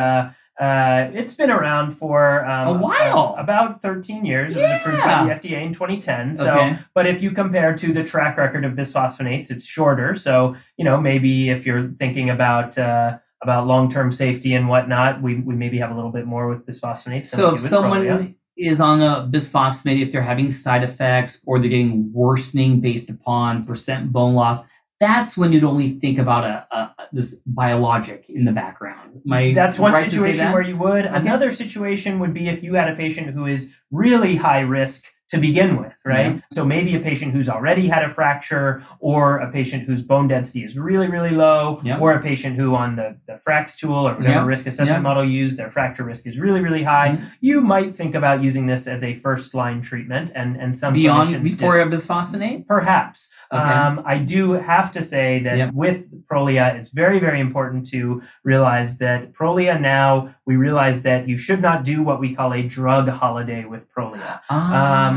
uh, 0.59 1.09
it's 1.13 1.33
been 1.33 1.49
around 1.49 1.93
for 1.93 2.45
um, 2.45 2.67
A 2.67 2.73
while. 2.79 3.35
uh, 3.37 3.41
about 3.41 3.81
13 3.81 4.23
years. 4.23 4.55
It 4.55 4.61
was 4.61 4.71
approved 4.81 5.03
by 5.03 5.25
the 5.25 5.49
FDA 5.49 5.65
in 5.65 5.73
2010. 5.73 6.35
So 6.35 6.53
okay. 6.53 6.77
but 6.93 7.07
if 7.07 7.23
you 7.23 7.31
compare 7.31 7.75
to 7.75 7.91
the 7.91 8.03
track 8.03 8.37
record 8.37 8.63
of 8.63 8.73
bisphosphonates, 8.73 9.49
it's 9.49 9.65
shorter. 9.65 10.15
So 10.15 10.55
you 10.77 10.85
know 10.85 11.01
maybe 11.01 11.49
if 11.49 11.65
you're 11.65 11.89
thinking 11.99 12.29
about 12.29 12.77
uh, 12.77 13.17
about 13.41 13.67
long 13.67 13.91
term 13.91 14.11
safety 14.11 14.53
and 14.53 14.67
whatnot, 14.67 15.21
we, 15.21 15.35
we 15.35 15.55
maybe 15.55 15.79
have 15.79 15.91
a 15.91 15.95
little 15.95 16.11
bit 16.11 16.25
more 16.25 16.47
with 16.47 16.65
bisphosphonates. 16.65 17.27
So 17.27 17.55
if 17.55 17.59
someone 17.59 18.35
is 18.55 18.79
on 18.79 19.01
a 19.01 19.27
bisphosphonate, 19.29 20.01
if 20.01 20.11
they're 20.11 20.21
having 20.21 20.51
side 20.51 20.83
effects 20.83 21.41
or 21.45 21.59
they're 21.59 21.69
getting 21.69 22.11
worsening 22.13 22.79
based 22.79 23.09
upon 23.09 23.65
percent 23.65 24.11
bone 24.11 24.35
loss, 24.35 24.65
that's 25.03 25.37
when 25.37 25.51
you'd 25.51 25.63
only 25.63 25.99
think 25.99 26.17
about 26.17 26.45
a, 26.45 26.67
a 26.75 27.07
this 27.11 27.41
biologic 27.45 28.25
in 28.29 28.45
the 28.45 28.51
background. 28.51 29.21
I 29.29 29.53
that's 29.53 29.77
one 29.77 29.91
right 29.91 30.09
situation 30.09 30.45
that? 30.45 30.53
where 30.53 30.63
you 30.63 30.77
would. 30.77 31.05
Okay. 31.05 31.15
Another 31.15 31.51
situation 31.51 32.19
would 32.19 32.33
be 32.33 32.47
if 32.47 32.63
you 32.63 32.75
had 32.75 32.89
a 32.89 32.95
patient 32.95 33.31
who 33.31 33.45
is 33.45 33.73
really 33.91 34.37
high 34.37 34.61
risk 34.61 35.11
to 35.33 35.39
begin 35.39 35.71
with, 35.81 35.93
right? 36.05 36.35
Yeah. 36.35 36.41
So 36.57 36.61
maybe 36.75 36.95
a 36.95 36.99
patient 36.99 37.33
who's 37.33 37.49
already 37.49 37.87
had 37.87 38.03
a 38.03 38.09
fracture, 38.09 38.83
or 38.99 39.37
a 39.39 39.51
patient 39.51 39.83
whose 39.83 40.01
bone 40.11 40.27
density 40.27 40.63
is 40.63 40.77
really, 40.77 41.09
really 41.15 41.31
low, 41.45 41.81
Yeah. 41.83 41.97
or 42.01 42.13
a 42.13 42.21
patient 42.21 42.55
who 42.55 42.75
on 42.75 42.95
the, 42.99 43.07
the 43.27 43.39
FRAX 43.45 43.77
tool 43.77 44.01
or 44.07 44.13
whatever 44.13 44.41
Yeah. 44.41 44.45
risk 44.53 44.67
assessment 44.67 45.01
model 45.03 45.23
you 45.25 45.35
use, 45.45 45.57
their 45.57 45.71
fracture 45.71 46.03
risk 46.11 46.27
is 46.27 46.35
really, 46.39 46.61
really 46.61 46.83
high. 46.83 47.09
Mhm. 47.17 47.21
You 47.41 47.61
might 47.61 47.95
think 47.95 48.13
about 48.15 48.37
using 48.43 48.65
this 48.67 48.87
as 48.87 49.03
a 49.03 49.15
first 49.25 49.53
line 49.53 49.81
treatment, 49.81 50.31
and 50.35 50.55
and 50.63 50.71
some 50.77 50.93
beyond 50.93 51.29
before 51.43 51.79
a 51.79 51.85
bisphosphonate? 51.87 52.67
Perhaps. 52.67 53.33
Okay. 53.51 53.61
Um, 53.61 54.01
I 54.05 54.17
do 54.17 54.53
have 54.53 54.91
to 54.97 55.01
say 55.13 55.39
that 55.45 55.73
with 55.73 55.99
Prolia, 56.29 56.65
it's 56.77 56.89
very, 56.89 57.19
very 57.19 57.39
important 57.39 57.81
to 57.95 58.21
realize 58.43 58.97
that 58.99 59.33
Prolia 59.33 59.79
now, 59.79 60.29
we 60.45 60.55
realize 60.55 61.03
that 61.03 61.27
you 61.27 61.37
should 61.37 61.61
not 61.61 61.83
do 61.83 62.03
what 62.03 62.19
we 62.19 62.35
call 62.35 62.53
a 62.53 62.61
drug 62.63 63.07
holiday 63.07 63.65
with 63.65 63.83
Prolia. 63.93 64.41
Ah. 64.49 65.07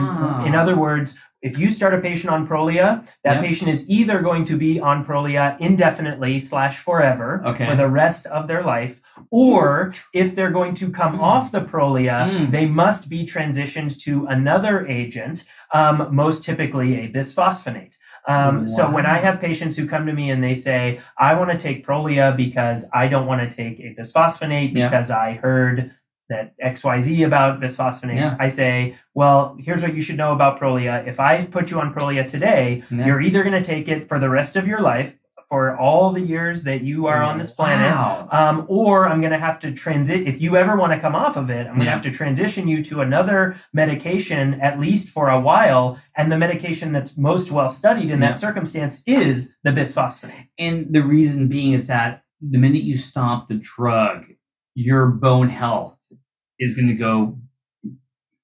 Um, 0.41 0.47
in 0.47 0.55
other 0.55 0.77
words, 0.77 1.19
if 1.43 1.59
you 1.59 1.71
start 1.71 1.95
a 1.95 2.01
patient 2.01 2.33
on 2.33 2.47
Prolia, 2.47 3.07
that 3.23 3.35
Yep. 3.37 3.45
patient 3.45 3.71
is 3.71 3.89
either 3.91 4.21
going 4.21 4.45
to 4.45 4.57
be 4.57 4.81
on 4.81 5.05
Prolia 5.05 5.57
indefinitely 5.61 6.41
slash 6.41 6.79
forever 6.79 7.43
Okay. 7.45 7.67
for 7.67 7.77
the 7.77 7.89
rest 7.89 8.27
of 8.27 8.47
their 8.49 8.63
life, 8.63 9.01
or 9.31 9.93
if 10.15 10.35
they're 10.35 10.51
going 10.51 10.75
to 10.75 10.91
come 10.91 11.19
Mm. 11.19 11.23
off 11.23 11.53
the 11.53 11.61
Prolia, 11.61 12.29
Mm. 12.31 12.51
they 12.51 12.67
must 12.67 13.11
be 13.11 13.25
transitioned 13.27 14.01
to 14.05 14.27
another 14.27 14.87
agent, 14.87 15.45
um, 15.75 16.09
most 16.11 16.45
typically 16.45 17.01
a 17.01 17.09
bisphosphonate. 17.09 17.95
Um, 18.29 18.67
So 18.67 18.91
when 18.91 19.07
I 19.07 19.19
have 19.19 19.41
patients 19.41 19.77
who 19.77 19.87
come 19.87 20.07
to 20.07 20.13
me 20.13 20.31
and 20.31 20.43
they 20.43 20.55
say, 20.55 21.01
I 21.19 21.35
want 21.35 21.51
to 21.53 21.59
take 21.59 21.87
Prolia 21.87 22.37
because 22.37 22.91
I 22.93 23.07
don't 23.09 23.27
want 23.27 23.41
to 23.51 23.57
take 23.57 23.79
a 23.81 23.95
bisphosphonate 23.99 24.73
Yeah. 24.75 24.89
because 24.89 25.11
I 25.11 25.35
heard 25.35 25.93
that 26.29 26.55
XYZ 26.61 27.25
about 27.25 27.61
bisphosphonates, 27.61 28.17
Yeah. 28.33 28.35
I 28.41 28.49
say, 28.49 28.97
well, 29.15 29.57
here's 29.61 29.83
what 29.83 29.95
you 29.95 30.01
should 30.01 30.17
know 30.17 30.33
about 30.33 30.61
Prolia. 30.61 31.07
If 31.07 31.21
I 31.21 31.47
put 31.47 31.71
you 31.71 31.81
on 31.81 31.95
Prolia 31.95 32.27
today, 32.27 32.83
Yeah. 32.91 33.07
you're 33.07 33.21
either 33.21 33.45
going 33.45 33.63
to 33.63 33.67
take 33.75 33.87
it 33.89 34.09
for 34.09 34.19
the 34.19 34.29
rest 34.29 34.57
of 34.57 34.67
your 34.67 34.81
life, 34.81 35.13
for 35.49 35.77
all 35.79 36.11
the 36.13 36.21
years 36.21 36.65
that 36.65 36.83
you 36.83 37.07
are 37.07 37.23
on 37.23 37.39
this 37.39 37.55
planet, 37.55 37.93
Wow. 37.93 38.29
um, 38.33 38.67
or 38.69 39.09
I'm 39.09 39.21
going 39.21 39.33
to 39.33 39.39
have 39.39 39.59
to 39.61 39.71
transit. 39.73 40.27
If 40.27 40.41
you 40.41 40.57
ever 40.57 40.77
want 40.77 40.93
to 40.93 40.99
come 41.01 41.15
off 41.15 41.37
of 41.37 41.51
it, 41.51 41.61
I'm 41.69 41.75
going 41.75 41.79
to 41.81 41.85
Yeah. 41.85 41.91
have 41.93 42.03
to 42.03 42.11
transition 42.11 42.67
you 42.67 42.83
to 42.85 43.01
another 43.01 43.57
medication 43.73 44.61
at 44.61 44.81
least 44.81 45.13
for 45.13 45.29
a 45.31 45.41
while. 45.41 45.99
And 46.17 46.33
the 46.33 46.39
medication 46.39 46.93
that's 46.93 47.17
most 47.17 47.53
well 47.53 47.69
studied 47.69 48.11
in 48.11 48.21
Yeah. 48.21 48.31
that 48.31 48.41
circumstance 48.41 49.05
is 49.07 49.59
the 49.63 49.71
bisphosphonate. 49.71 50.49
And 50.59 50.87
the 50.93 51.03
reason 51.03 51.49
being 51.49 51.73
is 51.75 51.87
that 51.87 52.23
the 52.41 52.59
minute 52.59 52.83
you 52.83 52.99
stop 52.99 53.49
the 53.49 53.55
drug, 53.55 54.25
your 54.75 55.07
bone 55.07 55.49
health 55.49 55.99
is 56.59 56.75
going 56.75 56.89
to 56.89 56.95
go 56.95 57.39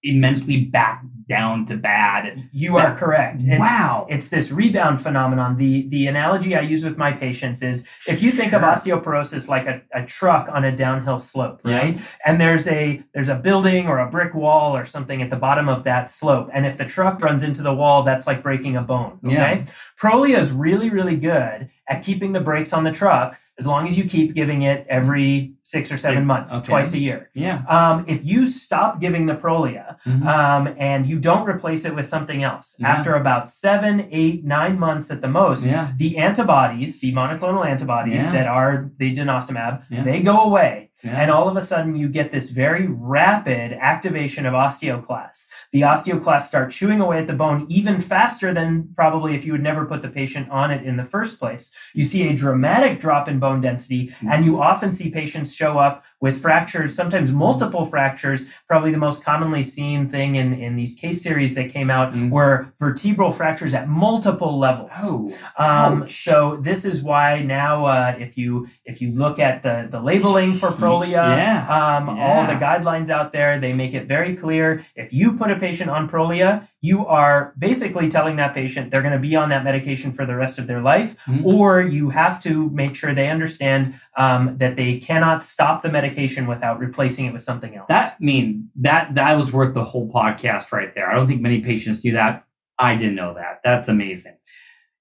immensely 0.03 0.65
back 0.65 1.05
down 1.29 1.65
to 1.67 1.77
bad. 1.77 2.49
You 2.53 2.77
are 2.77 2.97
correct. 2.97 3.43
It's, 3.47 3.59
wow. 3.61 4.07
It's 4.11 4.29
this 4.29 4.51
rebound 4.51 5.01
phenomenon. 5.01 5.57
The 5.57 5.89
the 5.89 6.07
analogy 6.07 6.55
I 6.55 6.61
use 6.61 6.85
with 6.85 6.99
my 6.99 7.13
patients 7.13 7.63
is 7.63 7.89
if 8.09 8.23
you 8.23 8.33
think 8.33 8.53
of 8.53 8.63
osteoporosis 8.63 9.49
like 9.49 9.67
a, 9.67 9.83
a 9.95 10.05
truck 10.05 10.49
on 10.51 10.65
a 10.65 10.77
downhill 10.77 11.19
slope, 11.19 11.61
Yeah. 11.65 11.77
right? 11.77 12.01
And 12.27 12.41
there's 12.41 12.69
a 12.69 13.03
there's 13.15 13.29
a 13.29 13.37
building 13.37 13.87
or 13.87 13.99
a 13.99 14.11
brick 14.11 14.35
wall 14.35 14.77
or 14.77 14.85
something 14.85 15.23
at 15.23 15.31
the 15.31 15.37
bottom 15.37 15.69
of 15.69 15.85
that 15.85 16.11
slope. 16.11 16.51
And 16.53 16.67
if 16.67 16.77
the 16.77 16.85
truck 16.85 17.23
runs 17.23 17.45
into 17.45 17.63
the 17.63 17.73
wall, 17.75 18.03
that's 18.03 18.27
like 18.27 18.43
breaking 18.43 18.77
a 18.77 18.83
bone. 18.83 19.19
Okay. 19.25 19.35
Yeah. 19.35 19.65
Prolia 20.01 20.39
is 20.39 20.53
really, 20.53 20.91
really 20.91 21.17
good 21.17 21.71
at 21.89 22.03
keeping 22.03 22.33
the 22.33 22.41
brakes 22.41 22.73
on 22.73 22.85
the 22.85 22.93
truck 22.93 23.39
as 23.63 23.67
long 23.73 23.87
as 23.87 23.95
you 23.99 24.05
keep 24.17 24.29
giving 24.41 24.61
it 24.63 24.79
every 24.99 25.53
six 25.75 25.85
or 25.93 25.99
seven 26.07 26.25
months, 26.33 26.53
okay. 26.59 26.67
twice 26.71 26.91
a 26.95 26.99
year. 27.09 27.21
Yeah. 27.47 27.59
Um, 27.77 27.97
if 28.15 28.21
you 28.31 28.41
stop 28.47 28.91
giving 29.05 29.25
the 29.31 29.37
Prolia 29.45 29.87
Mhm. 30.05 30.27
um, 30.37 30.63
and 30.91 31.01
you 31.11 31.17
don't 31.29 31.47
replace 31.55 31.83
it 31.89 31.95
with 31.99 32.07
something 32.15 32.41
else, 32.51 32.67
Yeah. 32.81 32.89
after 32.95 33.13
about 33.23 33.43
seven, 33.67 33.95
eight, 34.21 34.39
nine 34.59 34.75
months 34.87 35.07
at 35.15 35.21
the 35.27 35.33
most, 35.43 35.63
yeah. 35.71 35.85
the 36.05 36.11
antibodies, 36.29 36.91
the 37.01 37.11
monoclonal 37.21 37.65
antibodies 37.75 38.25
Yeah. 38.27 38.33
that 38.37 38.47
are 38.59 38.73
the 38.99 39.09
denosumab, 39.17 39.75
they 40.07 40.19
go 40.23 40.37
away. 40.49 40.75
Yeah. 41.03 41.21
And 41.21 41.31
all 41.33 41.49
of 41.49 41.57
a 41.57 41.63
sudden, 41.63 41.97
you 41.97 42.09
get 42.09 42.31
this 42.31 42.51
very 42.51 42.87
rapid 42.87 43.73
activation 43.73 44.47
of 44.47 44.55
osteoclasts. 44.55 45.51
The 45.73 45.81
osteoclasts 45.81 46.43
start 46.43 46.71
chewing 46.71 47.01
away 47.01 47.19
at 47.19 47.27
the 47.27 47.33
bone 47.33 47.67
even 47.69 48.01
faster 48.01 48.55
than 48.55 48.91
probably 48.95 49.35
if 49.35 49.45
you 49.45 49.51
would 49.51 49.63
never 49.63 49.85
put 49.85 50.03
the 50.03 50.09
patient 50.09 50.49
on 50.49 50.71
it 50.71 50.85
in 50.85 50.97
the 50.97 51.05
first 51.05 51.41
place. 51.41 51.75
You 51.93 52.05
see 52.05 52.29
a 52.29 52.37
dramatic 52.37 53.01
drop 53.01 53.27
in 53.29 53.41
bone 53.41 53.61
density, 53.61 54.13
hmm. 54.21 54.29
and 54.31 54.45
you 54.45 54.63
often 54.63 54.93
see 54.93 55.11
patients 55.11 55.55
show 55.55 55.79
up 55.79 56.05
with 56.23 56.41
fractures, 56.41 56.95
sometimes 56.95 57.33
multiple 57.33 57.85
fractures. 57.85 58.49
Probably 58.69 58.93
the 58.93 58.97
most 59.09 59.25
commonly 59.25 59.63
seen 59.65 60.09
thing 60.09 60.37
in, 60.37 60.55
in 60.55 60.77
these 60.77 60.95
case 60.95 61.21
series 61.23 61.55
that 61.57 61.71
came 61.71 61.91
out 61.91 62.15
Mm. 62.15 62.31
were 62.31 62.73
vertebral 62.79 63.33
fractures 63.33 63.75
at 63.75 63.89
multiple 63.89 64.59
levels. 64.59 64.91
Oh. 65.03 65.33
Um, 65.59 66.09
so 66.09 66.57
this 66.63 66.85
is 66.85 67.03
why 67.03 67.43
now, 67.43 67.85
uh, 67.87 68.15
if 68.19 68.39
you 68.39 68.69
if 68.85 69.01
you 69.03 69.13
look 69.13 69.39
at 69.39 69.63
the 69.63 69.89
the 69.91 70.01
labeling 70.01 70.55
for 70.61 70.71
Prolia, 70.71 71.37
Yeah. 71.37 71.67
um, 71.69 72.09
all 72.09 72.47
the 72.47 72.55
guidelines 72.55 73.11
out 73.11 73.33
there, 73.33 73.59
they 73.61 73.73
make 73.73 73.93
it 73.95 74.07
very 74.07 74.37
clear. 74.37 74.85
If 74.95 75.13
you 75.13 75.37
put 75.37 75.51
a 75.51 75.57
patient 75.57 75.91
on 75.91 76.09
Prolia, 76.09 76.69
you 76.85 77.07
are 77.07 77.55
basically 77.57 78.09
telling 78.11 78.37
that 78.37 78.53
patient 78.55 78.91
they're 78.91 79.03
going 79.03 79.13
to 79.15 79.19
be 79.19 79.35
on 79.37 79.49
that 79.51 79.63
medication 79.65 80.13
for 80.13 80.27
the 80.27 80.35
rest 80.37 80.59
of 80.59 80.67
their 80.67 80.83
life, 80.83 81.17
Mhm. 81.27 81.45
or 81.45 81.81
you 81.81 82.11
have 82.11 82.43
to 82.43 82.69
make 82.71 82.97
sure 82.97 83.15
they 83.15 83.31
understand 83.31 83.95
um, 84.19 84.59
that 84.59 84.75
they 84.77 84.99
cannot 84.99 85.43
stop 85.45 85.83
the 85.83 85.91
medication 85.91 86.47
without 86.47 86.79
replacing 86.81 87.25
it 87.27 87.33
with 87.33 87.43
something 87.43 87.75
else. 87.77 87.87
That 87.89 88.21
mean 88.21 88.69
that 88.77 89.15
that 89.15 89.37
was 89.39 89.53
worth 89.53 89.73
the 89.75 89.85
whole 89.85 90.11
podcast 90.13 90.73
right 90.73 90.95
there. 90.95 91.11
I 91.11 91.15
don't 91.15 91.29
think 91.29 91.41
many 91.41 91.61
patients 91.61 92.01
do 92.03 92.13
that. 92.13 92.45
I 92.79 92.97
didn't 92.97 93.15
know 93.15 93.35
that. 93.35 93.61
That's 93.65 93.89
amazing. 93.89 94.37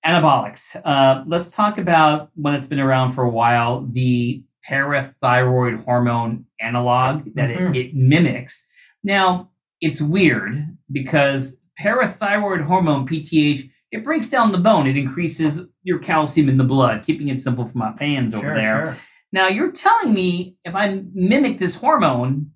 Anabolics. 0.06 0.80
Uh, 0.86 1.24
let's 1.28 1.52
talk 1.52 1.78
about 1.78 2.30
when 2.36 2.54
it's 2.54 2.67
been 2.67 2.80
around 2.80 3.12
for 3.13 3.24
a 3.24 3.30
while. 3.30 3.88
The 3.91 4.44
parathyroid 4.70 5.84
hormone 5.84 6.46
analog 6.60 7.26
that 7.36 7.50
Mhm. 7.50 7.76
it, 7.76 7.80
it 7.88 7.96
mimics. 7.96 8.67
Now 9.04 9.50
it's 9.80 10.02
weird 10.02 10.78
because 10.91 11.61
parathyroid 11.82 12.65
hormone 12.65 13.08
(PTH) 13.08 13.70
it 13.91 14.04
breaks 14.04 14.30
down 14.30 14.52
the 14.52 14.58
bone. 14.58 14.88
It 14.88 14.98
increases 14.98 15.65
your 15.84 16.00
calcium 16.00 16.48
in 16.48 16.58
the 16.58 16.63
blood. 16.63 17.04
Keeping 17.06 17.28
it 17.28 17.39
simple 17.39 17.65
for 17.65 17.78
my 17.78 17.94
fans 17.98 18.34
over 18.34 18.54
there. 18.56 18.86
sure. 18.86 18.98
Now 19.34 19.48
you're 19.48 19.72
telling 19.72 20.13
me 20.13 20.58
if 20.63 20.76
I 20.76 21.04
mimic 21.13 21.60
this 21.60 21.76
hormone, 21.76 22.52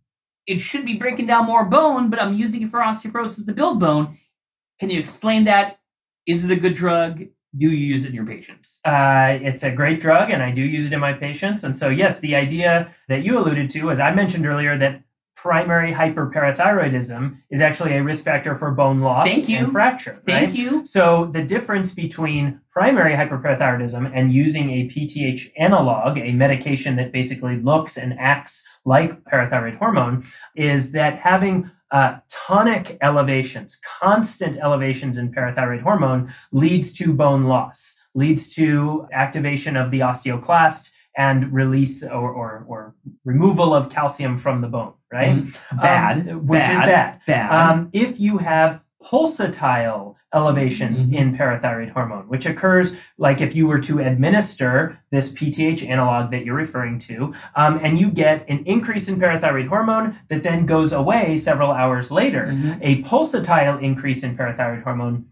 it 0.48 0.62
should 0.62 0.86
be 0.86 0.98
breaking 0.98 1.28
down 1.28 1.46
more 1.46 1.66
bone, 1.66 2.10
but 2.10 2.22
I'm 2.22 2.36
using 2.36 2.62
it 2.62 2.70
for 2.70 2.80
osteoporosis 2.80 3.46
to 3.46 3.54
build 3.54 3.80
bone. 3.80 4.18
Can 4.80 4.90
you 4.90 5.00
explain 5.00 5.46
that? 5.46 5.80
Is 6.28 6.46
it 6.46 6.52
a 6.52 6.60
good 6.60 6.76
drug? 6.76 7.20
Do 7.58 7.70
you 7.70 7.70
use 7.70 8.04
it 8.04 8.10
in 8.10 8.16
your 8.16 8.26
patients? 8.26 8.82
Uh, 8.84 9.40
it's 9.42 9.64
a 9.64 9.72
great 9.74 10.02
drug, 10.02 10.30
and 10.30 10.44
I 10.44 10.52
do 10.52 10.62
use 10.62 10.86
it 10.86 10.92
in 10.94 11.00
my 11.00 11.14
patients. 11.14 11.64
And 11.64 11.76
so, 11.78 11.88
yes, 11.88 12.20
the 12.20 12.36
idea 12.36 12.94
that 13.08 13.24
you 13.24 13.38
alluded 13.38 13.70
to, 13.72 13.92
as 13.92 14.02
I 14.02 14.14
mentioned 14.14 14.46
earlier, 14.46 14.78
that 14.78 15.04
primary 15.45 15.93
hyperparathyroidism 15.93 17.38
is 17.51 17.62
actually 17.62 17.95
a 17.95 18.01
risk 18.01 18.25
factor 18.25 18.55
for 18.55 18.71
bone 18.71 18.99
loss 18.99 19.27
Thank 19.27 19.47
you. 19.47 19.60
and 19.60 19.71
fracture. 19.71 20.15
Thank 20.25 20.49
right? 20.49 20.58
you. 20.58 20.84
So 20.88 21.25
the 21.25 21.43
difference 21.43 21.93
between 21.93 22.62
primary 22.71 23.13
hyperparathyroidism 23.13 24.12
and 24.12 24.34
using 24.34 24.71
a 24.71 24.89
PTH 24.89 25.51
analog, 25.60 26.17
a 26.17 26.31
medication 26.31 26.95
that 26.95 27.12
basically 27.12 27.58
looks 27.62 27.95
and 27.95 28.17
acts 28.17 28.67
like 28.86 29.23
parathyroid 29.25 29.77
hormone, 29.77 30.25
is 30.55 30.93
that 30.93 31.19
having 31.19 31.69
uh, 31.91 32.15
tonic 32.47 32.97
elevations, 32.99 33.79
constant 33.99 34.58
elevations 34.58 35.19
in 35.19 35.31
parathyroid 35.31 35.84
hormone 35.84 36.34
leads 36.51 36.91
to 36.95 37.13
bone 37.13 37.43
loss, 37.43 38.03
leads 38.15 38.49
to 38.55 39.08
activation 39.13 39.77
of 39.77 39.91
the 39.91 39.99
osteoclast 39.99 40.89
and 41.17 41.51
release 41.54 42.04
or, 42.06 42.30
or, 42.32 42.65
or 42.67 42.95
removal 43.23 43.73
of 43.73 43.89
calcium 43.89 44.38
from 44.38 44.62
the 44.62 44.67
bone, 44.67 44.93
right? 45.12 45.38
Mhm. 45.43 45.82
Bad. 45.82 46.30
Um, 46.30 46.47
which 46.47 46.62
is 46.63 46.67
bad. 46.69 46.86
bad. 46.88 47.19
Bad. 47.25 47.51
Um, 47.71 47.89
if 47.93 48.19
you 48.19 48.39
have 48.39 48.82
pulsatile 49.04 50.15
elevations 50.34 51.10
Mhm. 51.12 51.17
in 51.17 51.38
parathyroid 51.38 51.91
hormone, 51.91 52.28
which 52.28 52.45
occurs 52.45 52.99
like 53.17 53.39
if 53.39 53.56
you 53.56 53.67
were 53.67 53.80
to 53.80 53.99
administer 53.99 54.97
this 55.12 55.34
PTH 55.34 55.88
analog 55.88 56.32
that 56.32 56.43
you're 56.43 56.56
referring 56.56 56.99
to, 56.99 57.34
um, 57.56 57.80
and 57.82 57.97
you 57.99 58.10
get 58.12 58.43
an 58.49 58.63
increase 58.65 59.08
in 59.08 59.15
parathyroid 59.17 59.67
hormone 59.67 60.17
that 60.30 60.43
then 60.43 60.65
goes 60.65 60.91
away 60.91 61.38
several 61.38 61.71
hours 61.71 62.12
later, 62.12 62.47
Mhm. 62.51 62.78
a 62.82 63.01
pulsatile 63.04 63.82
increase 63.82 64.23
in 64.23 64.36
parathyroid 64.36 64.84
hormone 64.84 65.25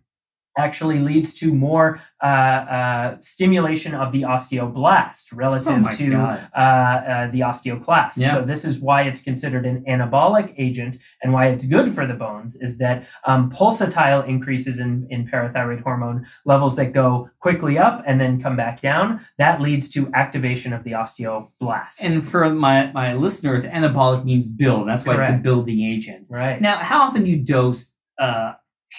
actually 0.57 0.99
leads 0.99 1.33
to 1.35 1.53
more 1.53 1.99
uh, 2.21 2.25
uh, 2.25 3.17
stimulation 3.19 3.93
of 3.95 4.11
the 4.11 4.21
osteoblast 4.21 5.35
relative 5.35 5.83
Oh 5.85 5.89
to 5.89 6.15
uh, 6.15 6.59
uh, 6.59 7.27
the 7.31 7.39
osteoclast. 7.39 8.13
Yeah. 8.17 8.35
So 8.35 8.41
this 8.45 8.65
is 8.65 8.79
why 8.79 9.03
it's 9.03 9.23
considered 9.23 9.65
an 9.65 9.83
anabolic 9.87 10.53
agent 10.57 10.97
and 11.21 11.33
why 11.33 11.47
it's 11.47 11.65
good 11.65 11.93
for 11.93 12.05
the 12.05 12.13
bones 12.13 12.55
is 12.61 12.77
that 12.77 13.07
um, 13.25 13.51
pulsatile 13.51 14.27
increases 14.27 14.79
in, 14.79 15.07
in 15.09 15.27
parathyroid 15.27 15.81
hormone 15.83 16.25
levels 16.45 16.75
that 16.75 16.93
go 16.93 17.29
quickly 17.39 17.77
up 17.77 18.03
and 18.05 18.21
then 18.21 18.41
come 18.41 18.55
back 18.55 18.81
down. 18.81 19.25
That 19.37 19.61
leads 19.61 19.89
to 19.91 20.11
activation 20.13 20.73
of 20.73 20.83
the 20.83 20.91
osteoblast. 20.91 22.03
And 22.03 22.23
for 22.23 22.49
my, 22.49 22.91
my 22.91 23.13
listeners, 23.13 23.65
anabolic 23.65 24.23
means 24.23 24.49
build. 24.49 24.87
That's 24.87 25.05
why 25.05 25.21
it's 25.21 25.33
a 25.33 25.37
building 25.37 25.81
agent. 25.81 26.27
right. 26.29 26.61
Now, 26.61 26.77
how 26.77 27.01
often 27.01 27.23
do 27.23 27.29
you 27.29 27.43
dose 27.43 27.95
uh, 28.19 28.53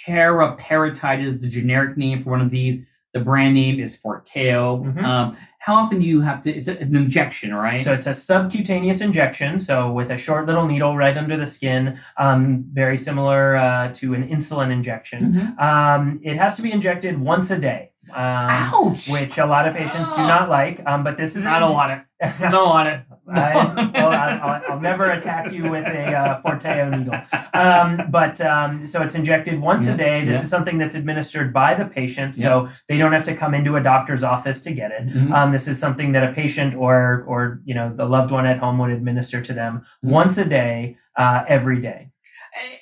paraparatitis, 0.07 1.41
the 1.41 1.47
generic 1.47 1.97
name 1.97 2.21
for 2.21 2.31
one 2.31 2.41
of 2.41 2.51
these? 2.51 2.85
The 3.13 3.21
brand 3.21 3.53
name 3.53 3.79
is 3.79 3.97
Forteo. 4.01 4.83
Mhm. 4.83 5.03
Um, 5.03 5.37
how 5.59 5.75
often 5.75 5.99
do 5.99 6.05
you 6.05 6.21
have 6.21 6.43
to? 6.43 6.51
It's 6.51 6.67
an 6.67 6.95
injection, 6.95 7.53
right? 7.55 7.81
So 7.81 7.93
it's 7.93 8.05
a 8.07 8.13
subcutaneous 8.13 9.01
injection, 9.01 9.59
so 9.59 9.91
with 9.91 10.11
a 10.11 10.17
short 10.17 10.45
little 10.47 10.67
needle 10.67 10.95
right 10.97 11.17
under 11.17 11.37
the 11.37 11.47
skin, 11.47 11.97
um, 12.17 12.65
very 12.73 12.97
similar 12.97 13.55
uh, 13.55 13.89
to 13.95 14.13
an 14.13 14.27
insulin 14.27 14.69
injection. 14.69 15.55
Mhm. 15.57 15.59
Um, 15.63 16.19
it 16.23 16.35
has 16.37 16.55
to 16.57 16.61
be 16.61 16.71
injected 16.71 17.19
once 17.19 17.49
a 17.51 17.59
day, 17.59 17.91
um, 18.13 18.49
Ouch! 18.51 19.09
which 19.09 19.37
a 19.37 19.45
lot 19.45 19.67
of 19.67 19.75
patients 19.75 20.13
do 20.13 20.21
not 20.21 20.49
like. 20.49 20.81
Um, 20.85 21.03
but 21.03 21.17
this 21.17 21.35
is 21.35 21.45
I 21.45 21.59
don't 21.59 21.73
want 21.73 21.91
it. 21.93 21.99
I 22.21 22.49
don't 22.51 22.69
want 22.69 22.87
it. 22.89 23.01
I, 23.27 23.91
well, 23.93 24.11
I, 24.11 24.37
I'll, 24.37 24.73
I'll 24.73 24.79
never 24.79 25.05
attack 25.05 25.51
you 25.51 25.63
with 25.71 25.85
a 25.87 26.13
uh, 26.13 26.41
Forteo 26.43 26.95
needle. 26.95 27.19
Um, 27.53 28.11
but 28.11 28.39
um, 28.39 28.85
so 28.85 29.01
it's 29.01 29.15
injected 29.15 29.59
once 29.59 29.87
Yeah, 29.87 29.95
a 29.95 29.97
day. 29.97 30.25
This 30.25 30.37
yeah. 30.37 30.41
is 30.41 30.49
something 30.49 30.77
that's 30.77 30.93
administered 30.95 31.51
by 31.51 31.73
the 31.73 31.85
patient, 31.85 32.35
so 32.35 32.67
they 32.87 32.97
don't 32.99 33.13
have 33.13 33.25
to 33.25 33.35
come 33.35 33.53
into 33.55 33.75
a 33.75 33.81
doctor's 33.83 34.23
office 34.23 34.63
to 34.65 34.73
get 34.73 34.91
it. 34.91 35.07
Mhm. 35.07 35.31
Um, 35.31 35.51
this 35.51 35.67
is 35.67 35.79
something 35.79 36.11
that 36.11 36.23
a 36.29 36.33
patient 36.33 36.75
or 36.75 37.23
or 37.27 37.61
you 37.65 37.73
know 37.73 37.91
the 37.95 38.05
loved 38.05 38.31
one 38.31 38.45
at 38.45 38.59
home 38.59 38.77
would 38.77 38.91
administer 38.91 39.41
to 39.41 39.53
them 39.53 39.81
Mhm. 40.05 40.09
once 40.11 40.37
a 40.37 40.47
day, 40.47 40.97
uh, 41.17 41.43
every 41.47 41.81
day. 41.81 42.11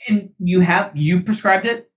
and 0.07 0.29
you 0.39 0.59
have 0.59 0.91
you 0.93 1.23
prescribed 1.23 1.65
it. 1.65 1.89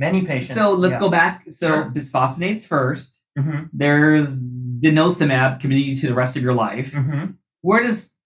Many 0.00 0.24
patients. 0.24 0.54
So 0.58 0.70
let's 0.70 0.94
yeah. 0.94 1.00
go 1.00 1.10
back. 1.10 1.44
So 1.50 1.66
Sure. 1.68 1.90
bisphosphonates 1.94 2.66
first. 2.66 3.22
Mhm, 3.38 3.68
There's 3.72 4.42
denosumab 4.42 5.60
committing 5.60 5.84
you 5.90 5.96
to 5.96 6.06
the 6.08 6.14
rest 6.14 6.36
of 6.38 6.42
your 6.42 6.54
life. 6.54 6.92
mhm. 6.94 7.34
Where 7.60 7.82
does 7.82 8.16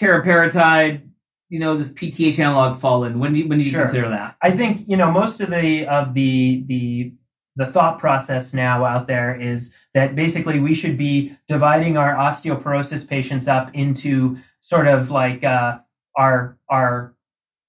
teriparatide, 0.00 1.00
you 1.48 1.58
know, 1.58 1.76
this 1.76 1.92
PTH 1.92 2.38
analog 2.38 2.78
fall 2.78 3.04
in? 3.04 3.18
When 3.18 3.32
do 3.32 3.38
you, 3.38 3.48
when 3.48 3.58
do 3.58 3.64
you 3.64 3.70
Sure. 3.70 3.80
consider 3.84 4.08
that? 4.10 4.36
I 4.42 4.50
think 4.50 4.84
you 4.86 4.96
know 4.98 5.10
most 5.10 5.40
of 5.40 5.50
the 5.50 5.86
of 5.86 6.14
the 6.14 6.64
the 6.66 7.14
the 7.58 7.66
thought 7.66 7.98
process 7.98 8.52
now 8.52 8.84
out 8.84 9.06
there 9.06 9.34
is 9.34 9.74
that 9.94 10.14
basically 10.14 10.60
we 10.60 10.74
should 10.74 10.98
be 10.98 11.34
dividing 11.48 11.96
our 11.96 12.14
osteoporosis 12.14 13.08
patients 13.08 13.48
up 13.48 13.70
into 13.74 14.36
sort 14.60 14.86
of 14.86 15.10
like 15.10 15.42
uh, 15.42 15.78
our 16.18 16.58
our 16.68 17.14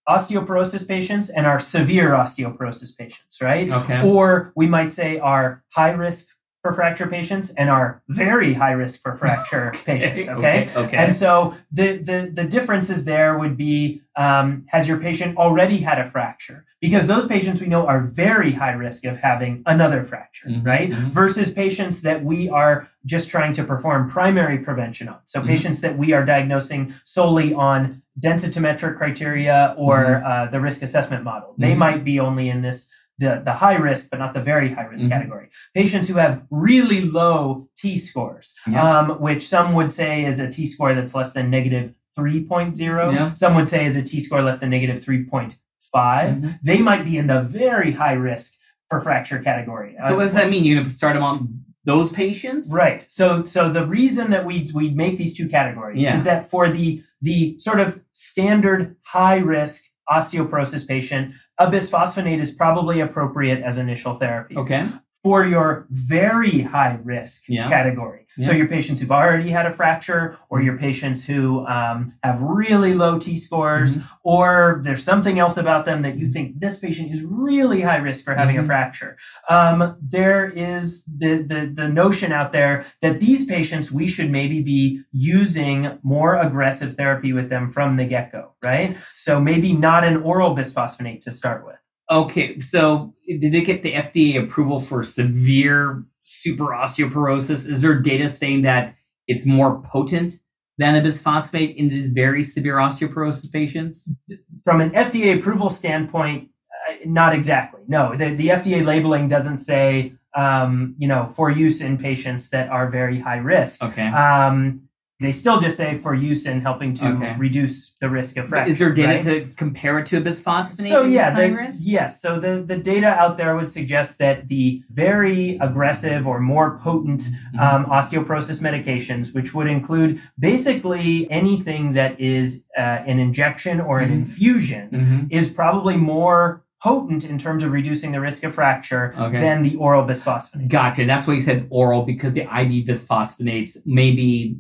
osteoporosis 0.08 0.88
patients 0.88 1.30
and 1.30 1.46
our 1.46 1.60
severe 1.60 2.12
osteoporosis 2.12 2.98
patients, 2.98 3.42
right? 3.42 3.70
Okay. 3.70 4.08
Or 4.08 4.54
we 4.56 4.68
might 4.68 4.94
say 4.94 5.20
our 5.20 5.64
high 5.70 5.92
risk 5.92 6.37
for 6.68 6.74
fracture 6.76 7.08
patients 7.08 7.54
and 7.56 7.70
are 7.70 8.02
very 8.10 8.54
high 8.56 8.72
risk 8.72 9.02
for 9.02 9.16
fracture 9.16 9.72
patients. 9.86 10.28
Okay. 10.30 10.64
Okay. 10.64 10.80
okay. 10.80 10.98
And 10.98 11.16
so 11.16 11.56
the, 11.72 11.98
the, 11.98 12.30
the 12.34 12.44
differences 12.44 13.06
there 13.06 13.38
would 13.40 13.56
be 13.58 14.02
um, 14.16 14.66
has 14.70 14.88
your 14.88 15.00
patient 15.00 15.38
already 15.38 15.78
had 15.80 16.00
a 16.00 16.10
fracture? 16.12 16.66
Because 16.82 17.08
those 17.08 17.28
patients 17.28 17.62
we 17.62 17.68
know 17.68 17.88
are 17.88 18.02
very 18.02 18.52
high 18.54 18.72
risk 18.74 19.06
of 19.06 19.18
having 19.18 19.64
another 19.66 20.04
fracture, 20.04 20.48
Mhm, 20.50 20.66
right? 20.66 20.90
mhm. 20.92 21.10
Versus 21.12 21.54
patients 21.54 22.02
that 22.04 22.24
we 22.24 22.50
are 22.50 22.88
just 23.06 23.30
trying 23.30 23.54
to 23.54 23.64
perform 23.64 24.10
primary 24.10 24.60
prevention 24.60 25.08
on. 25.10 25.20
So 25.26 25.42
Mhm. 25.42 25.48
patients 25.48 25.82
that 25.82 25.98
we 25.98 26.14
are 26.14 26.26
diagnosing 26.26 26.94
solely 27.04 27.54
on 27.54 28.02
densitometric 28.20 28.98
criteria 28.98 29.74
or 29.78 29.98
Mm-hmm. 30.06 30.26
uh, 30.32 30.46
the 30.52 30.60
risk 30.60 30.82
assessment 30.84 31.24
model. 31.24 31.54
They 31.58 31.74
Mhm. 31.74 31.78
might 31.78 32.04
be 32.04 32.20
only 32.20 32.50
in 32.50 32.62
this 32.62 32.92
the, 33.20 33.42
the 33.44 33.54
high 33.54 33.76
risk, 33.76 34.12
but 34.12 34.20
not 34.20 34.34
the 34.34 34.42
very 34.42 34.74
high 34.74 34.86
risk 34.86 35.06
Mhm. 35.06 35.10
category. 35.10 35.50
Patients 35.76 36.08
who 36.08 36.16
have 36.20 36.44
really 36.52 37.02
low 37.02 37.68
T 37.78 37.98
scores, 37.98 38.56
Yeah. 38.68 39.00
um, 39.00 39.10
which 39.20 39.48
some 39.48 39.74
would 39.74 39.92
say 39.92 40.24
is 40.26 40.40
a 40.40 40.50
T 40.50 40.66
score 40.66 40.94
that's 40.94 41.16
less 41.16 41.34
than 41.34 41.50
negative 41.50 41.94
3.0. 42.18 43.12
Yeah. 43.14 43.34
Some 43.34 43.56
would 43.56 43.70
say 43.70 43.86
is 43.86 43.96
a 43.98 44.04
T 44.04 44.20
score 44.20 44.42
less 44.42 44.60
than 44.60 44.70
negative 44.70 45.04
3.5. 45.04 46.36
Mhm. 46.38 46.60
They 46.64 46.80
might 46.82 47.06
be 47.06 47.18
in 47.18 47.28
the 47.28 47.42
very 47.44 47.94
high 47.94 48.14
risk 48.14 48.56
for 48.90 49.02
fracture 49.02 49.40
category. 49.40 49.96
So 50.08 50.16
what 50.16 50.24
does 50.24 50.34
that 50.36 50.50
mean? 50.50 50.64
You're 50.64 50.78
going 50.80 50.90
to 50.90 50.94
start 50.96 51.14
them 51.16 51.24
on 51.24 51.62
those 51.86 52.12
patients? 52.12 52.72
Right. 52.74 53.02
So 53.02 53.46
so 53.46 53.72
the 53.72 53.86
reason 53.86 54.30
that 54.32 54.46
we 54.46 54.70
we 54.74 54.92
make 54.92 55.18
these 55.18 55.36
two 55.36 55.48
categories 55.50 56.04
Yeah. 56.04 56.14
is 56.14 56.24
that 56.26 56.46
for 56.50 56.70
the 56.70 57.04
the 57.22 57.56
sort 57.60 57.80
of 57.80 58.00
standard 58.14 58.96
high 59.04 59.38
risk 59.38 59.86
osteoporosis 60.10 60.88
patient, 60.88 61.34
a 61.60 61.68
bisphosphonate 61.68 62.40
is 62.40 62.54
probably 62.54 63.00
appropriate 63.00 63.64
as 63.64 63.78
initial 63.78 64.14
therapy. 64.14 64.56
Okay. 64.58 64.88
For 65.28 65.46
your 65.46 65.70
very 65.90 66.62
high 66.62 66.96
risk 67.04 67.38
Yeah. 67.50 67.68
category, 67.76 68.22
so 68.46 68.52
your 68.54 68.68
patients 68.68 69.02
who've 69.02 69.12
already 69.22 69.50
had 69.58 69.66
a 69.66 69.74
fracture, 69.74 70.24
or 70.52 70.62
your 70.68 70.78
patients 70.78 71.28
who 71.28 71.66
um, 71.78 72.14
have 72.24 72.38
really 72.42 72.94
low 73.04 73.14
T 73.20 73.36
scores, 73.36 73.92
Mm-hmm. 73.98 74.08
or 74.38 74.48
there's 74.86 75.04
something 75.12 75.38
else 75.44 75.58
about 75.58 75.84
them 75.86 76.00
that 76.06 76.16
you 76.20 76.28
think 76.36 76.48
this 76.66 76.80
patient 76.80 77.12
is 77.12 77.22
really 77.48 77.82
high 77.82 77.98
risk 78.10 78.24
for 78.24 78.36
having 78.42 78.56
Mhm. 78.56 78.64
a 78.64 78.66
fracture. 78.72 79.12
Um, 79.50 79.78
there 80.18 80.44
is 80.74 80.84
the, 81.22 81.34
the 81.52 81.62
the 81.82 81.90
notion 82.04 82.30
out 82.40 82.50
there 82.58 82.86
that 83.04 83.20
these 83.26 83.42
patients 83.56 83.92
we 84.00 84.08
should 84.14 84.30
maybe 84.40 84.60
be 84.76 84.82
using 85.12 85.78
more 86.04 86.34
aggressive 86.48 86.92
therapy 87.00 87.32
with 87.38 87.50
them 87.50 87.66
from 87.76 87.90
the 87.98 88.06
get 88.14 88.32
go, 88.32 88.44
right? 88.64 88.96
So 89.08 89.32
maybe 89.50 89.74
not 89.74 90.02
an 90.10 90.18
oral 90.32 90.56
bisphosphonate 90.56 91.22
to 91.28 91.32
start 91.32 91.66
with. 91.68 91.76
Okay. 92.10 92.60
So 92.62 93.14
did 93.28 93.52
they 93.52 93.64
get 93.64 93.84
the 93.84 93.94
FDA 93.94 94.42
approval 94.42 94.80
for 94.80 95.04
severe 95.04 96.06
super 96.24 96.68
osteoporosis? 96.68 97.70
Is 97.70 97.82
there 97.82 98.00
data 98.00 98.30
saying 98.30 98.62
that 98.64 98.96
it's 99.28 99.46
more 99.46 99.82
potent 99.82 100.36
than 100.78 100.96
a 100.96 101.02
bisphosphate 101.02 101.76
in 101.76 101.90
these 101.90 102.12
very 102.12 102.44
severe 102.44 102.76
osteoporosis 102.76 103.52
patients? 103.52 104.20
From 104.64 104.80
an 104.80 104.92
FDA 104.92 105.38
approval 105.38 105.70
standpoint, 105.70 106.50
uh, 106.90 106.96
not 107.06 107.34
exactly. 107.34 107.82
No, 107.88 108.16
the, 108.16 108.34
the 108.34 108.50
FDA 108.50 108.86
labeling 108.86 109.28
doesn't 109.28 109.60
say, 109.60 110.14
um, 110.36 110.96
you 110.98 111.08
know, 111.08 111.30
for 111.36 111.50
use 111.50 111.82
in 111.82 111.98
patients 111.98 112.50
that 112.52 112.70
are 112.70 112.90
very 112.90 113.20
high 113.20 113.38
risk. 113.38 113.84
Okay. 113.84 114.08
Um, 114.08 114.87
they 115.20 115.32
still 115.32 115.60
just 115.60 115.78
say 115.78 115.98
for 115.98 116.14
use 116.14 116.46
in 116.46 116.62
helping 116.62 116.94
to 116.94 117.08
Okay. 117.08 117.36
reduce 117.40 117.96
the 117.96 118.08
risk 118.10 118.38
of 118.38 118.48
fracture. 118.50 118.70
Is 118.70 118.78
there 118.80 118.94
data 118.94 119.14
right? 119.14 119.24
to 119.24 119.54
compare 119.56 119.98
it 119.98 120.06
to 120.08 120.18
a 120.18 120.22
bisphosphonate? 120.22 120.90
So 120.90 121.02
yeah, 121.04 121.32
the, 121.32 121.56
risk? 121.56 121.82
yes. 121.84 122.22
So 122.22 122.40
the, 122.40 122.64
the 122.64 122.78
data 122.78 123.08
out 123.08 123.38
there 123.38 123.56
would 123.56 123.70
suggest 123.70 124.20
that 124.20 124.48
the 124.48 124.84
very 124.92 125.58
aggressive 125.60 126.28
or 126.28 126.40
more 126.40 126.78
potent 126.80 127.08
Mm-hmm. 127.18 127.60
um, 127.60 127.86
osteoporosis 127.86 128.62
medications, 128.62 129.34
which 129.34 129.54
would 129.56 129.68
include 129.68 130.22
basically 130.38 131.30
anything 131.32 131.94
that 131.94 132.20
is 132.20 132.68
uh, 132.78 132.82
an 132.82 133.18
injection 133.20 133.80
or 133.82 134.00
an 134.00 134.10
Mhm. 134.10 134.14
infusion, 134.20 134.90
Mhm. 134.92 135.28
is 135.32 135.50
probably 135.50 135.98
more 135.98 136.64
potent 136.84 137.28
in 137.28 137.38
terms 137.40 137.64
of 137.64 137.72
reducing 137.72 138.12
the 138.12 138.22
risk 138.22 138.44
of 138.44 138.54
fracture 138.54 139.14
Okay. 139.18 139.40
than 139.40 139.64
the 139.64 139.76
oral 139.78 140.04
bisphosphonates. 140.06 140.68
Gotcha. 140.68 141.06
That's 141.06 141.26
why 141.26 141.34
you 141.34 141.42
said 141.42 141.66
oral 141.72 142.04
because 142.04 142.34
the 142.34 142.42
IV 142.44 142.86
bisphosphonates 142.86 143.78
may 143.86 144.12
be 144.12 144.58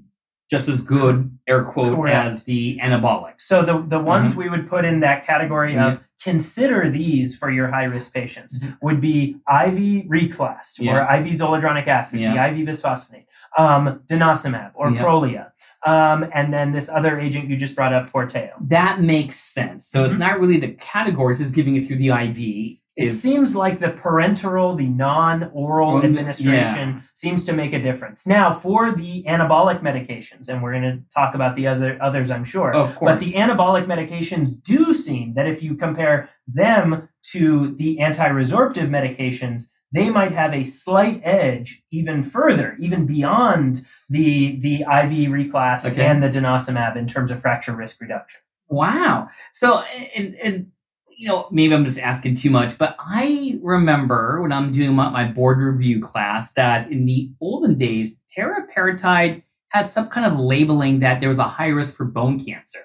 just 0.49 0.69
as 0.69 0.81
good, 0.81 1.37
air 1.47 1.63
quote, 1.63 1.95
Correct. 1.95 2.15
as 2.15 2.43
the 2.45 2.79
anabolics. 2.81 3.41
So 3.41 3.63
the 3.63 3.81
the 3.85 3.99
ones 3.99 4.29
Mm-hmm. 4.31 4.39
we 4.39 4.49
would 4.49 4.69
put 4.69 4.85
in 4.85 5.01
that 5.01 5.25
category 5.25 5.77
of 5.77 6.01
consider 6.23 6.89
these 6.89 7.37
for 7.37 7.51
your 7.51 7.67
high 7.67 7.83
risk 7.83 8.13
patients 8.13 8.63
Mhm. 8.63 8.77
would 8.81 8.99
be 9.01 9.37
IV 9.47 10.07
Reclast 10.09 10.79
or 10.79 11.01
IV 11.01 11.25
zoledronic 11.35 11.87
acid, 11.87 12.19
Yeah. 12.21 12.33
the 12.33 12.39
IV 12.59 12.65
bisphosphonate, 12.67 13.25
um, 13.57 14.01
denosumab 14.09 14.71
or 14.73 14.89
Yeah. 14.91 15.01
Prolia, 15.03 15.45
um, 15.85 16.25
and 16.33 16.51
then 16.53 16.71
this 16.71 16.89
other 16.89 17.19
agent 17.19 17.49
you 17.49 17.55
just 17.57 17.75
brought 17.75 17.93
up, 17.93 18.11
Forteo. 18.11 18.49
that 18.61 18.99
makes 19.01 19.35
sense. 19.35 19.85
So 19.87 20.05
it's 20.05 20.15
Mhm. 20.15 20.19
not 20.19 20.39
really 20.39 20.59
the 20.59 20.69
categories; 20.73 21.39
it's 21.41 21.51
giving 21.51 21.75
it 21.75 21.85
through 21.85 21.97
the 21.97 22.09
IV. 22.11 22.79
It 22.97 23.05
Is 23.05 23.21
seems 23.21 23.55
like 23.55 23.77
the 23.77 23.89
parenteral, 23.89 24.75
the 24.75 24.87
non-oral 24.87 25.93
Well, 25.95 26.03
administration 26.03 27.03
seems 27.13 27.45
to 27.45 27.53
make 27.53 27.71
a 27.71 27.79
difference. 27.79 28.25
Now, 28.25 28.51
for 28.53 28.91
the 28.91 29.23
anabolic 29.27 29.81
medications, 29.83 30.49
and 30.49 30.63
we're 30.63 30.71
going 30.71 30.83
to 30.83 31.03
talk 31.13 31.35
about 31.35 31.55
the 31.55 31.67
other 31.67 31.99
others, 32.01 32.31
I'm 32.31 32.43
sure. 32.43 32.73
of 32.73 32.95
course. 32.95 33.11
But 33.13 33.19
the 33.19 33.33
anabolic 33.33 33.85
medications 33.85 34.59
do 34.61 34.95
seem 34.95 35.35
that 35.35 35.47
if 35.47 35.61
you 35.61 35.75
compare 35.75 36.29
them 36.47 37.07
to 37.33 37.75
the 37.75 37.99
anti-resorptive 37.99 38.89
medications, 38.89 39.73
they 39.91 40.09
might 40.09 40.31
have 40.31 40.53
a 40.53 40.63
slight 40.63 41.21
edge 41.23 41.83
even 41.91 42.23
further, 42.23 42.75
even 42.79 43.05
beyond 43.05 43.85
the 44.09 44.57
the 44.59 44.81
IV 44.81 45.29
Reclast 45.31 45.91
Okay. 45.91 46.03
and 46.05 46.23
the 46.23 46.29
denosumab 46.29 46.95
in 46.97 47.07
terms 47.07 47.29
of 47.29 47.39
fracture 47.41 47.75
risk 47.75 48.01
reduction. 48.01 48.41
Wow. 48.69 49.29
So, 49.53 49.79
and, 50.15 50.35
and, 50.35 50.71
you 51.17 51.27
know, 51.27 51.47
maybe 51.51 51.73
I'm 51.73 51.83
just 51.83 51.99
asking 51.99 52.35
too 52.35 52.51
much, 52.51 52.77
but 52.77 52.95
I 52.99 53.59
remember 53.63 54.39
when 54.41 54.51
I'm 54.51 54.71
doing 54.71 54.93
my, 54.95 55.09
my 55.09 55.25
board 55.25 55.57
review 55.57 55.99
class 55.99 56.53
that 56.53 56.91
in 56.91 57.05
the 57.07 57.31
olden 57.41 57.77
days, 57.77 58.21
teriparatide 58.37 59.41
had 59.69 59.87
some 59.87 60.09
kind 60.09 60.25
of 60.31 60.39
labeling 60.39 60.99
that 60.99 61.19
there 61.19 61.29
was 61.29 61.39
a 61.39 61.43
high 61.47 61.67
risk 61.69 61.95
for 61.95 62.05
bone 62.05 62.39
cancer, 62.43 62.79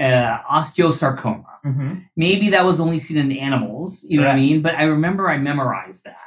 uh, 0.00 0.38
osteosarcoma. 0.50 1.44
Maybe 2.16 2.50
that 2.50 2.64
was 2.64 2.78
only 2.80 2.98
seen 3.00 3.16
in 3.18 3.32
animals, 3.36 4.06
you 4.08 4.20
know 4.20 4.26
what 4.28 4.36
I 4.36 4.40
mean? 4.40 4.62
But 4.62 4.76
I 4.76 4.84
remember 4.84 5.28
I 5.28 5.38
memorized 5.38 6.04
that. 6.06 6.18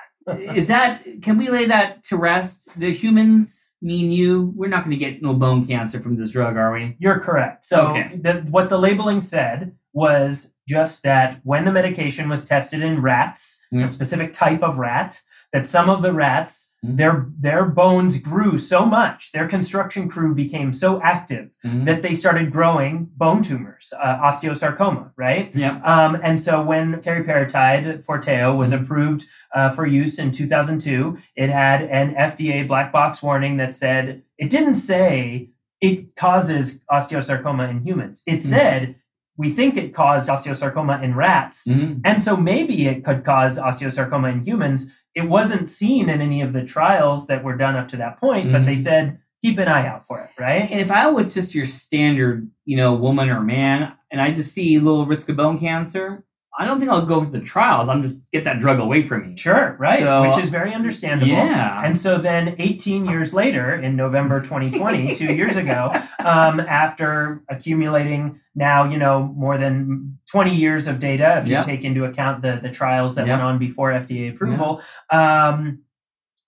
Is 0.55 0.67
that, 0.67 1.01
can 1.23 1.37
we 1.37 1.49
lay 1.49 1.65
that 1.67 2.03
to 2.05 2.17
rest? 2.17 2.77
The 2.79 2.93
humans, 2.93 3.71
me 3.81 4.03
and 4.03 4.13
you, 4.13 4.53
we're 4.55 4.67
not 4.69 4.83
going 4.83 4.91
to 4.91 4.97
get 4.97 5.21
no 5.23 5.33
bone 5.33 5.65
cancer 5.65 6.01
from 6.01 6.17
this 6.17 6.31
drug, 6.31 6.55
are 6.57 6.71
we? 6.73 6.97
You're 6.99 7.19
correct. 7.19 7.65
So 7.65 7.87
Okay. 7.87 8.19
the, 8.21 8.33
what 8.51 8.69
the 8.69 8.77
labeling 8.77 9.21
said 9.21 9.75
was 10.03 10.55
just 10.67 11.03
that 11.03 11.39
when 11.43 11.65
the 11.65 11.71
medication 11.71 12.29
was 12.29 12.47
tested 12.47 12.81
in 12.81 13.01
rats, 13.01 13.65
Yeah. 13.71 13.83
a 13.85 13.87
specific 13.87 14.31
type 14.33 14.61
of 14.63 14.77
rat, 14.77 15.11
that 15.51 15.65
some 15.65 15.89
of 15.89 16.03
the 16.03 16.13
rats, 16.13 16.75
Mhm. 16.85 16.97
their 16.97 17.25
their 17.47 17.65
bones 17.65 18.21
grew 18.21 18.57
so 18.59 18.85
much, 18.85 19.31
their 19.33 19.47
construction 19.55 20.03
crew 20.07 20.31
became 20.43 20.71
so 20.73 21.01
active 21.13 21.47
Mhm. 21.65 21.85
that 21.87 22.01
they 22.03 22.13
started 22.13 22.51
growing 22.57 22.93
bone 23.17 23.41
tumors, 23.41 23.85
uh, 24.05 24.17
osteosarcoma, 24.27 25.05
right? 25.17 25.49
Yep. 25.55 25.81
Um, 25.93 26.11
and 26.27 26.39
so 26.39 26.61
when 26.71 26.85
teriparatide 27.05 28.05
Forteo 28.05 28.55
was 28.61 28.71
approved 28.79 29.25
uh, 29.55 29.71
for 29.71 29.85
use 29.87 30.19
in 30.19 30.29
2002, 30.31 31.17
it 31.35 31.49
had 31.49 31.81
an 31.99 32.13
FDA 32.15 32.61
black 32.71 32.91
box 32.91 33.23
warning 33.23 33.57
that 33.57 33.75
said 33.75 34.21
it 34.37 34.49
didn't 34.51 34.75
say 34.75 35.49
it 35.81 36.15
causes 36.15 36.83
osteosarcoma 36.91 37.67
in 37.71 37.79
humans. 37.87 38.21
It 38.27 38.43
said 38.43 38.95
we 39.39 39.49
think 39.51 39.77
it 39.77 39.93
caused 39.93 40.29
osteosarcoma 40.29 41.01
in 41.01 41.15
rats, 41.15 41.65
Mhm. 41.65 42.01
and 42.03 42.21
so 42.21 42.35
maybe 42.35 42.87
it 42.87 43.05
could 43.05 43.23
cause 43.23 43.57
osteosarcoma 43.57 44.31
in 44.33 44.45
humans. 44.45 44.93
It 45.15 45.29
wasn't 45.29 45.69
seen 45.69 46.09
in 46.09 46.19
any 46.21 46.41
of 46.41 46.51
the 46.53 46.63
trials 46.63 47.25
that 47.27 47.43
were 47.43 47.55
done 47.55 47.75
up 47.77 47.87
to 47.89 47.97
that 47.97 48.19
point, 48.19 48.51
but 48.51 48.65
they 48.65 48.73
Mhm. 48.75 48.79
said 48.79 49.17
keep 49.41 49.57
an 49.57 49.69
eye 49.69 49.87
out 49.87 50.05
for 50.05 50.19
it, 50.19 50.29
right? 50.37 50.67
And 50.69 50.81
if 50.81 50.91
I 50.91 51.07
was 51.07 51.33
just 51.33 51.55
your 51.55 51.65
standard, 51.65 52.49
you 52.65 52.75
know, 52.75 52.93
woman 52.93 53.29
or 53.29 53.39
man, 53.41 53.93
and 54.11 54.19
I 54.21 54.31
just 54.31 54.53
see 54.53 54.75
a 54.75 54.81
little 54.81 55.05
risk 55.05 55.29
of 55.29 55.37
bone 55.37 55.57
cancer, 55.57 56.25
I 56.59 56.65
don't 56.65 56.79
think 56.79 56.91
I'll 56.91 57.05
go 57.05 57.23
for 57.23 57.31
the 57.31 57.39
trials. 57.39 57.87
I'm 57.87 58.03
just 58.03 58.29
get 58.31 58.43
that 58.43 58.59
drug 58.59 58.79
away 58.79 59.01
from 59.01 59.19
me. 59.29 59.37
Sure, 59.37 59.77
right, 59.79 59.99
So- 59.99 60.27
which 60.27 60.37
is 60.37 60.49
very 60.49 60.73
understandable. 60.73 61.31
Yeah. 61.31 61.81
And 61.85 61.97
so 61.97 62.17
then 62.17 62.55
18 62.59 63.05
years 63.05 63.33
later, 63.33 63.73
in 63.73 63.95
November 63.95 64.41
2020, 64.51 65.15
two 65.15 65.33
years 65.33 65.55
ago, 65.57 65.91
um, 66.19 66.59
after 66.59 67.41
accumulating 67.49 68.41
now, 68.55 68.83
you 68.83 68.97
know, 68.97 69.23
more 69.37 69.57
than 69.57 70.17
20 70.31 70.53
years 70.53 70.87
of 70.87 70.99
data, 70.99 71.39
if 71.41 71.47
Yeah. 71.47 71.59
you 71.59 71.63
take 71.65 71.83
into 71.85 72.03
account 72.03 72.41
the, 72.41 72.59
the 72.61 72.69
trials 72.69 73.15
that 73.15 73.25
Yeah. 73.25 73.33
went 73.33 73.43
on 73.43 73.57
before 73.57 73.91
FDA 73.93 74.29
approval, 74.33 74.81
um, 75.09 75.79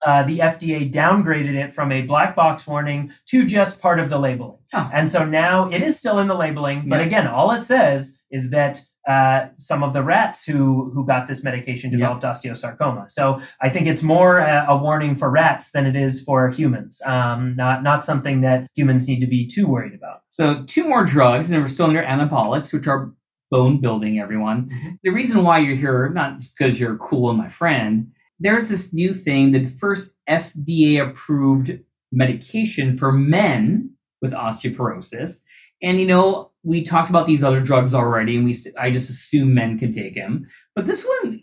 uh, 0.04 0.24
the 0.24 0.40
FDA 0.40 0.92
downgraded 0.92 1.54
it 1.54 1.72
from 1.72 1.92
a 1.92 2.02
black 2.02 2.34
box 2.36 2.66
warning 2.66 3.12
to 3.28 3.46
just 3.46 3.80
part 3.80 4.00
of 4.00 4.10
the 4.10 4.18
labeling. 4.18 4.58
Oh. 4.74 4.90
And 4.92 5.08
so 5.08 5.24
now 5.24 5.68
it 5.70 5.80
is 5.80 5.98
still 5.98 6.18
in 6.18 6.26
the 6.28 6.34
labeling, 6.34 6.88
but 6.88 7.00
Yeah. 7.00 7.06
again, 7.06 7.26
all 7.28 7.52
it 7.52 7.62
says 7.64 8.20
is 8.30 8.50
that 8.50 8.80
uh, 9.08 9.48
some 9.58 9.82
of 9.82 9.92
the 9.92 10.02
rats 10.02 10.44
who 10.44 10.90
who 10.92 11.04
got 11.06 11.26
this 11.28 11.42
medication 11.42 11.90
developed 11.90 12.22
osteosarcoma. 12.22 13.10
So 13.10 13.40
I 13.60 13.68
think 13.68 13.86
it's 13.86 14.02
more 14.02 14.38
a, 14.38 14.66
a 14.68 14.76
warning 14.76 15.16
for 15.16 15.28
rats 15.30 15.72
than 15.72 15.86
it 15.86 15.96
is 15.96 16.22
for 16.22 16.50
humans. 16.50 17.02
Um, 17.06 17.56
not 17.56 17.82
not 17.82 18.04
something 18.04 18.42
that 18.42 18.66
humans 18.76 19.08
need 19.08 19.20
to 19.20 19.26
be 19.26 19.46
too 19.46 19.66
worried 19.66 19.94
about. 19.94 20.22
So 20.30 20.64
two 20.64 20.88
more 20.88 21.04
drugs, 21.04 21.50
and 21.50 21.60
we're 21.62 21.68
still 21.68 21.86
under 21.86 22.02
anabolics, 22.02 22.72
which 22.72 22.86
are 22.86 23.12
bone 23.50 23.80
building. 23.80 24.18
Everyone. 24.20 24.70
Mhm. 24.70 24.98
The 25.02 25.10
reason 25.10 25.42
why 25.44 25.58
you're 25.58 25.76
here, 25.76 26.08
not 26.10 26.40
just 26.40 26.56
because 26.56 26.78
you're 26.80 26.96
cool 26.96 27.28
and 27.30 27.38
my 27.38 27.48
friend. 27.48 28.08
There's 28.40 28.70
this 28.70 28.92
new 28.92 29.14
thing, 29.14 29.52
the 29.52 29.64
first 29.64 30.14
FDA 30.28 30.98
approved 31.00 31.78
medication 32.10 32.98
for 32.98 33.12
men 33.12 33.90
with 34.20 34.32
osteoporosis. 34.32 35.42
And 35.82 35.98
you 36.00 36.06
know, 36.06 36.50
we 36.62 36.82
talked 36.84 37.10
about 37.10 37.26
these 37.26 37.42
other 37.42 37.60
drugs 37.60 37.92
already, 37.94 38.36
and 38.36 38.44
we 38.44 38.54
I 38.78 38.90
just 38.90 39.10
assume 39.10 39.54
men 39.54 39.78
could 39.78 39.92
take 39.92 40.14
them. 40.14 40.46
But 40.74 40.86
this 40.86 41.04
one, 41.20 41.40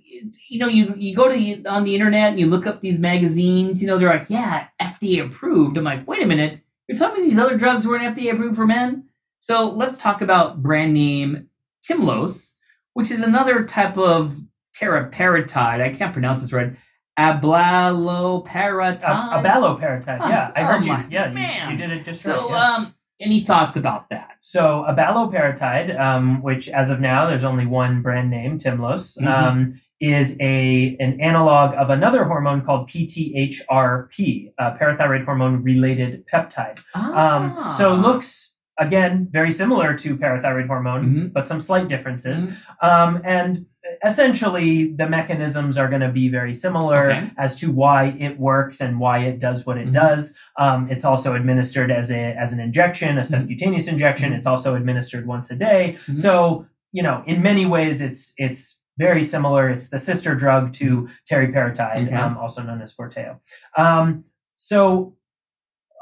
you 0.50 0.60
know, 0.60 0.68
you 0.68 0.94
you 0.98 1.16
go 1.16 1.28
to 1.30 1.64
on 1.66 1.84
the 1.84 1.94
internet 1.96 2.32
and 2.32 2.40
you 2.40 2.48
look 2.48 2.66
up 2.66 2.82
these 2.82 3.00
magazines. 3.00 3.82
You 3.82 3.88
know, 3.88 3.98
they're 3.98 4.10
like, 4.10 4.30
yeah, 4.30 4.68
FDA 4.82 5.26
approved. 5.26 5.78
I'm 5.78 5.84
like, 5.84 6.08
wait 6.08 6.24
a 6.24 6.26
minute, 6.26 6.62
you're 6.88 6.98
telling 6.98 7.22
me 7.22 7.28
these 7.30 7.38
other 7.40 7.58
drugs 7.58 7.86
weren't 7.86 8.16
FDA 8.18 8.34
approved 8.34 8.56
for 8.56 8.66
men? 8.66 9.06
So 9.42 9.70
let's 9.72 10.02
talk 10.02 10.22
about 10.22 10.62
brand 10.64 10.94
name 10.94 11.48
Tymlos, 11.88 12.58
which 12.94 13.12
is 13.12 13.22
another 13.22 13.66
type 13.66 13.98
of 13.98 14.36
teriparatide. 14.76 15.82
I 15.82 15.90
can't 15.94 16.14
pronounce 16.14 16.42
this 16.42 16.54
right. 16.54 16.76
Abaloparatide. 17.18 19.04
A, 19.04 19.44
abaloparatide. 19.44 20.20
Yeah, 20.30 20.52
I 20.56 20.62
Oh, 20.62 20.66
heard 20.66 20.86
you. 20.86 20.92
my 20.94 21.06
Yeah, 21.10 21.66
you, 21.68 21.72
you 21.72 21.78
did 21.78 21.92
it 21.92 22.06
just 22.06 22.22
So, 22.22 22.50
right. 22.50 22.58
yeah. 22.58 22.76
um, 22.76 22.94
any 23.20 23.42
thoughts 23.42 23.76
about 23.76 24.10
that? 24.10 24.38
So 24.42 24.86
abaloparatide, 24.88 26.00
um, 26.00 26.42
which 26.42 26.70
as 26.70 26.90
of 26.90 27.00
now 27.00 27.28
there's 27.28 27.44
only 27.44 27.66
one 27.66 28.02
brand 28.02 28.30
name, 28.30 28.58
Tymlos, 28.58 29.20
Mhm. 29.22 29.28
um, 29.28 29.82
is 30.00 30.38
a 30.40 30.96
an 31.02 31.20
analog 31.20 31.76
of 31.76 31.90
another 31.90 32.24
hormone 32.24 32.62
called 32.62 32.90
PTHRP, 32.90 34.54
uh, 34.58 34.72
parathyroid 34.78 35.26
hormone 35.26 35.62
related 35.62 36.24
peptide. 36.32 36.82
Um, 36.96 37.54
Ah. 37.58 37.70
so 37.70 37.96
looks 37.96 38.56
again 38.80 39.28
very 39.30 39.52
similar 39.52 39.94
to 39.96 40.16
parathyroid 40.18 40.68
hormone, 40.68 41.06
Mhm. 41.06 41.34
but 41.34 41.50
some 41.50 41.60
slight 41.60 41.90
differences. 41.90 42.50
Mhm. 42.50 42.56
Um, 42.90 43.22
and 43.26 43.66
essentially, 44.06 44.92
the 44.94 45.10
mechanisms 45.10 45.78
are 45.78 45.88
going 45.88 46.02
to 46.02 46.12
be 46.12 46.30
very 46.30 46.54
similar 46.56 47.12
Okay. 47.12 47.30
as 47.38 47.56
to 47.60 47.72
why 47.72 48.16
it 48.20 48.40
works 48.40 48.82
and 48.82 49.00
why 49.00 49.20
it 49.20 49.40
does 49.40 49.66
what 49.66 49.78
it 49.78 49.88
Mhm. 49.90 49.94
does. 49.94 50.38
Um, 50.58 50.88
it's 50.90 51.06
also 51.06 51.36
administered 51.36 51.92
as 51.92 52.12
a 52.12 52.34
as 52.34 52.54
an 52.54 52.60
injection, 52.60 53.18
a 53.18 53.24
subcutaneous 53.24 53.88
injection. 53.88 54.32
Mhm. 54.32 54.38
It's 54.38 54.48
also 54.48 54.76
administered 54.76 55.26
once 55.26 55.50
a 55.52 55.56
day. 55.56 55.96
Mhm. 56.08 56.18
So 56.18 56.66
you 56.92 57.04
know, 57.04 57.24
in 57.28 57.42
many 57.44 57.66
ways, 57.66 58.02
it's 58.02 58.34
it's 58.38 58.84
very 58.98 59.24
similar. 59.24 59.70
It's 59.70 59.90
the 59.90 60.00
sister 60.00 60.36
drug 60.36 60.74
to 60.74 61.08
teriparatide, 61.32 62.08
Okay. 62.08 62.16
um, 62.16 62.38
also 62.38 62.64
known 62.64 62.82
as 62.82 62.94
Forteo. 62.94 63.38
Um, 63.78 64.26
so 64.58 65.16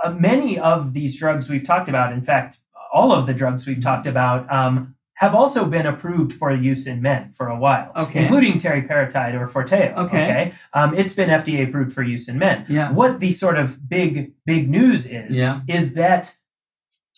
uh, 0.04 0.12
many 0.12 0.58
of 0.60 0.94
these 0.94 1.20
drugs 1.20 1.50
we've 1.50 1.64
talked 1.66 1.90
about, 1.90 2.14
in 2.14 2.22
fact, 2.22 2.58
all 2.94 3.12
of 3.12 3.26
the 3.28 3.34
drugs 3.34 3.68
we've 3.68 3.82
talked 3.82 4.08
about, 4.08 4.52
um, 4.52 4.96
have 5.18 5.34
also 5.34 5.66
been 5.68 5.86
approved 5.88 6.32
for 6.32 6.52
use 6.54 6.86
in 6.86 7.02
men 7.02 7.32
for 7.34 7.48
a 7.48 7.58
while, 7.58 7.92
Okay. 7.96 8.22
including 8.24 8.54
teriparatide 8.54 9.34
or 9.34 9.48
Forteo. 9.48 9.96
Okay. 10.06 10.54
Um, 10.74 10.94
it's 10.96 11.14
been 11.16 11.30
FDA 11.30 11.68
approved 11.68 11.92
for 11.94 12.04
use 12.04 12.30
in 12.30 12.38
men. 12.38 12.66
Yeah. 12.70 12.92
What 12.92 13.20
the 13.20 13.32
sort 13.32 13.58
of 13.58 13.90
big, 13.90 14.34
big 14.46 14.70
news 14.70 15.08
is, 15.08 15.40
Yeah. 15.40 15.62
is 15.68 15.96
that 15.96 16.36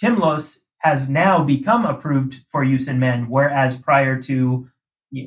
Tymlos 0.01 0.65
has 0.79 1.09
now 1.09 1.43
become 1.43 1.85
approved 1.85 2.45
for 2.49 2.63
use 2.63 2.87
in 2.87 2.99
men, 2.99 3.27
whereas 3.27 3.81
prior 3.81 4.15
to 4.21 4.69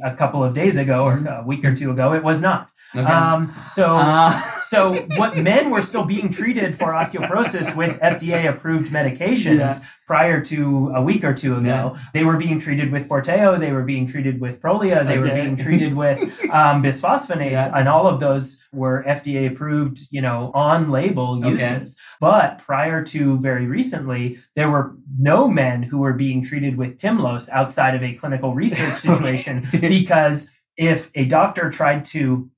a 0.03 0.15
couple 0.17 0.43
of 0.43 0.55
days 0.55 0.79
ago 0.79 1.05
or 1.05 1.19
Mhm. 1.19 1.43
a 1.43 1.47
week 1.47 1.65
or 1.65 1.75
two 1.75 1.91
ago, 1.91 2.15
it 2.15 2.25
was 2.25 2.41
not. 2.41 2.69
Okay. 2.95 3.05
Um, 3.11 3.55
so, 3.67 3.97
Uh, 3.97 4.33
so 4.63 4.95
what 5.17 5.37
men 5.37 5.71
were 5.71 5.81
still 5.83 6.05
being 6.05 6.31
treated 6.31 6.77
for 6.77 6.89
osteoporosis 6.93 7.75
with 7.77 7.99
FDA 8.01 8.49
approved 8.49 8.93
medications 8.93 9.59
Yeah. 9.59 9.75
prior 10.07 10.41
to 10.43 10.93
a 10.95 11.03
week 11.03 11.25
or 11.25 11.33
two 11.33 11.57
ago. 11.57 11.97
They 12.13 12.23
were 12.25 12.37
being 12.37 12.59
treated 12.59 12.93
with 12.93 13.09
Forteo, 13.09 13.59
they 13.59 13.73
were 13.73 13.83
being 13.85 14.07
treated 14.07 14.41
with 14.41 14.61
Prolia, 14.61 15.07
they 15.07 15.19
were 15.19 15.31
being 15.31 15.57
treated 15.57 15.95
with 15.95 16.19
um, 16.53 16.83
bisphosphonates, 16.83 17.67
Yeah. 17.69 17.79
and 17.79 17.89
all 17.89 18.07
of 18.07 18.21
those 18.21 18.63
were 18.73 19.05
FDA 19.07 19.47
approved, 19.51 20.01
you 20.11 20.21
know, 20.21 20.51
on 20.55 20.91
label 20.91 21.39
Okay. 21.39 21.51
uses. 21.51 21.99
But 22.21 22.59
prior 22.59 23.03
to 23.07 23.39
very 23.39 23.67
recently, 23.67 24.39
there 24.55 24.71
were 24.71 24.95
no 25.19 25.49
men 25.49 25.83
who 25.85 25.99
were 25.99 26.13
being 26.13 26.45
treated 26.45 26.77
with 26.77 26.99
Tymlos 26.99 27.49
outside 27.51 27.95
of 27.95 28.03
a 28.03 28.13
clinical 28.15 28.55
research 28.55 28.99
situation 29.09 29.67
because 29.81 30.51
if 30.77 31.11
a 31.15 31.25
doctor 31.27 31.71
tried 31.71 32.05
to 32.07 32.49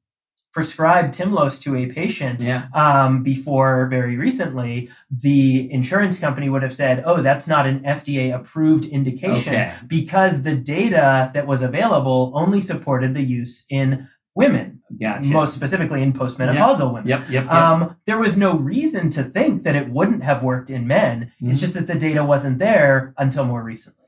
prescribe 0.55 1.11
Tymlos 1.11 1.61
to 1.65 1.75
a 1.77 1.87
patient 1.87 2.41
yeah. 2.43 2.67
um, 2.73 3.23
before 3.25 3.89
very 3.91 4.17
recently, 4.17 4.89
the 5.11 5.71
insurance 5.73 6.21
company 6.21 6.49
would 6.49 6.63
have 6.63 6.73
said, 6.75 7.03
"Oh, 7.05 7.21
that's 7.23 7.49
not 7.49 7.67
an 7.67 7.81
FDA 7.85 8.35
approved 8.35 8.85
indication," 8.87 9.55
Okay. 9.55 9.73
because 9.87 10.45
the 10.45 10.55
data 10.57 11.31
that 11.35 11.47
was 11.47 11.63
available 11.63 12.33
only 12.35 12.61
supported 12.61 13.15
the 13.15 13.23
use 13.23 13.67
in 13.69 14.09
women, 14.37 14.81
Gotcha. 15.01 15.29
most 15.29 15.55
specifically 15.55 16.03
in 16.03 16.13
postmenopausal 16.13 16.93
women. 16.93 17.09
Yep. 17.09 17.21
Yep. 17.31 17.45
yep. 17.45 17.53
Um, 17.53 17.97
there 18.07 18.19
was 18.19 18.37
no 18.37 18.57
reason 18.59 19.11
to 19.11 19.23
think 19.25 19.63
that 19.65 19.77
it 19.77 19.91
wouldn't 19.91 20.25
have 20.25 20.43
worked 20.43 20.71
in 20.71 20.87
men. 20.89 21.31
It's 21.41 21.59
Mhm. 21.59 21.61
just 21.61 21.75
that 21.75 21.87
the 21.87 21.99
data 21.99 22.25
wasn't 22.25 22.59
there 22.59 23.15
until 23.19 23.45
more 23.45 23.63
recently. 23.63 24.01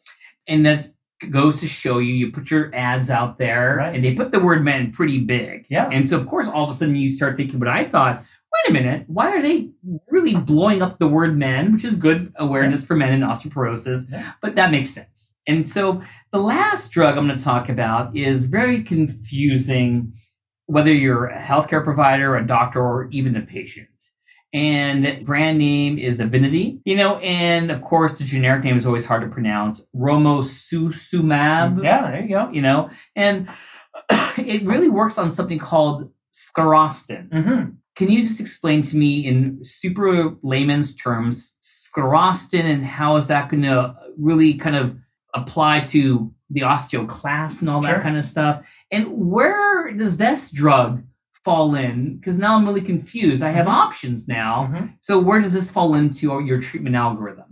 and 0.48 0.64
that 0.64 0.86
goes 1.30 1.60
to 1.60 1.66
show 1.68 1.98
you 1.98 2.12
you 2.12 2.30
put 2.30 2.50
your 2.50 2.74
ads 2.74 3.10
out 3.10 3.38
there 3.38 3.76
Right. 3.78 3.94
and 3.94 4.04
they 4.04 4.14
put 4.14 4.32
the 4.32 4.40
word 4.40 4.62
men 4.64 4.92
pretty 4.92 5.18
big 5.18 5.66
Yeah. 5.68 5.88
and 5.90 6.08
so 6.08 6.18
of 6.18 6.26
course 6.26 6.46
all 6.48 6.64
of 6.64 6.70
a 6.70 6.72
sudden 6.74 6.96
you 6.96 7.10
start 7.10 7.36
thinking 7.36 7.58
but 7.58 7.68
i 7.68 7.84
thought 7.84 8.22
wait 8.64 8.70
a 8.70 8.72
minute 8.72 9.04
why 9.06 9.30
are 9.34 9.40
they 9.42 9.70
really 10.10 10.34
blowing 10.36 10.82
up 10.82 10.98
the 10.98 11.08
word 11.08 11.36
men 11.36 11.72
which 11.72 11.84
is 11.84 11.96
good 11.96 12.32
awareness 12.36 12.84
for 12.86 12.96
men 12.96 13.12
in 13.12 13.20
osteoporosis 13.20 14.10
Yeah. 14.12 14.32
but 14.42 14.56
that 14.56 14.70
makes 14.70 14.90
sense 14.90 15.38
and 15.46 15.66
so 15.66 16.02
the 16.32 16.38
last 16.38 16.90
drug 16.92 17.16
i'm 17.16 17.26
going 17.26 17.38
to 17.38 17.42
talk 17.44 17.68
about 17.70 18.14
is 18.16 18.44
very 18.44 18.82
confusing 18.82 20.12
whether 20.66 20.92
you're 20.92 21.26
a 21.26 21.40
healthcare 21.40 21.82
provider 21.84 22.36
a 22.36 22.46
doctor 22.46 22.80
or 22.82 23.08
even 23.10 23.36
a 23.36 23.40
patient 23.42 23.88
and 24.56 25.24
brand 25.26 25.58
name 25.58 25.98
is 25.98 26.20
Evenity, 26.20 26.80
you 26.84 26.96
know, 26.96 27.18
and 27.18 27.70
of 27.70 27.82
course 27.82 28.18
the 28.18 28.24
generic 28.24 28.64
name 28.64 28.78
is 28.78 28.86
always 28.86 29.04
hard 29.04 29.22
to 29.22 29.28
pronounce, 29.28 29.82
Romosozumab, 29.94 31.82
Yeah, 31.84 32.10
there 32.10 32.22
you 32.22 32.28
go. 32.28 32.50
you 32.50 32.62
know, 32.62 32.90
and 33.14 33.48
it 34.38 34.64
really 34.64 34.88
works 34.88 35.18
on 35.18 35.30
something 35.30 35.58
called 35.58 36.10
sclerostin. 36.32 37.32
hmm 37.32 37.70
Can 37.96 38.10
you 38.10 38.22
just 38.22 38.40
explain 38.40 38.82
to 38.82 38.96
me 38.96 39.26
in 39.26 39.60
super 39.64 40.36
layman's 40.42 40.94
terms 40.96 41.56
sclerostin 41.62 42.64
and 42.64 42.84
how 42.84 43.16
is 43.16 43.26
that 43.28 43.48
going 43.48 43.62
to 43.62 43.94
really 44.18 44.54
kind 44.54 44.76
of 44.76 44.96
apply 45.34 45.80
to 45.80 46.32
the 46.50 46.60
osteoclast 46.60 47.60
and 47.60 47.68
all 47.70 47.80
that 47.82 47.94
Sure. 47.94 48.02
kind 48.02 48.16
of 48.16 48.24
stuff? 48.24 48.62
And 48.90 49.06
where 49.08 49.92
does 49.92 50.16
this 50.18 50.50
drug 50.52 51.02
fall 51.46 51.68
in? 51.88 51.96
Because 52.16 52.36
now 52.44 52.52
I'm 52.56 52.66
really 52.68 52.86
confused. 52.94 53.42
I 53.50 53.52
have 53.58 53.66
Mhm. 53.68 53.84
options 53.86 54.20
now. 54.40 54.52
Mhm. 54.72 54.84
So 55.08 55.12
where 55.26 55.40
does 55.44 55.54
this 55.58 55.68
fall 55.76 55.90
into 56.00 56.24
your 56.48 56.60
treatment 56.68 56.96
algorithm? 57.06 57.50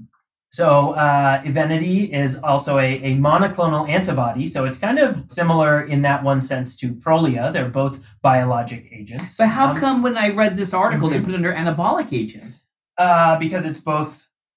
So 0.61 0.69
uh, 1.07 1.43
Evenity 1.51 1.99
is 2.23 2.33
also 2.51 2.73
a, 2.79 2.91
a 3.09 3.11
monoclonal 3.29 3.85
antibody, 3.99 4.45
so 4.55 4.59
it's 4.69 4.79
kind 4.87 4.99
of 5.07 5.11
similar 5.39 5.73
in 5.95 6.03
that 6.09 6.21
one 6.31 6.41
sense 6.53 6.77
to 6.81 6.87
Prolia. 7.05 7.53
They're 7.53 7.75
both 7.83 7.95
biologic 8.31 8.83
agents. 8.99 9.31
But 9.41 9.49
how 9.59 9.67
Um, 9.71 9.77
come 9.83 9.97
when 10.07 10.17
I 10.25 10.27
read 10.43 10.53
this 10.57 10.73
article 10.85 11.09
they 11.11 11.19
Mhm. 11.21 11.25
put 11.27 11.35
it 11.35 11.39
under 11.43 11.53
anabolic 11.63 12.09
agent? 12.23 12.53
Uh, 13.05 13.35
because 13.45 13.65
it's 13.71 13.81
both, 13.93 14.13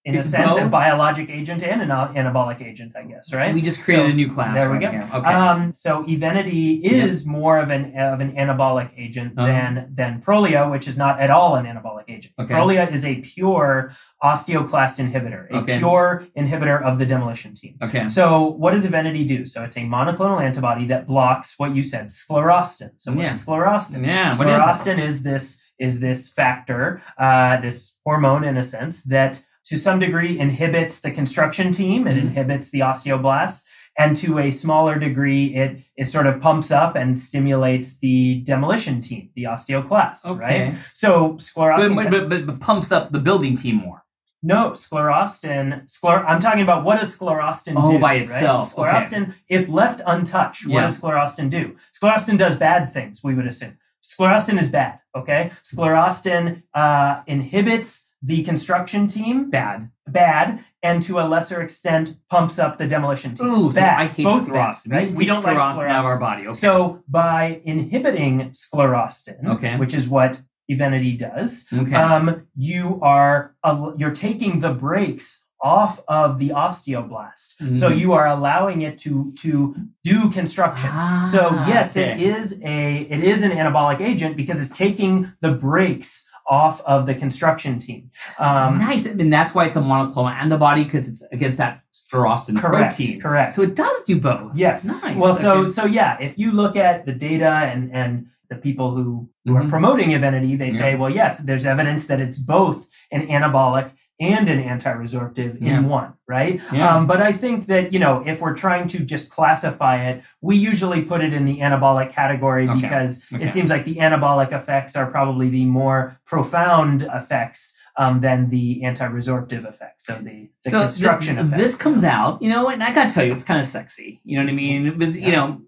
in 0.08 0.15
a 0.15 0.24
sense, 0.24 0.60
a 0.67 0.67
biologic 0.82 1.28
agent 1.39 1.62
and 1.72 1.80
an 1.86 1.89
anabolic 1.89 2.60
agent, 2.70 2.91
I 3.02 3.04
guess, 3.12 3.34
right? 3.34 3.54
We 3.54 3.62
just 3.62 3.84
created 3.84 4.06
So, 4.08 4.12
a 4.12 4.15
new 4.22 4.30
class. 4.36 4.56
there 4.58 4.70
we 4.72 4.78
right 4.86 5.02
go. 5.12 5.17
Okay. 5.17 5.34
Um, 5.34 5.74
so 5.74 5.91
Evenity 6.15 6.63
is 7.02 7.26
more 7.38 7.56
of 7.63 7.70
an 7.78 7.84
of 8.13 8.20
an 8.26 8.32
anabolic 8.43 8.89
agent 9.06 9.30
Uh-huh. 9.38 9.48
than 9.52 9.72
than 10.00 10.12
Prolia, 10.26 10.62
which 10.74 10.88
is 10.91 10.98
not 11.04 11.13
at 11.26 11.30
all 11.38 11.52
an 11.60 11.65
anabolic 11.72 12.08
agent. 12.15 12.34
Okay. 12.41 12.54
Prolia 12.54 12.84
is 12.98 13.04
a 13.06 13.15
pure 13.34 13.91
osteoclast 14.24 14.96
inhibitor, 15.04 15.43
a 15.52 15.58
Okay. 15.62 15.78
pure 15.80 16.08
inhibitor 16.41 16.78
of 16.89 16.93
the 17.00 17.06
demolition 17.13 17.52
team. 17.54 17.76
okay. 17.86 18.04
So 18.10 18.26
what 18.62 18.72
does 18.72 18.86
Evenity 18.86 19.24
do? 19.36 19.39
So 19.46 19.58
it's 19.63 19.78
a 19.78 19.82
monoclonal 19.96 20.39
antibody 20.50 20.86
that 20.88 21.02
blocks 21.08 21.56
what 21.60 21.76
you 21.76 21.84
said, 21.84 22.06
sclerostin. 22.08 22.91
So 22.98 23.08
what 23.13 23.26
is 23.26 23.46
sclerostin? 23.46 24.06
Yeah. 24.06 24.30
What 24.38 24.48
is? 24.48 24.62
Sclerostin 24.62 24.98
is 25.10 25.24
this 25.24 25.46
is 25.88 26.00
this 26.00 26.34
factor, 26.34 27.02
uh, 27.20 27.58
this 27.65 28.00
hormone 28.04 28.43
in 28.43 28.58
a 28.58 28.63
sense 28.63 29.04
that 29.04 29.46
to 29.67 29.77
some 29.77 29.99
degree 29.99 30.39
inhibits 30.39 31.01
the 31.01 31.12
construction 31.12 31.71
team. 31.71 32.08
It 32.08 32.15
Mhm. 32.15 32.21
inhibits 32.21 32.71
the 32.71 32.80
osteoblasts. 32.82 33.67
And 33.99 34.15
to 34.17 34.38
a 34.38 34.51
smaller 34.51 34.99
degree, 34.99 35.56
it 35.56 35.80
it 35.95 36.08
sort 36.08 36.27
of 36.27 36.39
pumps 36.39 36.69
up 36.71 36.95
and 36.95 37.17
stimulates 37.17 37.99
the 37.99 38.41
demolition 38.45 39.01
team, 39.01 39.30
the 39.36 39.43
osteoclasts, 39.45 40.25
Okay. 40.27 40.65
right? 40.65 40.75
So 40.93 41.34
sclerostin. 41.39 41.95
but, 41.95 42.12
but, 42.12 42.30
but, 42.30 42.45
but 42.45 42.60
pumps 42.60 42.91
up 42.91 43.12
the 43.12 43.19
building 43.19 43.56
team 43.56 43.77
more. 43.77 44.03
No, 44.43 44.71
sclerostin. 44.71 45.86
Scler- 45.86 46.23
I'm 46.27 46.39
talking 46.39 46.62
about 46.62 46.84
what 46.84 46.99
does 46.99 47.17
sclerostin 47.17 47.73
Oh, 47.75 47.89
do? 47.93 47.99
by 47.99 48.13
right? 48.13 48.21
itself, 48.21 48.77
okay. 48.77 48.88
Sclerostin, 48.91 49.34
if 49.49 49.67
left 49.67 50.01
untouched, 50.06 50.67
what 50.67 50.73
Yeah. 50.75 50.82
does 50.82 51.01
sclerostin 51.01 51.49
do? 51.49 51.75
Sclerostin 51.91 52.38
does 52.38 52.56
bad 52.58 52.91
things. 52.91 53.21
We 53.23 53.34
would 53.34 53.47
assume 53.47 53.77
sclerostin 54.03 54.60
is 54.60 54.69
bad. 54.69 54.99
Okay, 55.17 55.49
sclerostin 55.65 56.62
uh, 56.75 57.21
inhibits 57.25 58.07
the 58.28 58.44
construction 58.44 59.08
team, 59.08 59.50
Bad. 59.50 59.90
bad, 60.22 60.48
and 60.84 61.02
to 61.08 61.13
a 61.20 61.26
lesser 61.34 61.60
extent 61.62 62.06
pumps 62.30 62.60
up 62.60 62.78
the 62.78 62.88
demolition 62.88 63.32
team. 63.36 63.47
Ooh, 63.47 63.72
so. 63.72 63.82
I 63.82 64.06
hate 64.08 64.24
Both 64.26 64.47
bad, 64.47 64.76
sclerostin. 64.76 64.91
right? 64.91 65.12
We 65.20 65.26
don't 65.26 65.43
like 65.43 65.58
sclerostin 65.58 65.88
out 65.95 65.99
of 65.99 66.06
our 66.12 66.20
body. 66.20 66.43
Okay. 66.49 66.60
So 66.66 67.04
by 67.08 67.62
inhibiting 67.66 68.36
sclerostin, 68.51 69.39
Okay. 69.56 69.78
which 69.78 69.93
is 69.99 70.08
what 70.08 70.41
Evenity 70.70 71.14
does, 71.16 71.68
okay. 71.82 71.95
um, 71.95 72.26
you 72.58 72.99
are 73.01 73.56
uh, 73.64 73.91
you're 73.99 74.12
taking 74.28 74.60
the 74.60 74.74
brakes 74.74 75.28
off 75.64 75.93
of 76.10 76.39
the 76.39 76.49
osteoblast. 76.49 77.62
Mhm. 77.62 77.78
So 77.78 77.88
you 77.88 78.12
are 78.14 78.28
allowing 78.28 78.82
it 78.82 78.97
to 79.06 79.32
to 79.43 79.76
do 80.04 80.30
construction. 80.30 80.89
Ah, 80.91 81.26
So 81.32 81.41
yes, 81.74 81.95
it 81.95 82.10
okay. 82.16 82.24
is 82.26 82.62
a 82.66 82.97
it 83.16 83.24
is 83.24 83.43
an 83.43 83.51
anabolic 83.51 84.01
agent 84.01 84.36
because 84.36 84.62
it's 84.62 84.78
taking 84.78 85.32
the 85.41 85.51
brakes 85.54 86.30
off 86.50 86.82
of 86.86 87.06
the 87.06 87.14
construction 87.16 87.78
team. 87.80 88.10
Um, 88.39 88.80
nice. 88.80 89.06
And 89.06 89.32
that's 89.32 89.54
why 89.54 89.66
it's 89.66 89.76
a 89.76 89.82
monoclonal 89.82 90.32
antibody 90.32 90.84
because 90.86 91.10
it's 91.10 91.22
against 91.32 91.58
that 91.58 91.82
sclerostin 91.93 92.58
correct. 92.60 92.98
protein. 92.98 93.20
Correct. 93.22 93.54
So 93.56 93.62
it 93.64 93.76
does 93.76 94.04
do 94.04 94.20
both. 94.20 94.52
yes. 94.56 94.86
Nice. 94.86 95.18
Well, 95.18 95.34
so 95.36 95.54
Okay. 95.62 95.72
so 95.72 95.86
yeah, 95.86 96.18
if 96.22 96.38
you 96.38 96.52
look 96.52 96.76
at 96.76 97.06
the 97.06 97.12
data 97.14 97.50
and 97.50 97.91
and 97.93 98.28
the 98.50 98.56
people 98.56 98.95
who 98.95 99.30
who 99.45 99.56
are 99.58 99.64
Mhm. 99.64 99.70
promoting 99.70 100.14
Evenity, 100.14 100.56
they 100.56 100.66
Yeah. 100.66 100.72
say, 100.84 100.95
well, 100.95 101.10
yes, 101.10 101.39
there's 101.43 101.66
evidence 101.66 102.08
that 102.08 102.20
it's 102.22 102.39
both 102.39 102.88
an 103.12 103.28
anabolic 103.28 103.91
and 104.20 104.49
an 104.49 104.59
anti-resorptive 104.59 105.57
Yeah. 105.61 105.78
in 105.78 105.89
one, 105.89 106.13
right? 106.28 106.59
Yeah. 106.74 106.95
Um, 106.95 107.05
but 107.05 107.22
I 107.22 107.32
think 107.32 107.68
that 107.68 107.93
you 107.93 107.99
know, 107.99 108.24
if 108.26 108.41
we're 108.41 108.55
trying 108.55 108.88
to 108.89 109.05
just 109.05 109.32
classify 109.32 109.97
it, 110.09 110.24
we 110.41 110.55
usually 110.57 111.03
put 111.03 111.22
it 111.24 111.34
in 111.34 111.45
the 111.45 111.59
anabolic 111.59 112.13
category 112.13 112.68
Okay. 112.68 112.82
because 112.82 113.26
Okay. 113.32 113.43
it 113.43 113.51
seems 113.51 113.70
like 113.70 113.86
the 113.86 113.95
anabolic 113.97 114.51
effects 114.51 114.95
are 114.95 115.11
probably 115.11 115.49
the 115.49 115.65
more 115.65 116.20
profound 116.26 117.03
effects 117.13 117.78
um, 117.99 118.22
than 118.22 118.49
the 118.49 118.84
anti-resorptive 118.84 119.68
effects. 119.68 120.05
So 120.05 120.15
the, 120.15 120.49
the 120.63 120.70
so 120.70 120.82
construction 120.84 121.36
th- 121.36 121.47
effects. 121.47 121.61
this 121.63 121.82
comes 121.82 122.03
out, 122.03 122.41
you 122.41 122.49
know, 122.49 122.70
and 122.70 122.84
I 122.84 122.93
gotta 122.93 123.11
tell 123.11 123.24
you, 123.26 123.34
it's 123.34 123.43
kind 123.43 123.59
of 123.59 123.65
sexy. 123.65 124.22
You 124.24 124.38
know 124.38 124.43
what 124.45 124.51
I 124.51 124.55
mean? 124.55 124.86
It 124.88 124.97
was, 124.97 125.20
you 125.20 125.32
know, 125.32 125.61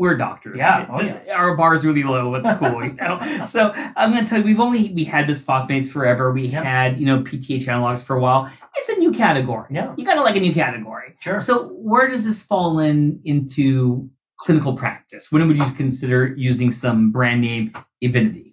we're 0.00 0.16
doctors. 0.16 0.56
Yeah, 0.58 0.86
oh, 0.90 1.02
This- 1.02 1.16
Our 1.42 1.56
bar's 1.56 1.84
really 1.84 2.02
low. 2.02 2.34
It's 2.36 2.50
cool, 2.58 2.82
you 2.84 2.94
know. 2.94 3.44
So 3.46 3.72
I'm 3.74 4.10
gonna 4.12 4.26
tell 4.26 4.38
you, 4.40 4.44
we've 4.46 4.58
only 4.60 4.92
we 4.94 5.04
had 5.04 5.28
bisphosphonates 5.28 5.90
forever. 5.92 6.32
We 6.32 6.46
Yeah. 6.48 6.64
had, 6.64 6.98
you 6.98 7.06
know, 7.06 7.22
PTH 7.22 7.66
analogs 7.66 8.02
for 8.04 8.16
a 8.16 8.20
while. 8.20 8.50
It's 8.78 8.88
a 8.88 8.96
new 8.98 9.12
category. 9.12 9.68
Yeah, 9.70 9.94
You 9.98 10.04
gotta 10.06 10.22
like 10.22 10.36
a 10.36 10.40
new 10.40 10.54
category. 10.54 11.16
sure. 11.20 11.38
So 11.40 11.68
where 11.90 12.08
does 12.08 12.24
this 12.24 12.42
fall 12.42 12.78
in 12.78 13.20
into 13.24 14.08
clinical 14.38 14.72
practice? 14.74 15.30
When 15.30 15.46
would 15.46 15.58
you 15.58 15.70
consider 15.72 16.34
using 16.34 16.70
some 16.70 17.12
brand 17.12 17.42
name 17.42 17.72
Evenity? 18.02 18.46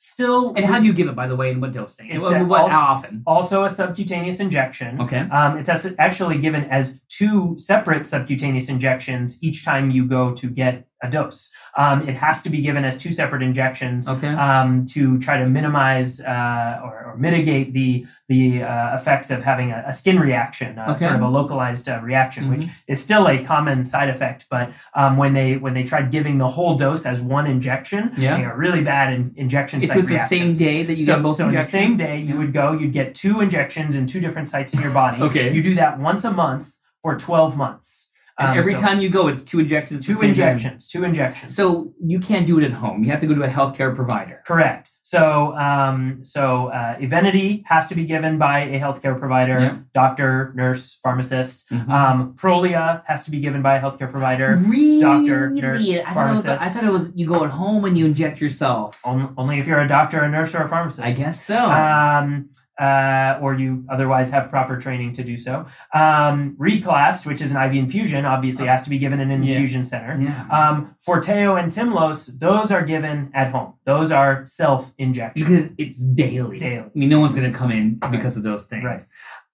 Still, 0.00 0.52
And 0.56 0.64
how 0.64 0.78
do 0.80 0.86
you 0.86 0.92
give 0.92 1.08
it, 1.08 1.16
by 1.16 1.26
the 1.26 1.34
way, 1.34 1.50
and 1.50 1.60
what 1.60 1.72
dosing? 1.72 2.08
It's 2.10 2.24
what, 2.24 2.46
what- 2.46 2.70
how 2.70 2.80
often? 2.94 3.22
also 3.26 3.64
a 3.64 3.70
subcutaneous 3.70 4.38
injection. 4.40 5.00
Okay. 5.00 5.18
Um, 5.30 5.58
it's 5.58 5.70
actually 5.98 6.38
given 6.38 6.64
as 6.64 7.00
two 7.08 7.56
separate 7.58 8.06
subcutaneous 8.06 8.68
injections 8.70 9.42
each 9.42 9.64
time 9.64 9.90
you 9.90 10.04
go 10.06 10.34
to 10.34 10.48
get 10.50 10.86
a 11.02 11.08
dose. 11.10 11.52
Um, 11.76 12.08
it 12.08 12.16
has 12.16 12.42
to 12.42 12.50
be 12.50 12.60
given 12.60 12.84
as 12.84 12.98
two 12.98 13.12
separate 13.12 13.42
injections 13.42 14.08
Okay. 14.08 14.28
um, 14.28 14.84
to 14.86 15.18
try 15.20 15.38
to 15.38 15.48
minimize 15.48 16.20
uh, 16.20 16.80
or, 16.82 17.12
or 17.12 17.16
mitigate 17.16 17.72
the 17.72 18.06
the 18.28 18.62
uh, 18.62 18.96
effects 18.98 19.30
of 19.30 19.42
having 19.42 19.70
a, 19.70 19.84
a 19.86 19.92
skin 19.92 20.18
reaction, 20.20 20.78
uh, 20.78 20.90
Okay. 20.90 21.04
sort 21.06 21.16
of 21.16 21.22
a 21.22 21.28
localized 21.28 21.88
uh, 21.88 21.98
reaction, 22.02 22.50
which 22.50 22.66
Mhm. 22.66 22.70
is 22.88 23.02
still 23.02 23.26
a 23.28 23.42
common 23.44 23.86
side 23.86 24.10
effect. 24.10 24.46
But 24.50 24.72
um, 24.94 25.16
when 25.16 25.32
they 25.34 25.56
when 25.56 25.74
they 25.74 25.84
tried 25.84 26.10
giving 26.10 26.38
the 26.38 26.48
whole 26.48 26.76
dose 26.76 27.06
as 27.06 27.22
one 27.22 27.46
injection, 27.46 28.12
Yeah. 28.16 28.36
they 28.36 28.44
are 28.44 28.56
really 28.56 28.82
bad 28.84 29.12
in 29.14 29.32
injection 29.36 29.82
It's 29.82 29.92
site 29.92 30.04
the 30.06 30.18
same 30.18 30.52
day 30.52 30.82
that 30.82 30.94
you 30.96 31.00
so, 31.06 31.14
get 31.14 31.22
both 31.22 31.36
so 31.36 31.50
the 31.50 31.62
same 31.62 31.96
day, 31.96 32.18
you 32.20 32.36
would 32.36 32.52
go, 32.52 32.72
you'd 32.72 32.92
get 32.92 33.14
two 33.14 33.40
injections 33.40 33.96
in 33.96 34.06
two 34.06 34.20
different 34.20 34.50
sites 34.50 34.74
in 34.74 34.80
your 34.80 34.92
body. 34.92 35.22
Okay. 35.28 35.52
You 35.52 35.62
do 35.62 35.74
that 35.76 35.98
once 35.98 36.24
a 36.24 36.32
month 36.32 36.76
for 37.02 37.16
12 37.16 37.56
months. 37.56 38.12
And 38.38 38.50
Um, 38.50 38.58
every 38.58 38.74
so 38.74 38.80
time 38.80 39.00
you 39.00 39.10
go, 39.10 39.26
it's 39.26 39.42
two 39.42 39.58
injections. 39.58 40.06
two 40.06 40.14
same 40.14 40.20
time. 40.20 40.28
injections, 40.52 40.88
two 40.88 41.02
injections. 41.04 41.56
So 41.56 41.92
you 42.00 42.20
can't 42.20 42.46
do 42.46 42.58
it 42.60 42.64
at 42.64 42.72
home. 42.72 43.02
You 43.02 43.10
have 43.10 43.20
to 43.20 43.26
go 43.26 43.34
to 43.34 43.42
a 43.42 43.48
healthcare 43.48 43.94
provider. 43.94 44.42
correct. 44.46 44.92
So, 45.02 45.56
um, 45.56 46.20
so 46.22 46.66
uh, 46.68 46.96
Evenity 47.00 47.64
has 47.66 47.88
to 47.88 47.94
be 47.94 48.04
given 48.04 48.36
by 48.38 48.60
a 48.60 48.78
healthcare 48.78 49.18
provider, 49.18 49.58
Yeah. 49.58 49.74
doctor, 49.94 50.52
nurse, 50.54 50.98
pharmacist. 51.02 51.68
Mhm. 51.70 51.88
Um, 51.90 52.34
Prolia 52.36 53.02
has 53.06 53.24
to 53.24 53.30
be 53.30 53.40
given 53.40 53.60
by 53.62 53.76
a 53.76 53.80
healthcare 53.82 54.10
provider. 54.10 54.56
really? 54.56 55.00
doctor, 55.00 55.50
nurse, 55.50 55.88
I 56.06 56.12
thought, 56.12 56.28
it 56.28 56.30
was, 56.30 56.46
I 56.46 56.56
thought 56.56 56.84
it 56.84 56.92
was 56.92 57.12
you 57.16 57.26
go 57.26 57.42
at 57.44 57.50
home 57.50 57.86
and 57.86 57.96
you 57.98 58.04
inject 58.06 58.40
yourself. 58.40 59.00
On- 59.04 59.32
Only 59.38 59.58
if 59.58 59.66
you're 59.66 59.80
a 59.80 59.88
doctor, 59.88 60.20
a 60.22 60.28
nurse, 60.28 60.54
or 60.54 60.62
a 60.62 60.68
pharmacist. 60.68 61.04
I 61.06 61.12
guess 61.12 61.40
so. 61.42 61.58
um, 61.70 62.50
uh, 62.78 63.38
or 63.42 63.54
you 63.54 63.84
otherwise 63.90 64.30
have 64.30 64.50
proper 64.50 64.78
training 64.80 65.12
to 65.14 65.24
do 65.24 65.36
so. 65.36 65.66
Um, 65.92 66.56
Reclast, 66.58 67.26
which 67.26 67.40
is 67.42 67.52
an 67.52 67.62
IV 67.62 67.74
infusion, 67.76 68.24
obviously 68.24 68.66
has 68.66 68.84
to 68.84 68.90
be 68.90 68.98
given 68.98 69.20
in 69.20 69.30
an 69.30 69.42
Yeah. 69.42 69.54
infusion 69.54 69.84
center. 69.84 70.16
yeah. 70.20 70.46
Um, 70.50 70.94
Forteo 71.06 71.60
and 71.60 71.72
Tymlos, 71.72 72.38
those 72.38 72.70
are 72.70 72.84
given 72.84 73.30
at 73.34 73.50
home. 73.52 73.74
Those 73.84 74.12
are 74.12 74.44
self 74.46 74.94
injection. 74.98 75.46
because 75.46 75.70
it's 75.76 76.04
daily. 76.04 76.58
Daily. 76.58 76.84
I 76.86 76.90
mean, 76.94 77.08
no 77.08 77.20
one's 77.20 77.34
going 77.36 77.50
to 77.52 77.58
come 77.58 77.72
in 77.72 77.98
because 78.10 78.36
of 78.36 78.42
those 78.44 78.66
things. 78.66 78.84
Right. 78.84 79.00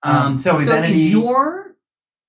Um, 0.02 0.16
Um, 0.16 0.38
so 0.38 0.58
so 0.60 0.72
Evenity- 0.72 0.92
is 1.06 1.10
your 1.12 1.74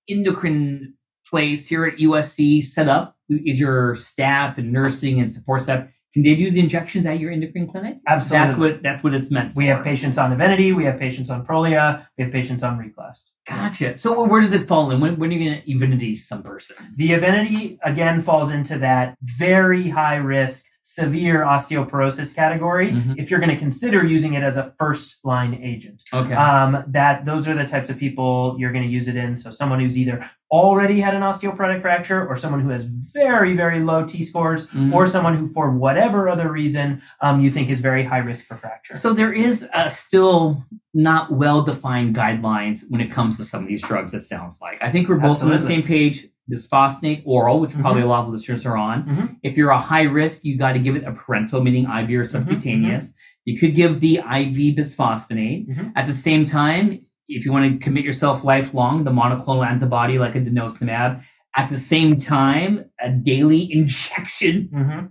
endocrine 0.10 0.93
place 1.28 1.68
here 1.68 1.86
at 1.86 1.98
USC 2.00 2.62
set 2.64 2.88
up? 2.88 3.18
Is 3.30 3.60
your 3.60 3.96
staff 3.96 4.58
and 4.58 4.72
nursing 4.72 5.20
and 5.20 5.30
support 5.32 5.64
staff 5.64 5.88
can 6.16 6.24
they 6.24 6.34
do 6.34 6.49
the 6.49 6.61
injections 6.61 7.05
at 7.05 7.20
your 7.20 7.30
endocrine 7.30 7.68
clinic? 7.68 7.97
Absolutely. 8.07 8.47
That's 8.47 8.57
what 8.57 8.84
that's 8.84 9.03
what 9.03 9.13
it's 9.13 9.30
meant 9.30 9.53
for. 9.53 9.57
we 9.57 9.68
have 9.68 9.84
patients 9.84 10.18
on 10.18 10.32
Evenity, 10.32 10.72
we 10.72 10.86
have 10.86 10.97
patients 10.97 11.30
on 11.30 11.45
Prolia, 11.45 12.07
we 12.18 12.24
have 12.24 12.32
patients 12.32 12.63
on 12.63 12.80
Reclast. 12.80 13.32
Gotcha. 13.45 13.97
So 13.97 14.26
where 14.26 14.39
does 14.39 14.53
it 14.53 14.66
fall 14.66 14.91
in? 14.91 15.01
When 15.01 15.20
when 15.20 15.30
are 15.30 15.34
you 15.34 15.49
going 15.49 15.61
to 15.61 15.70
evenity 15.70 16.16
some 16.16 16.41
person? 16.41 16.78
The 16.95 17.13
Evenity 17.13 17.78
again 17.84 18.22
falls 18.22 18.53
into 18.53 18.78
that 18.78 19.18
very 19.22 19.89
high 19.89 20.16
risk, 20.16 20.66
severe 20.88 21.41
osteoporosis 21.41 22.36
category 22.36 22.91
Mhm. 22.91 23.15
if 23.17 23.31
you're 23.31 23.39
going 23.39 23.49
to 23.49 23.57
consider 23.57 24.05
using 24.05 24.36
it 24.36 24.43
as 24.43 24.55
a 24.55 24.71
first 24.77 25.25
line 25.25 25.55
agent. 25.63 26.03
Okay. 26.13 26.36
um, 26.36 26.83
that 26.88 27.25
those 27.25 27.47
are 27.47 27.55
the 27.55 27.65
types 27.65 27.89
of 27.89 27.97
people 27.97 28.55
you're 28.59 28.71
going 28.71 28.83
to 28.83 28.89
use 28.89 29.07
it 29.07 29.15
in. 29.15 29.36
So 29.36 29.49
someone 29.49 29.79
who's 29.79 29.97
either 29.97 30.23
already 30.51 31.01
had 31.01 31.15
an 31.15 31.23
osteoporotic 31.23 31.81
fracture, 31.81 32.25
or 32.25 32.36
someone 32.36 32.61
who 32.61 32.69
has 32.69 32.83
very 32.86 33.55
very 33.55 33.79
low 33.79 34.05
T 34.05 34.21
scores, 34.21 34.69
Mhm. 34.69 34.93
or 34.93 35.07
someone 35.07 35.36
who 35.36 35.51
for 35.53 35.71
whatever 35.71 36.29
other 36.29 36.51
reason 36.51 37.01
um, 37.19 37.39
you 37.39 37.49
think 37.49 37.69
is 37.71 37.81
very 37.81 38.05
high 38.05 38.19
risk 38.19 38.47
for 38.47 38.55
fracture. 38.55 38.95
So 38.95 39.11
there 39.13 39.33
is 39.33 39.67
uh, 39.73 39.89
still 39.89 40.63
not 40.93 41.31
well 41.33 41.63
defined 41.63 42.15
guidelines 42.15 42.83
when 42.89 43.01
it 43.01 43.11
comes 43.11 43.38
to 43.38 43.43
some 43.43 43.63
of 43.63 43.67
these 43.67 43.81
drugs. 43.81 44.13
It 44.13 44.21
sounds 44.21 44.59
like 44.61 44.77
I 44.81 44.91
think 44.91 45.09
we're 45.09 45.17
both 45.17 45.41
on 45.43 45.49
the 45.49 45.59
same 45.59 45.81
page. 45.81 46.27
Bisphosphonate 46.52 47.24
oral, 47.26 47.60
which 47.60 47.72
probably 47.72 48.02
a 48.04 48.08
lot 48.08 48.26
of 48.26 48.32
listeners 48.32 48.66
are 48.66 48.78
on. 48.78 49.04
Mhm. 49.06 49.36
If 49.43 49.58
you're 49.58 49.72
a 49.72 49.80
high 49.80 50.04
risk, 50.04 50.43
you 50.46 50.58
got 50.58 50.74
to 50.74 50.80
give 50.80 50.96
it 50.96 51.04
a 51.04 51.12
parental, 51.12 51.62
meaning 51.64 51.86
IV 51.86 52.20
or 52.20 52.26
subcutaneous. 52.26 53.16
You 53.46 53.58
could 53.60 53.76
give 53.76 54.00
the 54.00 54.20
IV 54.20 54.76
bisphosphonate. 54.76 55.68
Mhm. 55.68 55.91
At 55.96 56.06
the 56.08 56.14
same 56.14 56.46
time, 56.46 57.00
if 57.28 57.46
you 57.46 57.52
want 57.52 57.72
to 57.72 57.84
commit 57.84 58.04
yourself 58.04 58.43
lifelong, 58.43 59.04
the 59.04 59.12
monoclonal 59.12 59.66
antibody 59.66 60.20
like 60.20 60.36
a 60.36 60.41
denosumab. 60.41 61.22
At 61.58 61.70
the 61.70 61.78
same 61.78 62.18
time, 62.18 62.86
a 63.02 63.10
daily 63.12 63.72
injection 63.72 64.70
Mhm. 64.74 65.10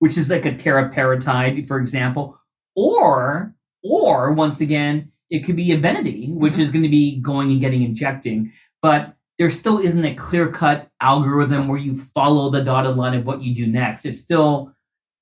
which 0.00 0.18
is 0.18 0.28
like 0.28 0.44
a 0.44 0.52
teriparatide, 0.52 1.66
for 1.66 1.78
example, 1.78 2.38
or 2.76 3.54
or 3.86 4.32
once 4.32 4.62
again, 4.62 5.08
it 5.28 5.40
could 5.44 5.56
be 5.56 5.70
Evenity, 5.70 6.28
which 6.32 6.54
Mhm. 6.54 6.58
is 6.58 6.70
going 6.70 6.82
to 6.84 6.88
be 6.88 7.20
going 7.20 7.50
and 7.50 7.60
getting 7.60 7.82
injecting, 7.82 8.50
but 8.80 9.13
there 9.38 9.50
still 9.50 9.78
isn't 9.78 10.04
a 10.04 10.14
clear 10.14 10.50
cut 10.50 10.88
algorithm 11.00 11.68
where 11.68 11.78
you 11.78 12.00
follow 12.00 12.50
the 12.50 12.62
dotted 12.62 12.96
line 12.96 13.14
of 13.18 13.26
what 13.26 13.42
you 13.42 13.54
do 13.54 13.66
next. 13.66 14.04
It's 14.04 14.20
still 14.20 14.72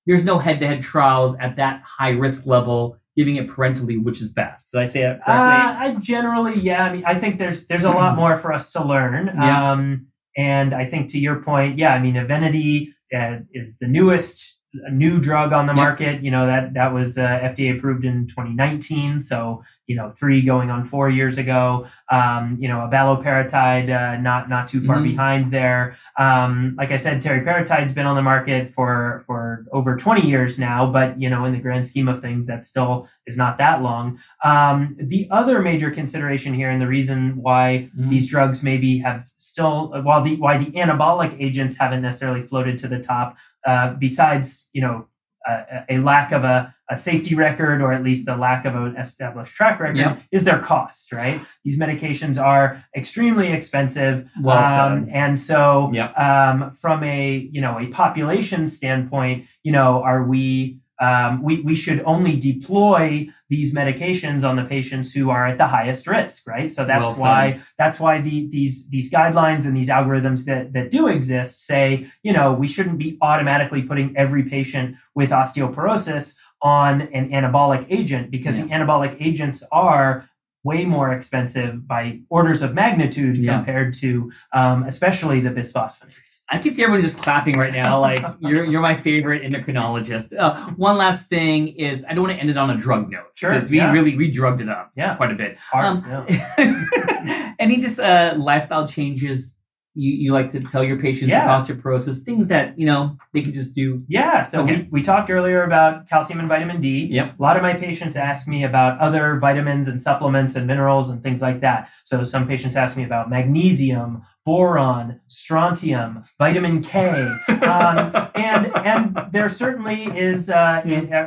there's 0.06 0.24
no 0.24 0.38
head 0.38 0.60
to 0.60 0.66
head 0.66 0.82
trials 0.82 1.36
at 1.38 1.56
that 1.56 1.82
high 1.86 2.10
risk 2.10 2.46
level, 2.46 2.98
giving 3.16 3.36
it 3.36 3.48
parentally, 3.54 3.96
which 3.98 4.20
is 4.20 4.32
best. 4.32 4.72
Did 4.72 4.80
I 4.80 4.86
say 4.86 5.02
that 5.02 5.20
Uh, 5.26 5.76
correctly? 5.76 5.96
I 5.96 6.00
generally, 6.00 6.58
yeah. 6.58 6.84
I 6.84 6.92
mean, 6.92 7.04
I 7.06 7.14
think 7.14 7.38
there's 7.38 7.66
there's 7.68 7.84
a 7.84 7.90
lot 7.92 8.16
more 8.16 8.36
for 8.38 8.52
us 8.52 8.72
to 8.72 8.84
learn. 8.84 9.30
Yeah. 9.34 9.72
Um, 9.72 10.06
and 10.36 10.74
I 10.74 10.86
think 10.86 11.10
to 11.12 11.18
your 11.18 11.42
point, 11.42 11.78
yeah. 11.78 11.94
I 11.94 12.00
mean, 12.00 12.16
Evenity 12.16 12.94
uh, 13.16 13.40
is 13.52 13.78
the 13.78 13.86
newest 13.86 14.51
a 14.74 14.90
new 14.90 15.20
drug 15.20 15.52
on 15.52 15.66
the 15.66 15.74
market. 15.74 16.22
You 16.22 16.30
know 16.30 16.46
that 16.46 16.74
that 16.74 16.92
was 16.94 17.18
uh, 17.18 17.26
FDA 17.40 17.76
approved 17.76 18.04
in 18.04 18.26
2019. 18.26 19.20
So 19.20 19.62
you 19.88 19.96
know, 19.96 20.12
three 20.16 20.40
going 20.42 20.70
on 20.70 20.86
four 20.86 21.10
years 21.10 21.36
ago. 21.38 21.86
Um, 22.10 22.56
you 22.58 22.68
know, 22.68 22.78
abaloparatide, 22.88 23.90
uh, 23.90 24.20
not 24.20 24.48
not 24.48 24.68
too 24.68 24.80
far 24.80 24.98
Mhm. 24.98 25.02
behind 25.04 25.52
there. 25.52 25.96
Um, 26.18 26.74
like 26.78 26.90
I 26.92 26.96
said, 26.96 27.20
teriparatide's 27.22 27.92
been 27.92 28.06
on 28.06 28.16
the 28.16 28.22
market 28.22 28.72
for 28.74 29.24
for 29.26 29.66
over 29.72 29.96
20 29.96 30.26
years 30.26 30.58
now. 30.58 30.90
But 30.90 31.20
you 31.20 31.28
know, 31.28 31.44
in 31.44 31.52
the 31.52 31.58
grand 31.58 31.86
scheme 31.86 32.08
of 32.08 32.22
things, 32.22 32.46
that 32.46 32.64
still 32.64 33.08
is 33.26 33.36
not 33.36 33.58
that 33.58 33.82
long. 33.82 34.18
Um, 34.44 34.96
the 34.98 35.28
other 35.30 35.60
major 35.60 35.90
consideration 35.90 36.54
here, 36.54 36.70
and 36.70 36.80
the 36.80 36.86
reason 36.88 37.36
why 37.36 37.90
Mhm. 37.98 38.08
these 38.10 38.28
drugs 38.30 38.62
maybe 38.62 38.98
have 38.98 39.24
still, 39.38 39.92
while 40.02 40.22
the 40.22 40.36
why 40.36 40.56
the 40.58 40.70
anabolic 40.72 41.36
agents 41.40 41.78
haven't 41.78 42.02
necessarily 42.02 42.46
floated 42.46 42.78
to 42.78 42.88
the 42.88 42.98
top, 42.98 43.36
uh, 43.66 43.94
besides 43.98 44.68
you 44.72 44.82
know 44.82 45.06
a, 45.46 45.84
a 45.88 45.98
lack 45.98 46.30
of 46.32 46.44
a, 46.44 46.72
a 46.88 46.96
safety 46.96 47.34
record 47.34 47.82
or 47.82 47.92
at 47.92 48.04
least 48.04 48.26
the 48.26 48.36
lack 48.36 48.64
of 48.64 48.74
an 48.76 48.96
established 48.96 49.54
track 49.54 49.80
record 49.80 49.96
Yep. 49.96 50.22
is 50.30 50.44
their 50.44 50.60
cost. 50.60 51.12
Right? 51.12 51.40
These 51.64 51.78
medications 51.78 52.40
are 52.40 52.84
extremely 52.96 53.52
expensive, 53.52 54.28
Well 54.40 54.64
um, 54.64 55.08
and 55.12 55.38
so 55.38 55.90
Yep. 55.92 56.18
um, 56.18 56.76
from 56.80 57.02
a 57.04 57.48
you 57.50 57.60
know 57.60 57.78
a 57.78 57.86
population 57.88 58.66
standpoint, 58.66 59.46
you 59.62 59.72
know, 59.72 60.02
are 60.02 60.22
we 60.24 60.78
um, 61.02 61.42
we, 61.42 61.60
we 61.62 61.74
should 61.74 62.00
only 62.06 62.38
deploy 62.38 63.28
these 63.50 63.74
medications 63.74 64.48
on 64.48 64.54
the 64.54 64.62
patients 64.64 65.12
who 65.12 65.30
are 65.30 65.48
at 65.48 65.58
the 65.58 65.66
highest 65.66 66.06
risk, 66.06 66.46
right? 66.46 66.70
So 66.70 66.84
that's 66.84 67.18
Well 67.18 67.26
why 67.26 67.60
that's 67.76 67.98
why 67.98 68.20
the, 68.20 68.48
these 68.48 68.88
these 68.88 69.12
guidelines 69.12 69.66
and 69.66 69.76
these 69.76 69.88
algorithms 69.88 70.44
that 70.46 70.72
that 70.74 70.92
do 70.92 71.08
exist 71.08 71.66
say, 71.66 72.06
you 72.22 72.32
know, 72.32 72.52
we 72.52 72.68
shouldn't 72.68 72.98
be 72.98 73.18
automatically 73.20 73.82
putting 73.82 74.16
every 74.16 74.44
patient 74.44 74.96
with 75.12 75.30
osteoporosis 75.30 76.38
on 76.62 77.02
an 77.02 77.30
anabolic 77.30 77.84
agent 77.90 78.30
because 78.30 78.56
the 78.56 78.62
anabolic 78.62 79.16
agents 79.20 79.66
are 79.72 80.28
way 80.64 80.84
more 80.84 81.12
expensive 81.12 81.86
by 81.88 82.20
orders 82.28 82.62
of 82.62 82.72
magnitude 82.74 83.36
Yeah. 83.36 83.56
compared 83.56 83.94
to 83.94 84.30
um, 84.52 84.84
especially 84.84 85.40
the 85.40 85.50
bisphosphonates. 85.50 86.42
I 86.48 86.58
can 86.58 86.70
see 86.70 86.82
everyone 86.84 87.02
just 87.02 87.22
clapping 87.22 87.58
right 87.58 87.72
now. 87.72 87.98
Like 88.00 88.22
you're 88.40 88.64
you're 88.64 88.80
my 88.82 88.96
favorite 89.00 89.42
endocrinologist. 89.42 90.36
Uh, 90.38 90.70
one 90.76 90.96
last 90.96 91.28
thing 91.28 91.68
is 91.68 92.04
I 92.08 92.14
don't 92.14 92.24
want 92.24 92.36
to 92.36 92.40
end 92.40 92.50
it 92.50 92.56
on 92.56 92.70
a 92.70 92.76
drug 92.76 93.10
note 93.10 93.30
Sure, 93.34 93.50
because 93.52 93.70
we 93.70 93.78
yeah. 93.78 93.90
really 93.92 94.16
we 94.16 94.30
drugged 94.30 94.60
it 94.60 94.68
up 94.68 94.92
Yeah. 94.94 95.16
quite 95.16 95.32
a 95.32 95.34
bit. 95.34 95.56
Hard, 95.58 95.84
Um, 95.86 96.26
yeah. 96.28 97.54
Any 97.58 97.80
just 97.80 97.98
uh, 98.00 98.34
lifestyle 98.36 98.86
changes 98.86 99.56
you, 99.94 100.12
you 100.12 100.32
like 100.32 100.50
to 100.52 100.60
tell 100.60 100.82
your 100.82 100.98
patients 100.98 101.28
Yeah. 101.30 101.58
with 101.60 101.68
osteoporosis? 101.68 102.24
Things 102.24 102.48
that 102.48 102.78
you 102.78 102.86
know 102.86 103.16
they 103.32 103.42
could 103.42 103.54
just 103.54 103.74
do. 103.74 104.02
Yeah, 104.08 104.42
so 104.42 104.62
Okay. 104.62 104.76
we, 104.90 105.00
we 105.00 105.02
talked 105.02 105.30
earlier 105.30 105.62
about 105.64 106.08
calcium 106.08 106.38
and 106.40 106.48
vitamin 106.48 106.80
D. 106.80 107.04
Yep. 107.10 107.38
A 107.38 107.42
lot 107.42 107.56
of 107.56 107.62
my 107.62 107.74
patients 107.74 108.16
ask 108.16 108.48
me 108.48 108.64
about 108.64 108.98
other 109.00 109.38
vitamins 109.38 109.88
and 109.88 110.00
supplements 110.00 110.56
and 110.56 110.66
minerals 110.66 111.10
and 111.10 111.22
things 111.22 111.42
like 111.42 111.60
that. 111.60 111.88
So 112.04 112.24
some 112.24 112.46
patients 112.48 112.76
ask 112.76 112.96
me 112.96 113.04
about 113.04 113.28
magnesium, 113.30 114.22
boron, 114.44 115.20
strontium, 115.28 116.24
vitamin 116.38 116.82
K, 116.82 117.08
um, 117.48 118.12
and 118.34 118.74
and 118.76 119.18
there 119.32 119.48
certainly 119.48 120.04
is 120.04 120.50
uh, 120.50 120.82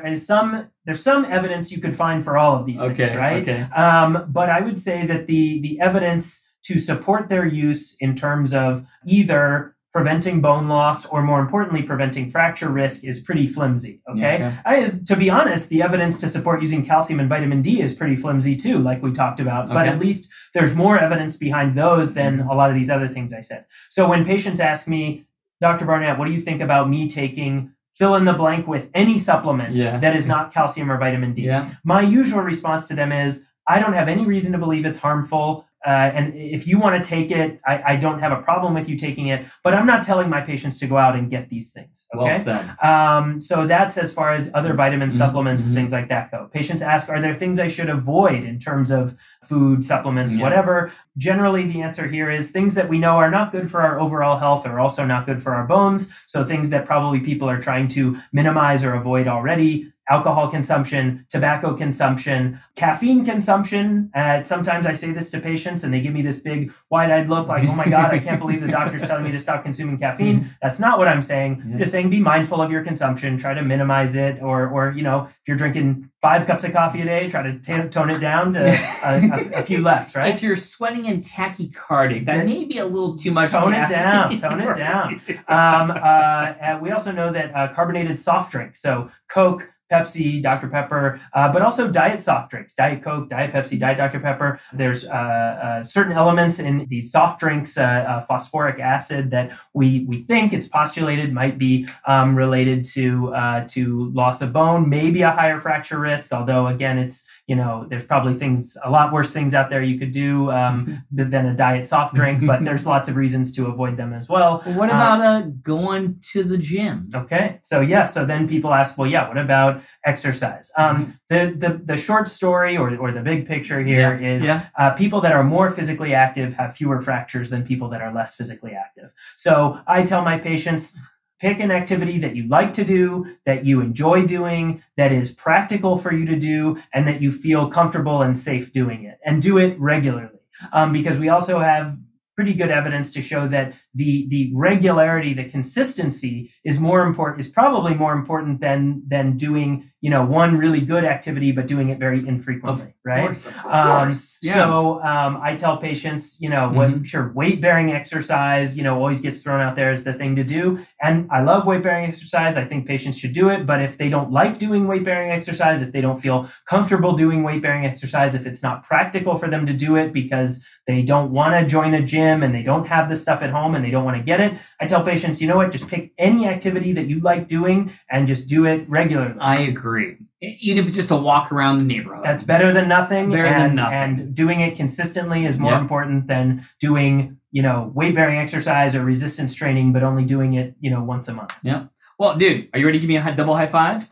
is 0.05 0.25
some 0.25 0.67
there's 0.85 1.01
some 1.01 1.25
evidence 1.25 1.71
you 1.71 1.79
could 1.81 1.95
find 1.95 2.23
for 2.23 2.37
all 2.37 2.59
of 2.59 2.65
these 2.65 2.81
things, 2.81 3.15
right? 3.15 3.41
Okay. 3.43 3.61
Um, 3.75 4.25
but 4.29 4.49
I 4.49 4.61
would 4.61 4.79
say 4.79 5.05
that 5.07 5.27
the 5.27 5.61
the 5.61 5.79
evidence 5.79 6.53
to 6.65 6.79
support 6.79 7.29
their 7.29 7.45
use 7.45 7.95
in 7.99 8.15
terms 8.15 8.53
of 8.53 8.85
either 9.05 9.75
preventing 9.95 10.41
bone 10.41 10.67
loss 10.67 11.05
or 11.05 11.21
more 11.21 11.39
importantly 11.39 11.81
preventing 11.81 12.29
fracture 12.29 12.69
risk 12.69 13.05
is 13.05 13.21
pretty 13.21 13.47
flimsy. 13.47 14.01
Okay. 14.09 14.39
Yeah, 14.39 14.61
I, 14.65 14.89
to 15.05 15.15
be 15.15 15.29
honest, 15.29 15.69
the 15.69 15.81
evidence 15.81 16.19
to 16.19 16.27
support 16.27 16.59
using 16.59 16.85
calcium 16.85 17.17
and 17.17 17.29
vitamin 17.29 17.61
D 17.61 17.81
is 17.81 17.93
pretty 17.95 18.17
flimsy 18.17 18.57
too, 18.57 18.77
like 18.79 19.01
we 19.01 19.13
talked 19.13 19.39
about. 19.39 19.69
But 19.69 19.87
at 19.87 19.97
least 19.97 20.29
there's 20.53 20.75
more 20.75 20.99
evidence 20.99 21.37
behind 21.37 21.77
those 21.77 22.13
than 22.13 22.39
mm-hmm. 22.39 22.49
a 22.49 22.55
lot 22.55 22.69
of 22.69 22.75
these 22.75 22.89
other 22.89 23.07
things 23.07 23.33
I 23.33 23.39
said. 23.39 23.67
So 23.89 24.09
when 24.09 24.25
patients 24.25 24.59
ask 24.59 24.85
me, 24.85 25.27
Dr. 25.61 25.85
Barnett, 25.85 26.19
what 26.19 26.25
do 26.25 26.33
you 26.33 26.41
think 26.41 26.61
about 26.61 26.89
me 26.89 27.07
taking 27.07 27.71
fill 27.97 28.15
in 28.15 28.25
the 28.25 28.33
blank 28.33 28.67
with 28.67 28.89
any 28.93 29.17
supplement 29.17 29.77
Yeah. 29.77 29.97
that 29.99 30.13
is 30.13 30.27
not 30.27 30.53
calcium 30.53 30.91
or 30.91 30.97
vitamin 30.97 31.33
D? 31.33 31.43
Yeah. 31.43 31.71
my 31.85 32.01
usual 32.01 32.41
response 32.41 32.85
to 32.87 32.95
them 32.95 33.13
is 33.13 33.49
I 33.65 33.79
don't 33.79 33.93
have 33.93 34.09
any 34.09 34.25
reason 34.25 34.51
to 34.51 34.59
believe 34.59 34.85
it's 34.85 34.99
harmful. 34.99 35.65
Uh, 35.85 35.89
and 35.89 36.33
if 36.35 36.65
you 36.67 36.79
want 36.79 37.01
to 37.01 37.07
take 37.07 37.29
it, 37.29 37.59
I, 37.65 37.93
I 37.93 37.95
don't 37.97 38.19
have 38.19 38.31
a 38.31 38.41
problem 38.41 38.73
with 38.73 38.89
you 38.89 38.97
taking 38.97 39.27
it, 39.27 39.45
but 39.63 39.73
I'm 39.75 39.85
not 39.85 40.01
telling 40.03 40.29
my 40.29 40.41
patients 40.41 40.79
to 40.79 40.87
go 40.87 40.97
out 40.97 41.15
and 41.15 41.29
get 41.29 41.49
these 41.49 41.73
things. 41.73 42.07
Okay. 42.15 42.23
Well 42.23 42.39
said. 42.39 42.75
Um, 42.83 43.39
so 43.39 43.67
that's 43.67 43.97
as 43.97 44.13
far 44.13 44.33
as 44.33 44.51
other 44.55 44.73
vitamin 44.73 45.09
Mhm, 45.09 45.13
supplements, 45.13 45.69
mhm. 45.69 45.75
things 45.75 45.93
like 45.93 46.09
that 46.09 46.31
go. 46.31 46.49
Patients 46.51 46.81
ask, 46.81 47.09
are 47.09 47.21
there 47.21 47.35
things 47.35 47.59
I 47.59 47.67
should 47.67 47.89
avoid 47.89 48.43
in 48.43 48.57
terms 48.59 48.89
of 48.89 49.15
food, 49.43 49.85
supplements, 49.85 50.35
Yeah. 50.35 50.43
whatever? 50.43 50.91
Generally, 51.17 51.67
the 51.71 51.81
answer 51.83 52.07
here 52.07 52.31
is 52.31 52.51
things 52.51 52.73
that 52.75 52.89
we 52.89 52.97
know 52.97 53.17
are 53.17 53.29
not 53.29 53.51
good 53.51 53.69
for 53.69 53.81
our 53.81 53.99
overall 53.99 54.39
health 54.39 54.65
are 54.65 54.79
also 54.79 55.05
not 55.05 55.25
good 55.25 55.43
for 55.43 55.53
our 55.53 55.65
bones. 55.67 56.13
So 56.25 56.43
things 56.43 56.71
that 56.71 56.85
probably 56.85 57.19
people 57.19 57.47
are 57.49 57.61
trying 57.61 57.87
to 57.89 58.17
minimize 58.33 58.83
or 58.83 58.93
avoid 58.95 59.27
already. 59.27 59.91
Alcohol 60.09 60.49
consumption, 60.49 61.25
tobacco 61.29 61.75
consumption, 61.75 62.59
caffeine 62.75 63.25
consumption. 63.25 64.11
Uh, 64.13 64.43
sometimes 64.43 64.85
I 64.85 64.93
say 64.93 65.11
this 65.11 65.31
to 65.31 65.39
patients 65.39 65.83
and 65.83 65.93
they 65.93 66.01
give 66.01 66.13
me 66.13 66.21
this 66.21 66.39
big 66.39 66.71
wide 66.89 67.11
eyed 67.11 67.27
look 67.27 67.47
like, 67.47 67.67
oh 67.67 67.73
my 67.73 67.87
God, 67.89 68.11
I 68.11 68.19
can't 68.19 68.39
believe 68.39 68.61
the 68.61 68.67
doctor's 68.67 69.07
telling 69.07 69.23
me 69.23 69.31
to 69.31 69.39
stop 69.39 69.63
consuming 69.63 69.97
caffeine. 69.97 70.49
That's 70.61 70.79
not 70.79 70.99
what 70.99 71.07
I'm 71.07 71.21
saying. 71.21 71.63
Yeah. 71.65 71.73
I'm 71.73 71.79
just 71.79 71.91
saying 71.91 72.09
be 72.09 72.19
mindful 72.19 72.61
of 72.61 72.71
your 72.71 72.83
consumption, 72.83 73.37
try 73.37 73.53
to 73.53 73.63
minimize 73.63 74.15
it, 74.15 74.41
or 74.41 74.67
or 74.67 74.91
you 74.91 75.01
know, 75.03 75.27
if 75.27 75.47
you're 75.47 75.57
drinking 75.57 76.09
five 76.21 76.47
cups 76.47 76.63
of 76.63 76.73
coffee 76.73 77.01
a 77.01 77.05
day, 77.05 77.29
try 77.29 77.43
to 77.43 77.59
t- 77.59 77.89
tone 77.89 78.09
it 78.09 78.19
down 78.19 78.53
to 78.53 78.65
a, 78.65 79.57
a, 79.57 79.59
a 79.59 79.63
few 79.63 79.81
less, 79.81 80.15
right? 80.15 80.33
If 80.33 80.41
you're 80.41 80.55
sweating 80.55 81.07
and 81.07 81.23
tachycardic, 81.23 82.25
that 82.25 82.45
may 82.45 82.65
be 82.65 82.77
a 82.77 82.85
little 82.85 83.15
too 83.17 83.31
much. 83.31 83.51
Tone 83.51 83.73
it 83.73 83.87
down, 83.89 84.37
tone 84.37 84.61
it 84.61 84.75
down. 84.75 85.21
Um, 85.47 85.91
uh, 85.91 86.79
we 86.81 86.91
also 86.91 87.11
know 87.11 87.31
that 87.31 87.55
uh, 87.55 87.73
carbonated 87.73 88.17
soft 88.17 88.51
drinks, 88.51 88.81
so 88.81 89.09
Coke, 89.29 89.69
Pepsi, 89.91 90.41
Dr. 90.41 90.67
Pepper, 90.67 91.21
uh, 91.33 91.51
but 91.53 91.61
also 91.61 91.91
diet 91.91 92.19
soft 92.19 92.49
drinks, 92.49 92.73
Diet 92.73 93.03
Coke, 93.03 93.29
Diet 93.29 93.51
Pepsi, 93.53 93.79
Diet 93.79 93.97
Dr. 93.97 94.19
Pepper. 94.19 94.59
There's 94.73 95.05
uh, 95.05 95.11
uh, 95.11 95.85
certain 95.85 96.13
elements 96.13 96.59
in 96.59 96.85
these 96.87 97.11
soft 97.11 97.39
drinks, 97.39 97.77
uh, 97.77 97.83
uh, 97.83 98.25
phosphoric 98.25 98.79
acid, 98.79 99.29
that 99.31 99.51
we 99.73 100.05
we 100.07 100.23
think 100.23 100.53
it's 100.53 100.67
postulated 100.67 101.33
might 101.33 101.57
be 101.59 101.87
um, 102.07 102.35
related 102.35 102.83
to 102.93 103.33
uh, 103.35 103.65
to 103.69 104.11
loss 104.11 104.41
of 104.41 104.53
bone, 104.53 104.89
maybe 104.89 105.21
a 105.21 105.31
higher 105.31 105.61
fracture 105.61 105.99
risk. 105.99 106.33
Although 106.33 106.67
again, 106.67 106.97
it's 106.97 107.29
you 107.45 107.55
know 107.55 107.85
there's 107.87 108.05
probably 108.05 108.33
things 108.33 108.77
a 108.83 108.89
lot 108.89 109.13
worse 109.13 109.33
things 109.33 109.53
out 109.53 109.69
there 109.69 109.83
you 109.83 109.99
could 109.99 110.13
do 110.13 110.49
um, 110.51 111.03
than 111.11 111.45
a 111.45 111.55
diet 111.55 111.85
soft 111.85 112.15
drink, 112.15 112.45
but 112.45 112.63
there's 112.65 112.87
lots 112.95 113.07
of 113.07 113.15
reasons 113.15 113.53
to 113.53 113.67
avoid 113.67 113.97
them 113.97 114.13
as 114.13 114.27
well. 114.27 114.61
What 114.65 114.89
about 114.89 115.21
uh, 115.21 115.41
going 115.61 116.19
to 116.33 116.43
the 116.43 116.57
gym? 116.57 117.11
Okay, 117.13 117.59
so 117.61 117.81
yeah, 117.81 118.05
so 118.05 118.25
then 118.25 118.47
people 118.47 118.73
ask, 118.73 118.97
well, 118.97 119.09
yeah, 119.09 119.27
what 119.27 119.37
about 119.37 119.74
exercise? 120.05 120.71
Um, 120.77 121.19
the, 121.29 121.55
the 121.57 121.81
the 121.83 121.97
short 121.97 122.27
story 122.27 122.77
or, 122.77 122.95
or 122.97 123.11
the 123.11 123.21
big 123.21 123.47
picture 123.47 123.81
here 123.83 124.15
is 124.17 124.45
yeah. 124.45 124.67
uh, 124.77 124.91
people 124.93 125.21
that 125.21 125.33
are 125.33 125.43
more 125.43 125.71
physically 125.71 126.13
active 126.13 126.53
have 126.55 126.75
fewer 126.75 127.01
fractures 127.01 127.49
than 127.49 127.63
people 127.63 127.89
that 127.89 128.01
are 128.01 128.13
less 128.13 128.35
physically 128.35 128.73
active. 128.73 129.11
So 129.37 129.79
I 129.87 130.03
tell 130.03 130.23
my 130.23 130.37
patients, 130.37 130.97
pick 131.39 131.59
an 131.59 131.71
activity 131.71 132.17
that 132.19 132.35
you 132.35 132.47
like 132.47 132.73
to 132.73 132.85
do, 132.85 133.37
that 133.45 133.65
you 133.65 133.81
enjoy 133.81 134.25
doing, 134.25 134.83
that 134.97 135.11
is 135.11 135.33
practical 135.33 135.97
for 135.97 136.13
you 136.13 136.25
to 136.25 136.35
do, 136.37 136.81
and 136.93 137.07
that 137.07 137.21
you 137.21 137.31
feel 137.31 137.69
comfortable 137.69 138.21
and 138.21 138.39
safe 138.39 138.71
doing 138.71 139.03
it, 139.03 139.19
and 139.25 139.41
do 139.41 139.57
it 139.57 139.79
regularly. 139.79 140.39
Um, 140.71 140.93
because 140.93 141.19
we 141.19 141.29
also 141.29 141.59
have 141.59 141.97
pretty 142.35 142.53
good 142.53 142.71
evidence 142.71 143.13
to 143.13 143.21
show 143.21 143.47
that 143.47 143.73
the 143.95 144.27
the 144.29 144.51
regularity, 144.53 145.33
the 145.33 145.45
consistency 145.45 146.51
is 146.63 146.79
more 146.79 147.01
important 147.05 147.39
is 147.45 147.49
probably 147.51 147.93
more 147.95 148.13
important 148.13 148.59
than 148.59 149.03
than 149.07 149.37
doing 149.37 149.89
you 150.01 150.09
know 150.09 150.23
one 150.23 150.57
really 150.57 150.81
good 150.81 151.03
activity 151.03 151.51
but 151.51 151.65
doing 151.67 151.89
it 151.89 151.97
very 151.97 152.19
infrequently, 152.27 152.93
right? 153.05 153.31
Of 153.31 153.57
course. 153.57 154.39
Um, 154.43 154.47
yeah. 154.47 154.53
So 154.53 155.01
um, 155.03 155.39
I 155.41 155.55
tell 155.55 155.77
patients, 155.77 156.39
you 156.41 156.49
know, 156.49 156.69
what, 156.69 156.89
Mhm. 156.89 157.07
sure, 157.07 157.31
weight 157.33 157.59
bearing 157.61 157.91
exercise, 157.91 158.77
you 158.77 158.83
know, 158.83 158.95
always 158.97 159.21
gets 159.21 159.41
thrown 159.41 159.61
out 159.61 159.75
there 159.75 159.91
as 159.91 160.03
the 160.03 160.13
thing 160.13 160.35
to 160.35 160.43
do. 160.43 160.79
And 161.01 161.27
I 161.31 161.41
love 161.41 161.65
weight 161.65 161.83
bearing 161.83 162.05
exercise. 162.05 162.57
I 162.57 162.65
think 162.65 162.85
patients 162.87 163.17
should 163.19 163.33
do 163.33 163.49
it. 163.49 163.65
But 163.65 163.81
if 163.81 163.97
they 163.97 164.09
don't 164.09 164.31
like 164.31 164.59
doing 164.59 164.87
weight 164.87 165.03
bearing 165.05 165.31
exercise, 165.31 165.81
if 165.81 165.91
they 165.91 166.01
don't 166.01 166.21
feel 166.21 166.49
comfortable 166.69 167.13
doing 167.13 167.41
weight 167.43 167.61
bearing 167.61 167.85
exercise, 167.85 168.35
if 168.35 168.45
it's 168.45 168.61
not 168.61 168.83
practical 168.85 169.37
for 169.37 169.49
them 169.49 169.65
to 169.65 169.73
do 169.73 169.95
it 169.95 170.13
because 170.13 170.65
they 170.87 171.01
don't 171.01 171.31
want 171.31 171.55
to 171.59 171.65
join 171.65 171.93
a 171.95 172.01
gym 172.01 172.43
and 172.43 172.53
they 172.53 172.61
don't 172.61 172.87
have 172.87 173.09
the 173.09 173.15
stuff 173.15 173.41
at 173.41 173.49
home 173.49 173.73
and 173.75 173.83
they 173.85 173.91
don't 173.91 174.03
want 174.03 174.17
to 174.17 174.23
get 174.23 174.39
it, 174.41 174.53
I 174.81 174.87
tell 174.87 175.03
patients, 175.03 175.41
you 175.41 175.47
know 175.47 175.57
what, 175.57 175.71
just 175.71 175.87
pick 175.89 176.11
any 176.17 176.47
activity 176.47 176.93
that 176.93 177.05
you 177.07 177.19
like 177.19 177.47
doing 177.47 177.93
and 178.09 178.27
just 178.27 178.49
do 178.49 178.65
it 178.65 178.89
regularly. 178.89 179.35
I 179.39 179.59
agree. 179.61 180.17
Even 180.41 180.79
if 180.83 180.87
it's 180.87 180.95
just 180.95 181.11
a 181.11 181.15
walk 181.15 181.51
around 181.51 181.77
the 181.79 181.83
neighborhood. 181.85 182.23
That's 182.23 182.43
better 182.43 182.73
than 182.73 182.87
nothing. 182.89 183.29
Better 183.29 183.43
than 183.43 183.61
and, 183.61 183.75
nothing. 183.75 183.93
And 183.97 184.35
doing 184.35 184.59
it 184.61 184.75
consistently 184.75 185.45
is 185.45 185.59
more 185.59 185.71
Yep. 185.71 185.81
important 185.81 186.27
than 186.27 186.65
doing, 186.79 187.37
you 187.51 187.61
know, 187.61 187.91
weight 187.95 188.13
bearing 188.15 188.37
exercise 188.39 188.95
or 188.95 189.03
resistance 189.05 189.53
training, 189.55 189.93
but 189.93 190.03
only 190.03 190.25
doing 190.25 190.53
it, 190.53 190.75
you 190.79 190.89
know, 190.91 191.03
once 191.03 191.27
a 191.29 191.33
month. 191.33 191.55
Yeah. 191.63 191.85
Well, 192.19 192.37
dude, 192.37 192.69
are 192.73 192.79
you 192.79 192.85
ready 192.85 192.97
to 192.97 193.01
give 193.01 193.09
me 193.09 193.17
a 193.17 193.21
hi- 193.21 193.31
double 193.31 193.55
high 193.55 193.67
five? 193.67 194.09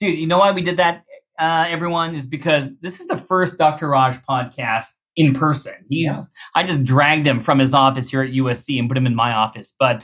Dude, 0.00 0.18
you 0.18 0.26
know 0.26 0.38
why 0.38 0.52
we 0.52 0.62
did 0.62 0.76
that, 0.78 1.04
uh, 1.38 1.66
everyone? 1.68 2.14
Is 2.14 2.26
because 2.26 2.78
this 2.80 3.00
is 3.00 3.06
the 3.06 3.16
first 3.16 3.58
Dr. 3.58 3.88
Raj 3.88 4.16
podcast 4.28 4.94
in 5.16 5.34
person. 5.34 5.74
He's, 5.88 6.06
Yeah. 6.06 6.18
I 6.54 6.64
just 6.64 6.84
dragged 6.84 7.26
him 7.26 7.40
from 7.40 7.58
his 7.58 7.74
office 7.74 8.10
here 8.10 8.22
at 8.22 8.32
USC 8.32 8.78
and 8.78 8.88
put 8.88 8.96
him 8.96 9.06
in 9.06 9.14
my 9.14 9.32
office. 9.32 9.74
But 9.78 10.02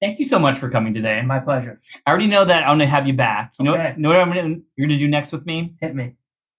thank 0.00 0.18
you 0.18 0.24
so 0.24 0.38
much 0.38 0.58
for 0.58 0.68
coming 0.70 0.94
today. 0.94 1.22
My 1.22 1.40
pleasure. 1.40 1.80
I 2.06 2.10
already 2.10 2.28
know 2.28 2.44
that 2.44 2.62
I'm 2.62 2.68
going 2.78 2.80
to 2.80 2.86
have 2.86 3.06
you 3.06 3.14
back. 3.14 3.52
You 3.58 3.64
know, 3.64 3.74
Okay. 3.74 3.84
what, 3.90 3.98
know 3.98 4.08
what 4.10 4.18
I'm 4.20 4.28
gonna, 4.28 4.56
you're 4.76 4.86
going 4.88 4.98
to 4.98 5.04
do 5.04 5.08
next 5.08 5.32
with 5.32 5.44
me? 5.46 5.74
Hit 5.80 5.94
me. 5.94 6.14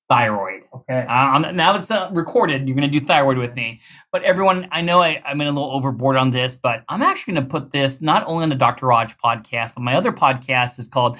Thyroid. 0.09 0.63
Okay. 0.73 1.05
Uh, 1.07 1.51
now 1.51 1.75
it's 1.75 1.91
uh, 1.91 2.09
recorded. 2.11 2.67
You're 2.67 2.75
going 2.75 2.89
to 2.91 2.99
do 2.99 3.05
thyroid 3.05 3.37
with 3.37 3.53
me. 3.55 3.79
But 4.11 4.23
everyone, 4.23 4.67
I 4.71 4.81
know 4.81 4.99
I, 4.99 5.21
I'm 5.23 5.39
in 5.39 5.45
a 5.45 5.51
little 5.51 5.69
overboard 5.71 6.15
on 6.17 6.31
this, 6.31 6.55
but 6.55 6.83
I'm 6.89 7.03
actually 7.03 7.35
going 7.35 7.45
to 7.45 7.49
put 7.51 7.71
this 7.71 8.01
not 8.01 8.25
only 8.25 8.41
on 8.43 8.49
the 8.49 8.55
Dr. 8.55 8.87
Raj 8.87 9.15
podcast, 9.17 9.75
but 9.75 9.81
my 9.83 9.93
other 9.95 10.11
podcast 10.11 10.79
is 10.79 10.87
called 10.87 11.17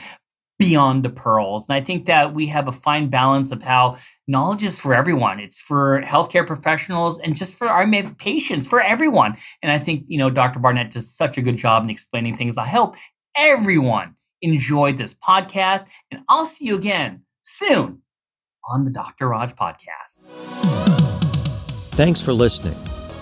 Beyond 0.57 1.03
the 1.05 1.11
Pearls. 1.11 1.69
And 1.69 1.75
I 1.75 1.81
think 1.81 2.07
that 2.07 2.33
we 2.33 2.47
have 2.47 2.67
a 2.67 2.71
fine 2.71 3.09
balance 3.09 3.51
of 3.51 3.61
how 3.61 3.99
knowledge 4.29 4.61
is 4.63 4.77
for 4.77 4.93
everyone. 4.93 5.39
It's 5.39 5.59
for 5.59 6.03
healthcare 6.03 6.45
professionals 6.45 7.19
and 7.19 7.35
just 7.35 7.57
for 7.57 7.67
our 7.67 7.89
patients, 8.19 8.67
for 8.67 8.79
everyone. 8.79 9.35
And 9.63 9.71
I 9.71 9.79
think, 9.79 10.05
you 10.07 10.19
know, 10.19 10.29
Dr. 10.29 10.59
Barnett 10.59 10.91
does 10.91 11.11
such 11.11 11.39
a 11.39 11.41
good 11.41 11.57
job 11.57 11.83
in 11.83 11.89
explaining 11.89 12.37
things 12.37 12.55
I 12.55 12.67
hope 12.67 12.95
everyone 13.35 14.15
enjoyed 14.43 14.99
this 14.99 15.15
podcast, 15.15 15.85
and 16.11 16.21
I'll 16.29 16.45
see 16.45 16.67
you 16.67 16.77
again 16.77 17.23
soon 17.41 18.03
on 18.69 18.85
the 18.85 18.91
Dr. 18.91 19.29
Raj 19.29 19.55
podcast. 19.55 20.27
Thanks 21.95 22.21
for 22.21 22.31
listening. 22.31 22.77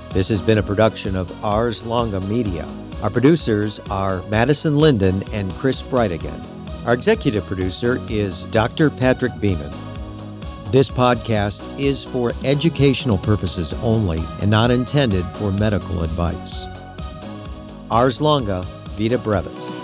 This 0.09 0.27
has 0.27 0.41
been 0.41 0.57
a 0.57 0.63
production 0.63 1.15
of 1.15 1.45
Ars 1.45 1.85
Longa 1.85 2.19
Media. 2.21 2.67
Our 3.01 3.09
producers 3.09 3.79
are 3.89 4.21
Madison 4.23 4.77
Linden 4.77 5.23
and 5.31 5.51
Chris 5.53 5.81
Brightigan. 5.81 6.45
Our 6.85 6.93
executive 6.93 7.45
producer 7.45 8.01
is 8.09 8.43
Dr. 8.43 8.89
Patrick 8.89 9.31
Beeman. 9.39 9.86
This 10.69 10.89
podcast 10.89 11.79
is 11.79 12.03
for 12.03 12.33
educational 12.43 13.17
purposes 13.17 13.71
only 13.75 14.19
and 14.41 14.51
not 14.51 14.69
intended 14.69 15.23
for 15.37 15.49
medical 15.49 16.03
advice. 16.03 16.65
Ars 17.89 18.19
Longa, 18.19 18.63
Vita 18.97 19.17
Brevis. 19.17 19.76